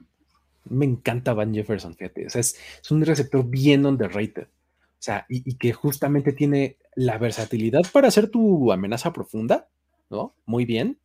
Me 0.65 0.85
encanta 0.85 1.35
Van 1.35 1.53
Jefferson, 1.53 1.95
fíjate. 1.95 2.27
O 2.27 2.31
sea, 2.31 2.41
es, 2.41 2.57
un 2.91 3.05
receptor 3.05 3.45
bien 3.45 3.85
underrated. 3.85 4.47
O 5.03 5.05
sea, 5.05 5.27
y, 5.29 5.57
que 5.57 5.73
justamente 5.73 6.33
tiene 6.33 6.79
la 6.95 7.19
versatilidad 7.19 7.83
para 7.93 8.07
hacer 8.07 8.31
tu 8.31 8.71
amenaza 8.71 9.13
profunda, 9.13 9.69
¿no? 10.11 10.37
Muy 10.47 10.65
bien. 10.65 11.01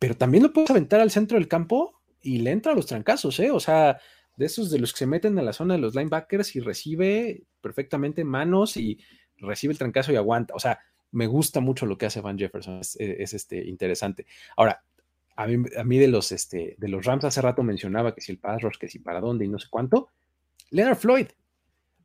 Pero 0.00 0.16
también 0.16 0.42
lo 0.42 0.52
puedes 0.52 0.70
aventar 0.70 0.98
al 0.98 1.12
centro 1.12 1.38
del 1.38 1.46
campo 1.46 2.02
y 2.20 2.38
le 2.38 2.50
entra 2.50 2.72
a 2.72 2.74
los 2.74 2.86
trancazos, 2.86 3.38
¿eh? 3.38 3.52
O 3.52 3.60
sea, 3.60 4.00
de 4.36 4.46
esos 4.46 4.68
de 4.68 4.80
los 4.80 4.92
que 4.92 4.98
se 4.98 5.06
meten 5.06 5.38
a 5.38 5.42
la 5.42 5.52
zona 5.52 5.74
de 5.74 5.80
los 5.80 5.94
linebackers 5.94 6.56
y 6.56 6.60
recibe 6.60 7.44
perfectamente 7.60 8.24
manos 8.24 8.76
y 8.76 8.98
recibe 9.36 9.74
el 9.74 9.78
trancazo 9.78 10.12
y 10.12 10.16
aguanta. 10.16 10.52
O 10.56 10.58
sea, 10.58 10.80
me 11.12 11.28
gusta 11.28 11.60
mucho 11.60 11.86
lo 11.86 11.96
que 11.96 12.06
hace 12.06 12.20
Van 12.20 12.36
Jefferson, 12.36 12.80
es, 12.80 12.96
este, 13.32 13.64
interesante. 13.64 14.26
Ahora, 14.56 14.82
a 15.36 15.46
mí, 15.46 15.64
a 15.78 15.84
mí, 15.84 15.98
de, 15.98 16.08
los, 16.08 16.32
este, 16.32 16.74
de 16.78 16.88
los 16.88 17.04
Rams 17.04 17.22
hace 17.22 17.40
rato 17.42 17.62
mencionaba 17.62 18.12
que 18.12 18.22
si 18.22 18.32
el 18.32 18.38
pass 18.38 18.60
rush, 18.60 18.78
que 18.80 18.88
si 18.88 18.98
para 18.98 19.20
dónde 19.20 19.44
y 19.44 19.48
no 19.48 19.60
sé 19.60 19.68
cuánto. 19.70 20.08
Leonard 20.70 20.96
Floyd. 20.96 21.28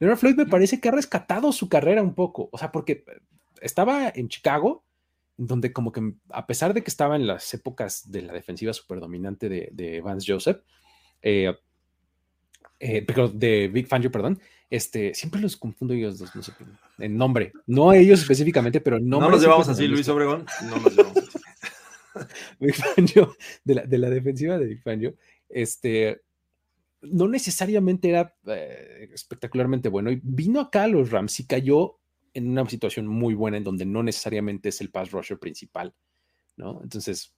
Leonard 0.01 0.17
Floyd 0.17 0.35
me 0.35 0.47
parece 0.47 0.81
que 0.81 0.89
ha 0.89 0.91
rescatado 0.91 1.51
su 1.51 1.69
carrera 1.69 2.01
un 2.01 2.15
poco, 2.15 2.49
o 2.51 2.57
sea, 2.57 2.71
porque 2.71 3.05
estaba 3.61 4.09
en 4.09 4.29
Chicago, 4.29 4.83
donde 5.37 5.71
como 5.71 5.91
que 5.91 6.13
a 6.29 6.47
pesar 6.47 6.73
de 6.73 6.81
que 6.81 6.89
estaba 6.89 7.15
en 7.15 7.27
las 7.27 7.53
épocas 7.53 8.11
de 8.11 8.23
la 8.23 8.33
defensiva 8.33 8.73
superdominante 8.73 9.47
de, 9.47 9.69
de 9.71 10.01
Vance 10.01 10.33
Joseph, 10.33 10.57
eh, 11.21 11.53
eh, 12.79 13.05
de 13.35 13.67
Big 13.67 13.87
Fangio, 13.87 14.11
perdón, 14.11 14.41
este, 14.71 15.13
siempre 15.13 15.39
los 15.39 15.55
confundo 15.55 15.93
ellos 15.93 16.17
dos, 16.17 16.35
no 16.35 16.41
sé, 16.41 16.53
en 16.97 17.15
nombre, 17.15 17.53
no 17.67 17.93
ellos 17.93 18.21
específicamente, 18.21 18.81
pero 18.81 18.99
No 18.99 19.29
los 19.29 19.39
llevamos 19.39 19.69
así, 19.69 19.87
Luis 19.87 20.09
Obregón, 20.09 20.47
no 20.63 20.77
los 20.77 20.95
llevamos 20.95 21.17
así. 21.17 21.37
Big 22.59 22.73
Fangio, 22.73 23.35
de 23.63 23.75
la, 23.75 23.83
de 23.83 23.97
la 23.99 24.09
defensiva 24.09 24.57
de 24.57 24.65
Big 24.65 24.81
Fangio, 24.81 25.13
este, 25.47 26.23
no 27.01 27.27
necesariamente 27.27 28.09
era 28.09 28.35
eh, 28.47 29.09
espectacularmente 29.13 29.89
bueno 29.89 30.11
y 30.11 30.19
vino 30.23 30.59
acá 30.59 30.83
a 30.83 30.87
los 30.87 31.11
Rams 31.11 31.39
y 31.39 31.45
cayó 31.45 31.97
en 32.33 32.49
una 32.49 32.67
situación 32.69 33.07
muy 33.07 33.33
buena 33.33 33.57
en 33.57 33.63
donde 33.63 33.85
no 33.85 34.03
necesariamente 34.03 34.69
es 34.69 34.81
el 34.81 34.89
pass 34.89 35.11
rusher 35.11 35.37
principal, 35.37 35.93
¿no? 36.55 36.79
Entonces, 36.81 37.33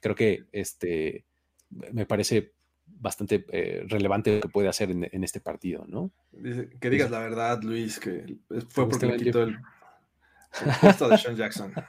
creo 0.00 0.14
que 0.14 0.44
este 0.52 1.24
me 1.70 2.06
parece 2.06 2.52
bastante 2.86 3.44
eh, 3.50 3.84
relevante 3.88 4.40
que 4.40 4.48
puede 4.48 4.68
hacer 4.68 4.90
en, 4.90 5.24
este 5.24 5.40
partido, 5.40 5.84
¿no? 5.88 6.12
que 6.80 6.90
digas 6.90 7.10
la 7.10 7.20
verdad, 7.20 7.60
Luis, 7.62 7.98
que 7.98 8.36
fue 8.68 8.88
porque 8.88 9.06
le 9.06 9.16
quitó 9.16 9.42
el, 9.42 9.58
puesto 10.80 11.08
de 11.08 11.18
Sean 11.18 11.36
Jackson. 11.36 11.72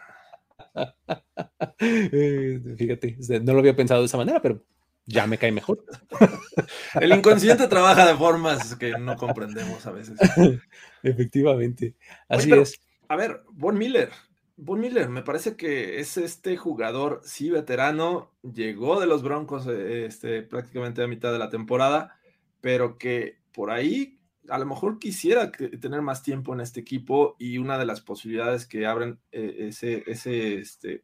Eh, 1.79 2.61
fíjate, 2.77 3.17
no 3.41 3.53
lo 3.53 3.59
había 3.59 3.75
pensado 3.75 4.01
de 4.01 4.05
esa 4.05 4.17
manera, 4.17 4.41
pero 4.41 4.63
ya 5.05 5.27
me 5.27 5.37
cae 5.37 5.51
mejor. 5.51 5.83
El 6.99 7.13
inconsciente 7.13 7.67
trabaja 7.67 8.05
de 8.05 8.15
formas 8.15 8.75
que 8.75 8.97
no 8.97 9.15
comprendemos 9.15 9.85
a 9.85 9.91
veces. 9.91 10.17
Efectivamente, 11.03 11.95
así 12.27 12.51
es. 12.51 12.79
A 13.07 13.15
ver, 13.15 13.43
Von 13.51 13.77
Miller, 13.77 14.09
Von 14.55 14.79
Miller, 14.79 15.09
me 15.09 15.23
parece 15.23 15.55
que 15.55 15.99
es 15.99 16.17
este 16.17 16.57
jugador, 16.57 17.21
sí, 17.23 17.49
veterano, 17.49 18.31
llegó 18.43 18.99
de 18.99 19.07
los 19.07 19.23
Broncos 19.23 19.67
eh, 19.67 20.05
este, 20.05 20.43
prácticamente 20.43 21.03
a 21.03 21.07
mitad 21.07 21.31
de 21.31 21.39
la 21.39 21.49
temporada, 21.49 22.17
pero 22.61 22.97
que 22.97 23.39
por 23.51 23.71
ahí 23.71 24.19
a 24.49 24.57
lo 24.59 24.65
mejor 24.65 24.99
quisiera 24.99 25.51
tener 25.51 26.01
más 26.01 26.21
tiempo 26.21 26.53
en 26.53 26.59
este 26.59 26.81
equipo 26.81 27.35
y 27.39 27.57
una 27.57 27.77
de 27.77 27.85
las 27.85 28.01
posibilidades 28.01 28.65
que 28.65 28.85
abren 28.85 29.19
eh, 29.31 29.67
ese, 29.69 30.03
ese, 30.05 30.55
este, 30.59 31.03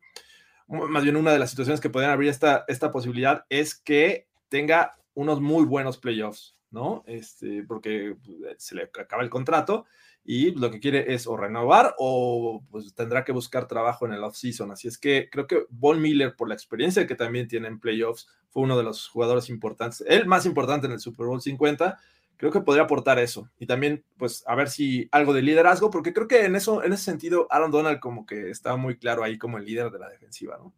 más 0.69 1.03
bien 1.03 1.15
una 1.15 1.31
de 1.31 1.39
las 1.39 1.49
situaciones 1.49 1.81
que 1.81 1.89
pueden 1.89 2.09
abrir 2.09 2.29
esta, 2.29 2.65
esta 2.67 2.91
posibilidad 2.91 3.45
es 3.49 3.75
que 3.75 4.27
tenga 4.49 4.97
unos 5.15 5.41
muy 5.41 5.65
buenos 5.65 5.97
playoffs, 5.97 6.55
¿no? 6.71 7.03
Este, 7.07 7.63
porque 7.63 8.15
pues, 8.23 8.37
se 8.57 8.75
le 8.75 8.83
acaba 8.83 9.23
el 9.23 9.29
contrato 9.29 9.85
y 10.23 10.51
lo 10.51 10.69
que 10.69 10.79
quiere 10.79 11.13
es 11.13 11.25
o 11.25 11.35
renovar 11.35 11.95
o 11.97 12.63
pues 12.69 12.93
tendrá 12.93 13.23
que 13.23 13.31
buscar 13.31 13.67
trabajo 13.67 14.05
en 14.05 14.13
el 14.13 14.23
off-season. 14.23 14.71
Así 14.71 14.87
es 14.87 14.97
que 14.97 15.27
creo 15.31 15.47
que 15.47 15.65
Von 15.69 16.01
Miller, 16.01 16.35
por 16.35 16.47
la 16.47 16.53
experiencia 16.53 17.07
que 17.07 17.15
también 17.15 17.47
tiene 17.47 17.67
en 17.67 17.79
playoffs, 17.79 18.27
fue 18.49 18.63
uno 18.63 18.77
de 18.77 18.83
los 18.83 19.07
jugadores 19.07 19.49
importantes, 19.49 20.03
el 20.07 20.27
más 20.27 20.45
importante 20.45 20.87
en 20.87 20.93
el 20.93 20.99
Super 20.99 21.25
Bowl 21.25 21.41
50. 21.41 21.97
Creo 22.39 22.53
que 22.53 22.61
podría 22.61 22.83
aportar 22.83 23.19
eso 23.19 23.49
y 23.59 23.65
también, 23.65 24.05
pues, 24.17 24.45
a 24.47 24.55
ver 24.55 24.69
si 24.69 25.09
algo 25.11 25.33
de 25.33 25.41
liderazgo, 25.41 25.91
porque 25.91 26.13
creo 26.13 26.25
que 26.25 26.45
en 26.45 26.55
eso, 26.55 26.81
en 26.81 26.93
ese 26.93 27.03
sentido, 27.03 27.47
Aaron 27.49 27.69
Donald 27.69 27.99
como 27.99 28.25
que 28.25 28.49
está 28.49 28.77
muy 28.77 28.97
claro 28.97 29.25
ahí 29.25 29.37
como 29.37 29.57
el 29.57 29.65
líder 29.65 29.91
de 29.91 29.99
la 29.99 30.07
defensiva, 30.07 30.57
¿no? 30.57 30.73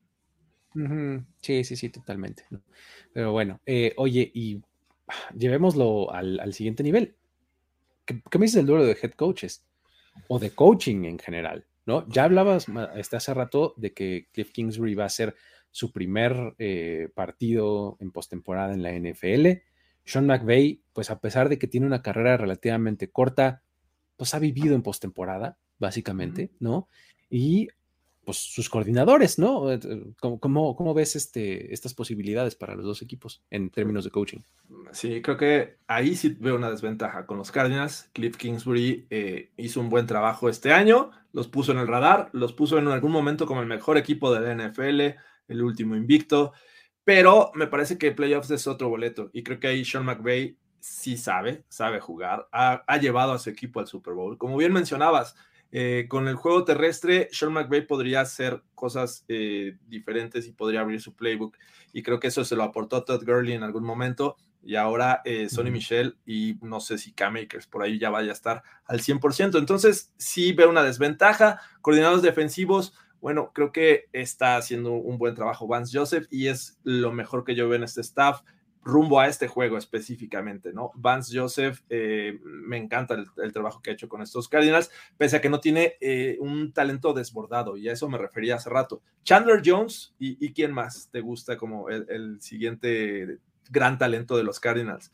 Sí, 1.40 1.64
sí, 1.64 1.76
sí, 1.76 1.90
totalmente. 1.90 2.46
Pero 3.14 3.32
bueno, 3.32 3.62
eh, 3.68 3.94
oye, 3.98 4.32
y 4.34 4.60
llevémoslo 5.38 6.12
al, 6.12 6.40
al 6.40 6.52
siguiente 6.56 6.82
nivel. 6.82 7.16
¿Qué, 8.06 8.40
me 8.40 8.46
dices 8.46 8.56
del 8.56 8.66
duelo 8.66 8.84
de 8.84 8.98
head 9.00 9.12
coaches? 9.12 9.64
O 10.30 10.40
de 10.40 10.50
coaching 10.50 11.04
en 11.04 11.20
general, 11.20 11.68
¿no? 11.86 12.08
Ya 12.10 12.24
hablabas 12.24 12.66
este, 12.96 13.18
hace 13.18 13.36
rato 13.36 13.76
de 13.78 13.94
que 13.94 14.30
Cliff 14.32 14.52
Kingsbury 14.52 14.96
va 14.96 15.06
a 15.06 15.10
ser 15.10 15.36
su 15.70 15.92
primer 15.92 16.56
eh, 16.58 17.10
partido 17.14 17.98
en 18.00 18.12
postemporada 18.12 18.74
en 18.74 18.82
la 18.82 18.94
NFL. 18.94 19.62
Sean 20.06 20.26
McVay, 20.26 20.82
pues 20.94 21.10
a 21.10 21.20
pesar 21.20 21.50
de 21.50 21.58
que 21.58 21.68
tiene 21.68 21.88
una 21.88 22.02
carrera 22.02 22.38
relativamente 22.38 23.10
corta, 23.10 23.62
pues 24.18 24.34
ha 24.34 24.40
vivido 24.40 24.76
en 24.76 24.84
postemporada, 24.84 25.58
básicamente, 25.80 26.52
¿no? 26.60 26.88
Y 27.30 27.70
pues 28.24 28.38
sus 28.38 28.70
coordinadores, 28.70 29.40
¿no? 29.40 29.72
Eh, 29.72 29.80
¿Cómo, 30.20 30.76
cómo, 30.76 30.94
ves 30.94 31.16
este, 31.16 31.74
estas 31.74 31.94
posibilidades 31.94 32.56
para 32.56 32.76
los 32.76 32.86
dos 32.86 33.02
equipos 33.02 33.42
en 33.50 33.70
términos 33.72 34.04
de 34.04 34.12
coaching? 34.12 34.42
Sí, 34.92 35.22
creo 35.22 35.38
que 35.38 35.78
ahí 35.88 36.16
sí 36.16 36.38
veo 36.40 36.56
una 36.56 36.70
desventaja 36.70 37.26
con 37.26 37.38
los 37.38 37.52
Cardinals. 37.52 38.10
Cliff 38.14 38.38
Kingsbury 38.38 39.08
eh, 39.10 39.52
hizo 39.58 39.80
un 39.80 39.90
buen 39.90 40.06
trabajo 40.06 40.50
este 40.50 40.72
año, 40.72 41.12
los 41.34 41.48
puso 41.48 41.72
en 41.72 41.80
el 41.80 41.88
radar, 41.88 42.30
los 42.34 42.54
puso 42.54 42.78
en 42.78 42.88
algún 42.90 43.12
momento 43.12 43.48
como 43.48 43.62
el 43.62 43.68
mejor 43.68 43.98
equipo 43.98 44.34
de 44.34 44.42
la 44.42 44.68
NFL, 44.68 45.18
el 45.48 45.62
último 45.64 45.96
invicto, 45.96 46.54
pero 47.04 47.52
me 47.56 47.68
parece 47.68 47.98
que 47.98 48.12
playoffs 48.12 48.52
es 48.52 48.68
otro 48.68 48.90
boleto 48.90 49.30
y 49.34 49.44
creo 49.44 49.60
que 49.60 49.68
ahí 49.68 49.86
Sean 49.86 50.06
McVay 50.06 50.58
sí 50.80 51.18
sabe, 51.18 51.64
sabe 51.70 52.00
jugar, 52.00 52.48
ha, 52.52 52.84
ha 52.88 52.98
llevado 52.98 53.34
a 53.34 53.40
su 53.40 53.50
equipo 53.50 53.80
al 53.80 53.88
Super 53.88 54.14
Bowl. 54.14 54.38
Como 54.38 54.58
bien 54.58 54.74
mencionabas, 54.74 55.36
eh, 55.74 56.08
con 56.10 56.28
el 56.28 56.36
juego 56.36 56.66
terrestre, 56.66 57.30
Sean 57.32 57.54
McVay 57.54 57.88
podría 57.88 58.22
hacer 58.22 58.62
cosas 58.76 59.24
eh, 59.30 59.78
diferentes 59.88 60.46
y 60.48 60.52
podría 60.52 60.82
abrir 60.82 61.02
su 61.02 61.16
playbook. 61.16 61.58
Y 61.94 62.04
creo 62.04 62.20
que 62.20 62.28
eso 62.28 62.44
se 62.44 62.56
lo 62.56 62.64
aportó 62.64 63.04
Todd 63.04 63.24
Gurley 63.26 63.54
en 63.54 63.64
algún 63.64 63.84
momento. 63.84 64.36
Y 64.64 64.76
ahora 64.76 65.22
eh, 65.26 65.50
Sonny 65.50 65.72
Michel 65.72 66.18
y 66.26 66.58
no 66.62 66.82
sé 66.82 67.00
si 67.00 67.14
K-Makers 67.14 67.66
por 67.66 67.82
ahí 67.82 67.98
ya 67.98 68.12
vaya 68.12 68.30
a 68.30 68.34
estar 68.34 68.64
al 68.86 69.00
100%. 69.00 69.58
Entonces, 69.58 70.14
sí 70.18 70.52
veo 70.52 70.70
una 70.70 70.84
desventaja. 70.84 71.62
Coordinados 71.82 72.22
defensivos, 72.22 72.94
bueno, 73.22 73.52
creo 73.54 73.72
que 73.72 74.10
está 74.12 74.58
haciendo 74.58 74.94
un 74.94 75.18
buen 75.18 75.36
trabajo 75.36 75.68
Vance 75.68 75.98
Joseph 75.98 76.28
y 76.30 76.48
es 76.48 76.80
lo 76.84 77.12
mejor 77.12 77.44
que 77.44 77.56
yo 77.56 77.70
veo 77.70 77.78
en 77.78 77.84
este 77.84 78.02
staff 78.02 78.42
rumbo 78.84 79.20
a 79.20 79.28
este 79.28 79.48
juego 79.48 79.78
específicamente, 79.78 80.74
¿no? 80.74 80.92
Vance 80.96 81.38
Joseph, 81.38 81.82
eh, 81.90 82.40
me 82.44 82.78
encanta 82.78 83.16
el, 83.38 83.54
trabajo 83.54 83.82
que 83.82 83.92
ha 83.92 83.94
hecho 83.94 84.10
con 84.10 84.22
estos 84.22 84.48
Cardinals, 84.48 84.90
pese 85.18 85.38
a 85.38 85.42
que 85.42 85.50
no 85.50 85.60
tiene 85.60 85.98
eh, 86.02 86.38
un 86.40 86.74
talento 86.74 87.14
desbordado, 87.14 87.78
y 87.78 87.90
a 87.90 87.94
eso 87.94 88.10
me 88.10 88.18
refería 88.18 88.56
hace 88.56 88.70
rato. 88.70 89.02
Chandler 89.24 89.62
Jones, 89.64 90.16
¿y, 90.18 90.52
quién 90.54 90.72
más 90.72 91.10
te 91.12 91.22
gusta 91.22 91.58
como 91.58 91.90
el, 91.90 92.42
siguiente 92.42 93.38
gran 93.70 94.00
talento 94.00 94.36
de 94.36 94.44
los 94.44 94.60
Cardinals? 94.60 95.12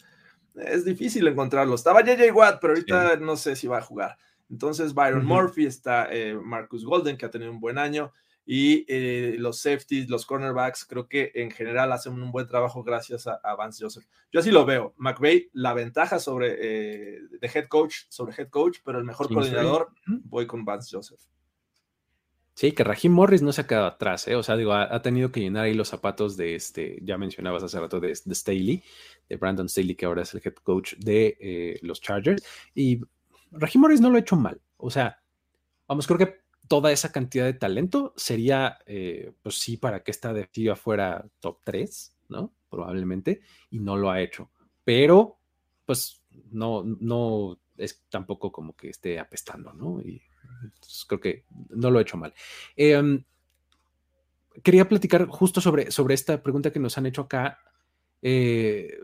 Es 0.55 0.85
difícil 0.85 1.27
encontrarlo. 1.27 1.75
Estaba 1.75 2.01
JJ 2.01 2.31
Watt, 2.31 2.59
pero 2.61 2.73
ahorita 2.73 3.17
no 3.17 3.35
sé 3.35 3.55
si 3.55 3.67
va 3.67 3.79
a 3.79 3.81
jugar. 3.81 4.17
Entonces, 4.49 4.93
Byron 4.93 5.25
Murphy, 5.25 5.65
está 5.65 6.07
eh, 6.11 6.35
Marcus 6.35 6.85
Golden, 6.85 7.17
que 7.17 7.25
ha 7.25 7.31
tenido 7.31 7.51
un 7.51 7.59
buen 7.59 7.77
año 7.77 8.11
y 8.49 8.85
eh, 8.87 9.35
los 9.37 9.59
safeties, 9.59 10.09
los 10.09 10.25
cornerbacks, 10.25 10.85
creo 10.85 11.09
que 11.09 11.33
en 11.35 11.51
general 11.51 11.91
hacen 11.91 12.13
un 12.13 12.31
buen 12.31 12.47
trabajo 12.47 12.81
gracias 12.81 13.27
a, 13.27 13.55
Vance 13.55 13.83
Joseph. 13.83 14.05
Yo 14.31 14.39
así 14.39 14.51
lo 14.51 14.65
veo. 14.65 14.93
McVay, 14.97 15.49
la 15.51 15.73
ventaja 15.73 16.17
sobre 16.17 16.55
eh, 16.57 17.19
de 17.41 17.51
head 17.53 17.67
coach, 17.67 18.03
sobre 18.07 18.33
head 18.37 18.47
coach, 18.47 18.77
pero 18.85 18.99
el 18.99 19.03
mejor 19.03 19.27
coordinador, 19.27 19.89
voy 20.05 20.47
con 20.47 20.63
Vance 20.63 20.95
Joseph. 20.95 21.19
Sí, 22.53 22.71
que 22.71 22.85
Raheem 22.85 23.13
Morris 23.13 23.41
no 23.41 23.51
se 23.51 23.61
ha 23.61 23.67
quedado 23.67 23.85
atrás, 23.85 24.27
¿eh? 24.29 24.35
O 24.35 24.41
sea, 24.41 24.55
digo, 24.55 24.73
ha, 24.73 25.01
tenido 25.01 25.31
que 25.31 25.41
llenar 25.41 25.65
ahí 25.65 25.73
los 25.73 25.89
zapatos 25.89 26.37
de 26.37 26.55
este, 26.55 26.99
ya 27.03 27.17
mencionabas 27.17 27.61
hace 27.63 27.79
rato, 27.79 27.99
de, 27.99 28.17
de 28.23 28.33
Staley, 28.35 28.83
de 29.27 29.35
Brandon 29.35 29.69
Staley, 29.69 29.93
que 29.93 30.05
ahora 30.05 30.23
es 30.23 30.33
el 30.33 30.41
head 30.43 30.55
coach 30.63 30.95
de 30.97 31.37
eh, 31.39 31.79
los 31.83 32.01
Chargers. 32.01 32.43
Y 32.73 33.01
Raheem 33.51 33.81
Morris 33.81 34.01
no 34.01 34.09
lo 34.09 34.17
ha 34.17 34.21
hecho 34.21 34.35
mal. 34.35 34.61
O 34.77 34.89
sea, 34.89 35.21
vamos, 35.87 36.07
creo 36.07 36.19
que 36.19 36.41
toda 36.67 36.91
esa 36.91 37.11
cantidad 37.11 37.45
de 37.45 37.53
talento 37.53 38.13
sería, 38.17 38.77
eh, 38.85 39.33
pues 39.41 39.59
sí, 39.59 39.77
para 39.77 40.03
que 40.03 40.11
esta 40.11 40.33
defensiva 40.33 40.75
fuera 40.75 41.25
top 41.39 41.59
3, 41.63 42.15
¿no? 42.29 42.53
Probablemente, 42.69 43.41
y 43.69 43.79
no 43.79 43.95
lo 43.97 44.11
ha 44.11 44.21
hecho. 44.21 44.51
Pero, 44.83 45.39
pues, 45.85 46.23
no, 46.51 46.83
no 46.83 47.59
es 47.77 48.03
tampoco 48.09 48.51
como 48.51 48.75
que 48.75 48.89
esté 48.89 49.19
apestando, 49.19 49.73
¿no? 49.73 50.01
Y 50.01 50.21
creo 51.07 51.19
que 51.19 51.45
no 51.69 51.91
lo 51.91 51.99
ha 51.99 52.01
hecho 52.01 52.17
mal. 52.17 52.33
Em, 52.75 53.23
quería 54.63 54.87
platicar 54.87 55.27
justo 55.27 55.61
sobre, 55.61 55.91
sobre 55.91 56.15
esta 56.15 56.41
pregunta 56.41 56.71
que 56.71 56.79
nos 56.79 56.97
han 56.97 57.05
hecho 57.05 57.21
acá. 57.21 57.59
Eh, 58.21 58.99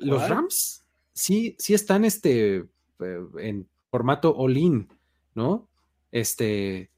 los 0.00 0.28
Rams 0.28 0.84
sí, 1.12 1.56
sí 1.58 1.74
están 1.74 2.04
este, 2.04 2.64
en 3.00 3.68
formato 3.90 4.34
all-in, 4.36 4.88
¿no? 5.34 5.68
Este, 6.10 6.90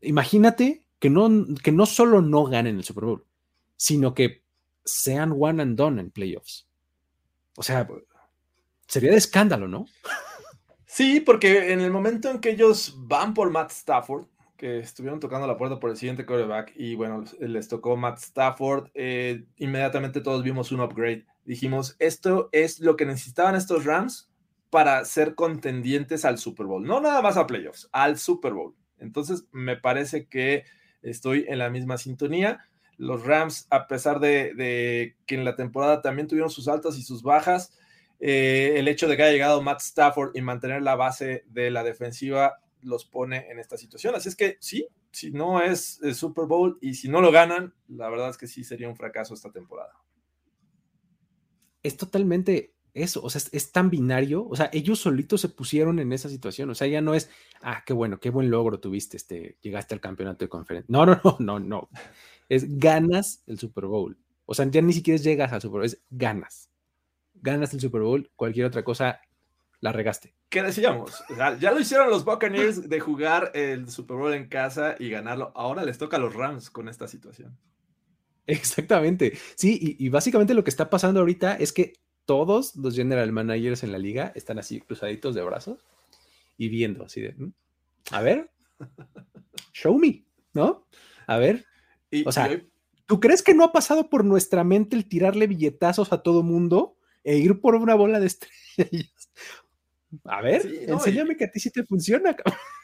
imagínate 0.00 0.84
que 0.98 1.10
no, 1.10 1.28
que 1.62 1.72
no 1.72 1.86
solo 1.86 2.22
no 2.22 2.44
ganen 2.44 2.76
el 2.76 2.84
Super 2.84 3.04
Bowl, 3.04 3.24
sino 3.76 4.14
que 4.14 4.42
sean 4.84 5.34
one 5.38 5.62
and 5.62 5.76
done 5.76 6.00
en 6.00 6.10
playoffs. 6.10 6.66
O 7.56 7.62
sea, 7.62 7.88
sería 8.86 9.10
de 9.10 9.16
escándalo, 9.16 9.68
¿no? 9.68 9.86
Sí, 10.86 11.20
porque 11.20 11.72
en 11.72 11.80
el 11.80 11.90
momento 11.90 12.30
en 12.30 12.40
que 12.40 12.50
ellos 12.50 12.94
van 12.96 13.34
por 13.34 13.50
Matt 13.50 13.70
Stafford, 13.70 14.26
que 14.56 14.80
estuvieron 14.80 15.20
tocando 15.20 15.46
la 15.46 15.56
puerta 15.56 15.78
por 15.78 15.90
el 15.90 15.96
siguiente 15.96 16.26
quarterback 16.26 16.72
y 16.74 16.96
bueno, 16.96 17.24
les 17.38 17.68
tocó 17.68 17.96
Matt 17.96 18.18
Stafford, 18.18 18.90
eh, 18.94 19.44
inmediatamente 19.58 20.20
todos 20.20 20.42
vimos 20.42 20.72
un 20.72 20.80
upgrade. 20.80 21.26
Dijimos, 21.44 21.94
esto 21.98 22.48
es 22.52 22.80
lo 22.80 22.96
que 22.96 23.06
necesitaban 23.06 23.54
estos 23.54 23.84
Rams 23.84 24.27
para 24.70 25.04
ser 25.04 25.34
contendientes 25.34 26.24
al 26.24 26.38
Super 26.38 26.66
Bowl. 26.66 26.84
No 26.84 27.00
nada 27.00 27.22
más 27.22 27.36
a 27.36 27.46
playoffs, 27.46 27.88
al 27.92 28.18
Super 28.18 28.52
Bowl. 28.52 28.74
Entonces, 28.98 29.44
me 29.52 29.76
parece 29.76 30.26
que 30.26 30.64
estoy 31.02 31.46
en 31.48 31.58
la 31.58 31.70
misma 31.70 31.98
sintonía. 31.98 32.66
Los 32.96 33.24
Rams, 33.24 33.66
a 33.70 33.86
pesar 33.86 34.20
de, 34.20 35.16
que 35.26 35.34
en 35.34 35.44
la 35.44 35.56
temporada 35.56 36.02
también 36.02 36.28
tuvieron 36.28 36.50
sus 36.50 36.68
altas 36.68 36.98
y 36.98 37.02
sus 37.02 37.22
bajas, 37.22 37.72
eh, 38.20 38.74
el 38.76 38.88
hecho 38.88 39.06
de 39.06 39.16
que 39.16 39.22
haya 39.22 39.32
llegado 39.32 39.62
Matt 39.62 39.80
Stafford 39.80 40.36
y 40.36 40.42
mantener 40.42 40.82
la 40.82 40.96
base 40.96 41.44
de 41.46 41.70
la 41.70 41.84
defensiva 41.84 42.58
los 42.82 43.04
pone 43.04 43.50
en 43.50 43.58
esta 43.58 43.76
situación. 43.76 44.14
Así 44.14 44.28
es 44.28 44.36
que 44.36 44.56
sí, 44.60 44.88
si 45.10 45.30
no 45.30 45.62
es 45.62 46.00
el 46.02 46.14
Super 46.14 46.46
Bowl 46.46 46.78
y 46.80 46.94
si 46.94 47.08
no 47.08 47.20
lo 47.20 47.30
ganan, 47.30 47.74
la 47.88 48.08
verdad 48.08 48.30
es 48.30 48.38
que 48.38 48.46
sí 48.46 48.64
sería 48.64 48.88
un 48.88 48.96
fracaso 48.96 49.34
esta 49.34 49.50
temporada. 49.50 49.94
Es 51.82 51.96
totalmente 51.96 52.74
eso, 52.94 53.22
o 53.22 53.30
sea, 53.30 53.40
es, 53.52 53.72
tan 53.72 53.90
binario, 53.90 54.46
o 54.48 54.56
sea, 54.56 54.70
ellos 54.72 55.00
solitos 55.00 55.40
se 55.40 55.48
pusieron 55.48 55.98
en 55.98 56.12
esa 56.12 56.28
situación, 56.28 56.70
o 56.70 56.74
sea, 56.74 56.86
ya 56.86 57.00
no 57.00 57.14
es, 57.14 57.30
ah, 57.62 57.82
qué 57.86 57.92
bueno, 57.92 58.20
qué 58.20 58.30
buen 58.30 58.50
logro 58.50 58.80
tuviste, 58.80 59.16
este, 59.16 59.58
llegaste 59.60 59.94
al 59.94 60.00
campeonato 60.00 60.44
de 60.44 60.48
conferencia. 60.48 60.86
No, 60.88 61.06
no, 61.06 61.20
no, 61.24 61.36
no, 61.38 61.58
no, 61.58 61.88
es 62.48 62.78
ganas 62.78 63.42
el 63.46 63.58
Super 63.58 63.86
Bowl, 63.86 64.18
o 64.46 64.54
sea, 64.54 64.66
ya 64.70 64.82
ni 64.82 64.92
siquiera 64.92 65.22
llegas 65.22 65.52
al 65.52 65.60
Super 65.60 65.78
Bowl, 65.78 65.84
es 65.84 66.02
ganas, 66.10 66.70
ganas 67.34 67.72
el 67.74 67.80
Super 67.80 68.02
Bowl, 68.02 68.30
cualquier 68.36 68.66
otra 68.66 68.84
cosa 68.84 69.20
la 69.80 69.92
regaste. 69.92 70.34
¿Qué 70.48 70.62
decíamos? 70.62 71.22
ya 71.60 71.70
lo 71.72 71.80
hicieron 71.80 72.10
los 72.10 72.24
Buccaneers 72.24 72.88
de 72.88 73.00
jugar 73.00 73.52
el 73.54 73.90
Super 73.90 74.16
Bowl 74.16 74.32
en 74.32 74.48
casa 74.48 74.96
y 74.98 75.10
ganarlo, 75.10 75.52
ahora 75.54 75.84
les 75.84 75.98
toca 75.98 76.16
a 76.16 76.20
los 76.20 76.34
Rams 76.34 76.70
con 76.70 76.88
esta 76.88 77.06
situación. 77.06 77.56
Exactamente. 78.48 79.38
Sí, 79.56 79.78
y, 79.80 80.04
y, 80.04 80.08
básicamente 80.08 80.54
lo 80.54 80.64
que 80.64 80.70
está 80.70 80.88
pasando 80.88 81.20
ahorita 81.20 81.56
es 81.56 81.70
que 81.70 81.92
todos 82.28 82.76
los 82.76 82.94
general 82.94 83.32
managers 83.32 83.82
en 83.84 83.90
la 83.90 83.96
liga 83.96 84.32
están 84.34 84.58
así 84.58 84.82
cruzaditos 84.82 85.34
de 85.34 85.42
brazos 85.42 85.78
y 86.58 86.68
viendo 86.68 87.06
así 87.06 87.22
de, 87.22 87.32
mm, 87.32 87.52
a 88.10 88.20
ver, 88.20 88.50
show 89.72 89.98
me, 89.98 90.26
¿no? 90.52 90.86
A 91.26 91.38
ver. 91.38 91.64
o 92.26 92.30
sea, 92.30 92.62
¿tú 93.06 93.18
crees 93.18 93.42
que 93.42 93.54
no 93.54 93.64
ha 93.64 93.72
pasado 93.72 94.10
por 94.10 94.26
nuestra 94.26 94.62
mente 94.62 94.94
el 94.94 95.08
tirarle 95.08 95.46
billetazos 95.46 96.12
a 96.12 96.22
todo 96.22 96.42
mundo 96.42 96.98
e 97.24 97.38
ir 97.38 97.62
por 97.62 97.74
una 97.74 97.94
bola 97.94 98.20
de 98.20 98.26
estrellas? 98.26 99.30
A 100.24 100.42
ver, 100.42 100.66
enséñame 100.86 101.34
que 101.34 101.44
a 101.44 101.50
ti 101.50 101.60
sí 101.60 101.70
te 101.70 101.86
funciona. 101.86 102.36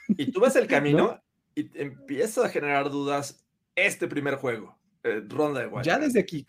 Y 0.09 0.32
tú 0.32 0.40
ves 0.40 0.57
el 0.57 0.66
camino 0.68 1.22
y 1.55 1.68
empieza 1.78 2.47
a 2.47 2.49
generar 2.49 2.90
dudas 2.90 3.45
este 3.74 4.09
primer 4.09 4.36
juego. 4.36 4.78
Eh, 5.05 5.23
ronda 5.29 5.61
de 5.61 5.71
Ya 5.83 5.99
desde 5.99 6.19
aquí. 6.19 6.47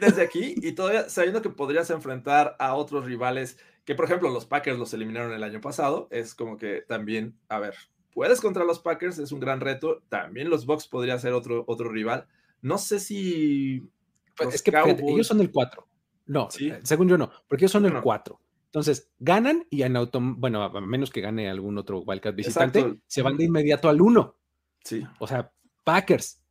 desde 0.00 0.22
aquí, 0.22 0.54
y 0.58 0.72
todavía 0.72 1.08
sabiendo 1.08 1.42
que 1.42 1.50
podrías 1.50 1.90
enfrentar 1.90 2.54
a 2.60 2.74
otros 2.74 3.04
rivales 3.04 3.58
que, 3.84 3.94
por 3.94 4.04
ejemplo, 4.04 4.30
los 4.30 4.46
Packers 4.46 4.78
los 4.78 4.94
eliminaron 4.94 5.32
el 5.32 5.42
año 5.42 5.60
pasado, 5.60 6.08
es 6.10 6.34
como 6.34 6.56
que 6.56 6.82
también, 6.86 7.36
a 7.48 7.58
ver, 7.58 7.74
puedes 8.16 8.40
contra 8.40 8.64
los 8.64 8.78
Packers, 8.78 9.18
es 9.18 9.30
un 9.30 9.40
gran 9.40 9.60
reto. 9.60 10.02
También 10.08 10.48
los 10.48 10.66
Bucks 10.66 10.88
podría 10.88 11.18
ser 11.18 11.34
otro, 11.34 11.64
otro 11.66 11.90
rival. 11.90 12.26
No 12.62 12.78
sé 12.78 12.98
si. 12.98 13.88
Pues 14.36 14.54
es 14.54 14.62
que 14.62 14.72
ellos 15.06 15.26
son 15.26 15.40
el 15.40 15.50
4. 15.50 15.86
No, 16.26 16.48
eh, 16.58 16.80
según 16.82 17.08
yo 17.08 17.18
no, 17.18 17.30
porque 17.46 17.64
ellos 17.64 17.72
son 17.72 17.86
el 17.86 18.00
4. 18.00 18.40
Entonces, 18.64 19.10
ganan 19.18 19.66
y 19.70 19.82
en 19.82 19.96
auto, 19.96 20.18
bueno, 20.20 20.62
a 20.62 20.80
menos 20.80 21.10
que 21.10 21.20
gane 21.20 21.48
algún 21.48 21.78
otro 21.78 22.00
Wildcat 22.00 22.34
visitante, 22.34 23.00
se 23.06 23.22
van 23.22 23.36
de 23.36 23.44
inmediato 23.44 23.88
al 23.88 24.00
1. 24.00 24.36
Sí. 24.82 25.06
O 25.18 25.26
sea, 25.26 25.52
Packers, 25.84 26.42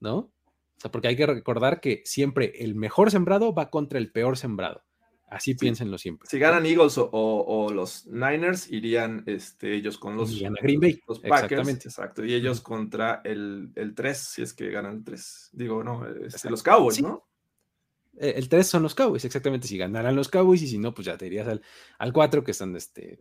¿no? 0.00 0.33
Porque 0.90 1.08
hay 1.08 1.16
que 1.16 1.26
recordar 1.26 1.80
que 1.80 2.02
siempre 2.04 2.52
el 2.58 2.74
mejor 2.74 3.10
sembrado 3.10 3.54
va 3.54 3.70
contra 3.70 3.98
el 3.98 4.10
peor 4.12 4.36
sembrado. 4.36 4.82
Así 5.28 5.54
piénsenlo 5.54 5.98
siempre. 5.98 6.28
Si 6.30 6.38
ganan 6.38 6.64
Eagles 6.64 6.94
o, 6.96 7.70
los 7.74 8.06
Niners, 8.06 8.70
irían 8.70 9.24
este, 9.26 9.74
ellos 9.74 9.98
con 9.98 10.16
los, 10.16 10.38
Green 10.38 10.80
Bay. 10.80 11.00
los 11.08 11.18
Packers. 11.18 11.42
Exactamente. 11.42 11.88
Exacto. 11.88 12.24
Y 12.24 12.34
ellos 12.34 12.60
contra 12.60 13.20
el, 13.24 13.72
el 13.74 13.94
3, 13.94 14.16
si 14.16 14.42
es 14.42 14.52
que 14.52 14.70
ganan 14.70 14.98
el 14.98 15.04
3. 15.04 15.50
Digo, 15.52 15.82
no, 15.82 16.06
este, 16.06 16.50
los 16.50 16.62
Cowboys, 16.62 17.02
¿no? 17.02 17.26
Eh, 18.18 18.34
el 18.36 18.48
3 18.48 18.66
son 18.66 18.82
los 18.82 18.94
Cowboys, 18.94 19.24
exactamente. 19.24 19.66
Si 19.66 19.76
ganaran 19.76 20.14
los 20.14 20.28
Cowboys 20.28 20.62
y 20.62 20.68
si 20.68 20.78
no, 20.78 20.94
pues 20.94 21.06
ya 21.06 21.16
te 21.16 21.26
irías 21.26 21.48
al, 21.48 21.62
al 21.98 22.12
4, 22.12 22.44
que 22.44 22.52
están, 22.52 22.74
este, 22.76 23.18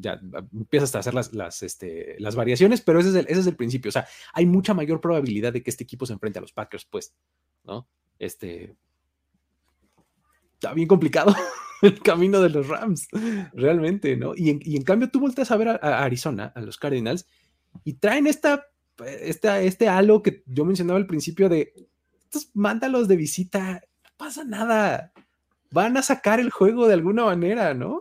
ya 0.00 0.20
empiezas 0.52 0.94
a 0.94 1.00
hacer 1.00 1.14
las, 1.14 1.32
las, 1.32 1.62
este, 1.62 2.16
las 2.18 2.34
variaciones, 2.34 2.80
pero 2.80 3.00
ese 3.00 3.10
es, 3.10 3.14
el, 3.14 3.26
ese 3.28 3.40
es 3.40 3.46
el 3.46 3.56
principio. 3.56 3.88
O 3.88 3.92
sea, 3.92 4.06
hay 4.32 4.46
mucha 4.46 4.74
mayor 4.74 5.00
probabilidad 5.00 5.52
de 5.52 5.62
que 5.62 5.70
este 5.70 5.84
equipo 5.84 6.06
se 6.06 6.12
enfrente 6.12 6.38
a 6.38 6.42
los 6.42 6.52
Packers, 6.52 6.84
pues, 6.84 7.14
¿no? 7.64 7.88
Este. 8.18 8.76
Está 10.54 10.72
bien 10.72 10.88
complicado 10.88 11.34
el 11.82 12.00
camino 12.00 12.40
de 12.40 12.48
los 12.48 12.66
Rams, 12.66 13.08
realmente, 13.52 14.16
¿no? 14.16 14.32
Y 14.34 14.50
en, 14.50 14.60
y 14.62 14.76
en 14.76 14.82
cambio 14.82 15.10
tú 15.10 15.20
volteas 15.20 15.50
a 15.50 15.56
ver 15.56 15.68
a, 15.68 15.78
a, 15.80 16.04
Arizona, 16.04 16.52
a 16.54 16.60
los 16.62 16.78
Cardinals, 16.78 17.26
y 17.84 17.94
traen 17.94 18.26
esta, 18.26 18.66
esta, 19.04 19.60
este 19.60 19.88
halo 19.88 20.22
que 20.22 20.42
yo 20.46 20.64
mencionaba 20.64 20.98
al 20.98 21.06
principio 21.06 21.50
de, 21.50 21.74
estos 22.26 22.50
mándalos 22.54 23.08
de 23.08 23.16
visita, 23.16 23.82
pasa 24.16 24.44
nada. 24.44 25.12
Van 25.70 25.96
a 25.96 26.02
sacar 26.02 26.40
el 26.40 26.50
juego 26.50 26.86
de 26.86 26.94
alguna 26.94 27.24
manera, 27.24 27.74
¿no? 27.74 28.00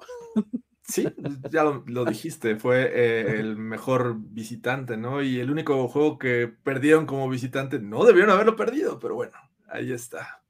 Sí, 0.88 1.08
ya 1.50 1.64
lo, 1.64 1.84
lo 1.88 2.06
dijiste, 2.06 2.58
fue 2.58 2.92
eh, 2.94 3.40
el 3.40 3.58
mejor 3.58 4.18
visitante, 4.20 4.98
¿no? 4.98 5.24
Y 5.24 5.40
el 5.40 5.50
único 5.50 5.88
juego 5.88 6.20
que 6.20 6.48
perdieron 6.48 7.08
como 7.08 7.28
visitante, 7.28 7.80
no 7.80 8.06
debieron 8.06 8.30
haberlo 8.30 8.56
perdido, 8.56 9.00
pero 9.00 9.16
bueno, 9.16 9.34
ahí 9.68 9.92
está. 9.92 10.44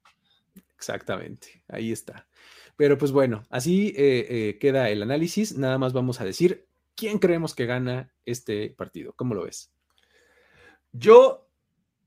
Exactamente, 0.76 1.62
ahí 1.68 1.90
está. 1.90 2.28
Pero 2.76 2.98
pues 2.98 3.12
bueno, 3.12 3.44
así 3.48 3.94
eh, 3.96 4.26
eh, 4.28 4.58
queda 4.58 4.90
el 4.90 5.02
análisis. 5.02 5.56
Nada 5.56 5.78
más 5.78 5.94
vamos 5.94 6.20
a 6.20 6.24
decir 6.24 6.66
quién 6.94 7.18
creemos 7.18 7.54
que 7.54 7.64
gana 7.64 8.12
este 8.26 8.70
partido. 8.76 9.14
¿Cómo 9.14 9.34
lo 9.34 9.44
ves? 9.44 9.72
Yo 10.92 11.45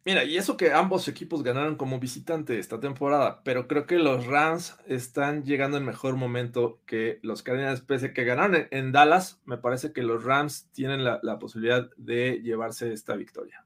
Mira, 0.05 0.23
y 0.23 0.37
eso 0.37 0.55
que 0.55 0.71
ambos 0.71 1.07
equipos 1.07 1.43
ganaron 1.43 1.75
como 1.75 1.99
visitante 1.99 2.57
esta 2.57 2.79
temporada, 2.79 3.41
pero 3.43 3.67
creo 3.67 3.85
que 3.85 3.99
los 3.99 4.25
Rams 4.25 4.77
están 4.87 5.43
llegando 5.43 5.77
en 5.77 5.85
mejor 5.85 6.15
momento 6.15 6.79
que 6.85 7.19
los 7.21 7.43
Cardinals, 7.43 7.81
pese 7.81 8.13
que 8.13 8.23
ganaron 8.23 8.67
en, 8.71 8.91
Dallas, 8.93 9.41
me 9.45 9.57
parece 9.57 9.91
que 9.91 10.01
los 10.01 10.23
Rams 10.23 10.69
tienen 10.71 11.03
la, 11.03 11.19
la, 11.21 11.37
posibilidad 11.37 11.89
de 11.97 12.41
llevarse 12.41 12.93
esta 12.93 13.15
victoria. 13.15 13.65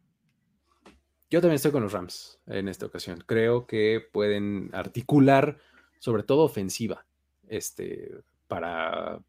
Yo 1.30 1.40
también 1.40 1.56
estoy 1.56 1.72
con 1.72 1.84
los 1.84 1.94
Rams 1.94 2.40
en 2.48 2.68
esta 2.68 2.88
ocasión. 2.88 3.24
Creo 3.26 3.68
que 3.68 4.02
pueden 4.12 4.70
articular, 4.74 5.58
sobre 6.00 6.24
todo 6.24 6.44
ofensiva, 6.44 7.06
este, 7.48 8.12
para 8.48 9.20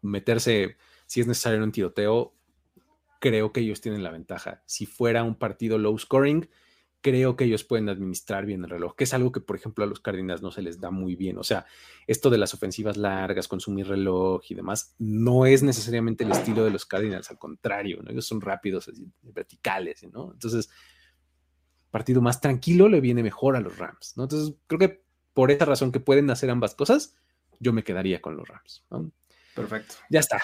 meterse, 0.00 0.76
si 1.06 1.20
es 1.20 1.26
necesario, 1.26 1.58
en 1.58 1.64
un 1.64 1.72
tiroteo 1.72 2.34
creo 3.20 3.52
que 3.52 3.60
ellos 3.60 3.80
tienen 3.80 4.02
la 4.02 4.10
ventaja. 4.10 4.62
Si 4.66 4.86
fuera 4.86 5.22
un 5.22 5.36
partido 5.36 5.78
low 5.78 5.98
scoring, 5.98 6.48
creo 7.00 7.36
que 7.36 7.44
ellos 7.44 7.62
pueden 7.62 7.88
administrar 7.88 8.46
bien 8.46 8.64
el 8.64 8.70
reloj, 8.70 8.96
que 8.96 9.04
es 9.04 9.14
algo 9.14 9.30
que, 9.30 9.40
por 9.40 9.54
ejemplo, 9.54 9.84
a 9.84 9.86
los 9.86 10.00
Cardinals 10.00 10.42
no 10.42 10.50
se 10.50 10.62
les 10.62 10.80
da 10.80 10.90
muy 10.90 11.14
bien. 11.14 11.38
O 11.38 11.44
sea, 11.44 11.66
esto 12.06 12.30
de 12.30 12.38
las 12.38 12.52
ofensivas 12.52 12.96
largas, 12.96 13.46
consumir 13.46 13.86
reloj 13.86 14.42
y 14.48 14.54
demás, 14.54 14.94
no 14.98 15.46
es 15.46 15.62
necesariamente 15.62 16.24
el 16.24 16.32
estilo 16.32 16.64
de 16.64 16.70
los 16.70 16.84
Cardinals, 16.84 17.30
al 17.30 17.38
contrario, 17.38 18.02
¿no? 18.02 18.10
ellos 18.10 18.26
son 18.26 18.40
rápidos, 18.40 18.88
así, 18.88 19.08
verticales, 19.22 20.02
¿no? 20.12 20.32
Entonces, 20.32 20.68
partido 21.92 22.20
más 22.20 22.40
tranquilo 22.40 22.88
le 22.88 23.00
viene 23.00 23.22
mejor 23.22 23.54
a 23.56 23.60
los 23.60 23.78
Rams, 23.78 24.14
¿no? 24.16 24.24
Entonces, 24.24 24.56
creo 24.66 24.80
que 24.80 25.04
por 25.32 25.50
esa 25.50 25.64
razón 25.64 25.92
que 25.92 26.00
pueden 26.00 26.28
hacer 26.30 26.50
ambas 26.50 26.74
cosas, 26.74 27.14
yo 27.60 27.72
me 27.72 27.84
quedaría 27.84 28.20
con 28.20 28.36
los 28.36 28.48
Rams. 28.48 28.84
¿no? 28.90 29.12
Perfecto. 29.54 29.94
Ya 30.10 30.20
está. 30.20 30.40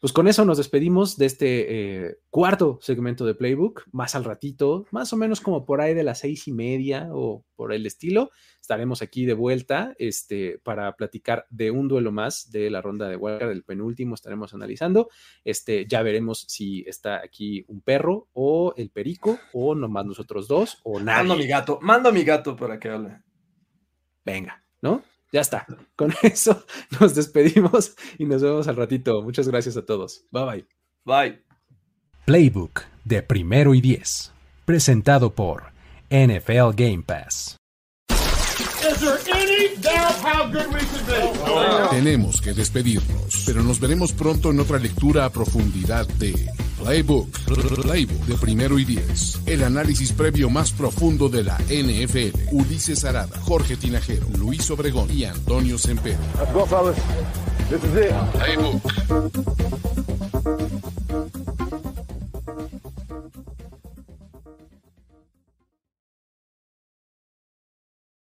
Pues 0.00 0.14
con 0.14 0.28
eso 0.28 0.46
nos 0.46 0.56
despedimos 0.56 1.18
de 1.18 1.26
este 1.26 2.06
eh, 2.06 2.18
cuarto 2.30 2.78
segmento 2.80 3.26
de 3.26 3.34
Playbook, 3.34 3.84
más 3.92 4.14
al 4.14 4.24
ratito, 4.24 4.86
más 4.90 5.12
o 5.12 5.16
menos 5.18 5.42
como 5.42 5.66
por 5.66 5.82
ahí 5.82 5.92
de 5.92 6.02
las 6.02 6.20
seis 6.20 6.48
y 6.48 6.52
media 6.52 7.10
o 7.12 7.44
por 7.54 7.74
el 7.74 7.84
estilo. 7.84 8.30
Estaremos 8.62 9.02
aquí 9.02 9.26
de 9.26 9.34
vuelta 9.34 9.94
este, 9.98 10.58
para 10.64 10.96
platicar 10.96 11.46
de 11.50 11.70
un 11.70 11.86
duelo 11.86 12.12
más 12.12 12.50
de 12.50 12.70
la 12.70 12.80
ronda 12.80 13.08
de 13.10 13.16
Wildcard, 13.16 13.50
el 13.50 13.62
penúltimo 13.62 14.14
estaremos 14.14 14.54
analizando. 14.54 15.10
Este, 15.44 15.86
ya 15.86 16.02
veremos 16.02 16.46
si 16.48 16.80
está 16.86 17.20
aquí 17.22 17.66
un 17.68 17.82
perro 17.82 18.28
o 18.32 18.72
el 18.78 18.88
perico 18.88 19.38
o 19.52 19.74
nomás 19.74 20.06
nosotros 20.06 20.48
dos 20.48 20.80
o 20.82 20.98
nada. 20.98 21.18
Mando 21.18 21.34
a 21.34 21.36
mi 21.36 21.46
gato, 21.46 21.78
mando 21.82 22.08
a 22.08 22.12
mi 22.12 22.24
gato 22.24 22.56
para 22.56 22.80
que 22.80 22.88
hable. 22.88 23.20
Venga, 24.24 24.64
¿no? 24.80 25.02
Ya 25.32 25.40
está. 25.40 25.66
Con 25.96 26.12
eso 26.22 26.64
nos 26.98 27.14
despedimos 27.14 27.94
y 28.18 28.24
nos 28.24 28.42
vemos 28.42 28.68
al 28.68 28.76
ratito. 28.76 29.22
Muchas 29.22 29.48
gracias 29.48 29.76
a 29.76 29.84
todos. 29.84 30.24
Bye 30.30 30.44
bye. 30.44 30.66
Bye. 31.04 31.44
Playbook 32.26 32.82
de 33.04 33.22
primero 33.22 33.74
y 33.74 33.80
diez. 33.80 34.32
Presentado 34.64 35.34
por 35.34 35.72
NFL 36.10 36.74
Game 36.76 37.02
Pass. 37.06 37.56
Tenemos 41.90 42.40
que 42.40 42.52
despedirnos, 42.52 43.42
pero 43.46 43.62
nos 43.62 43.80
veremos 43.80 44.12
pronto 44.12 44.50
en 44.50 44.60
otra 44.60 44.78
lectura 44.78 45.24
a 45.24 45.30
profundidad 45.30 46.06
de 46.06 46.34
Playbook, 46.80 47.28
Playbook 47.82 48.24
de 48.26 48.36
primero 48.36 48.78
y 48.78 48.84
diez. 48.84 49.38
El 49.46 49.62
análisis 49.62 50.12
previo 50.12 50.48
más 50.48 50.72
profundo 50.72 51.28
de 51.28 51.44
la 51.44 51.58
NFL. 51.58 52.38
Ulises 52.52 53.04
Arada, 53.04 53.38
Jorge 53.42 53.76
Tinajero, 53.76 54.26
Luis 54.38 54.70
Obregón 54.70 55.08
y 55.10 55.24
Antonio 55.24 55.76
Sempero. 55.78 56.18
Let's 56.38 56.52
go, 56.52 56.66
fellas. 56.66 56.96
This 57.68 57.84
is 57.84 57.94
it. 57.96 58.12
Playbook. 58.32 58.80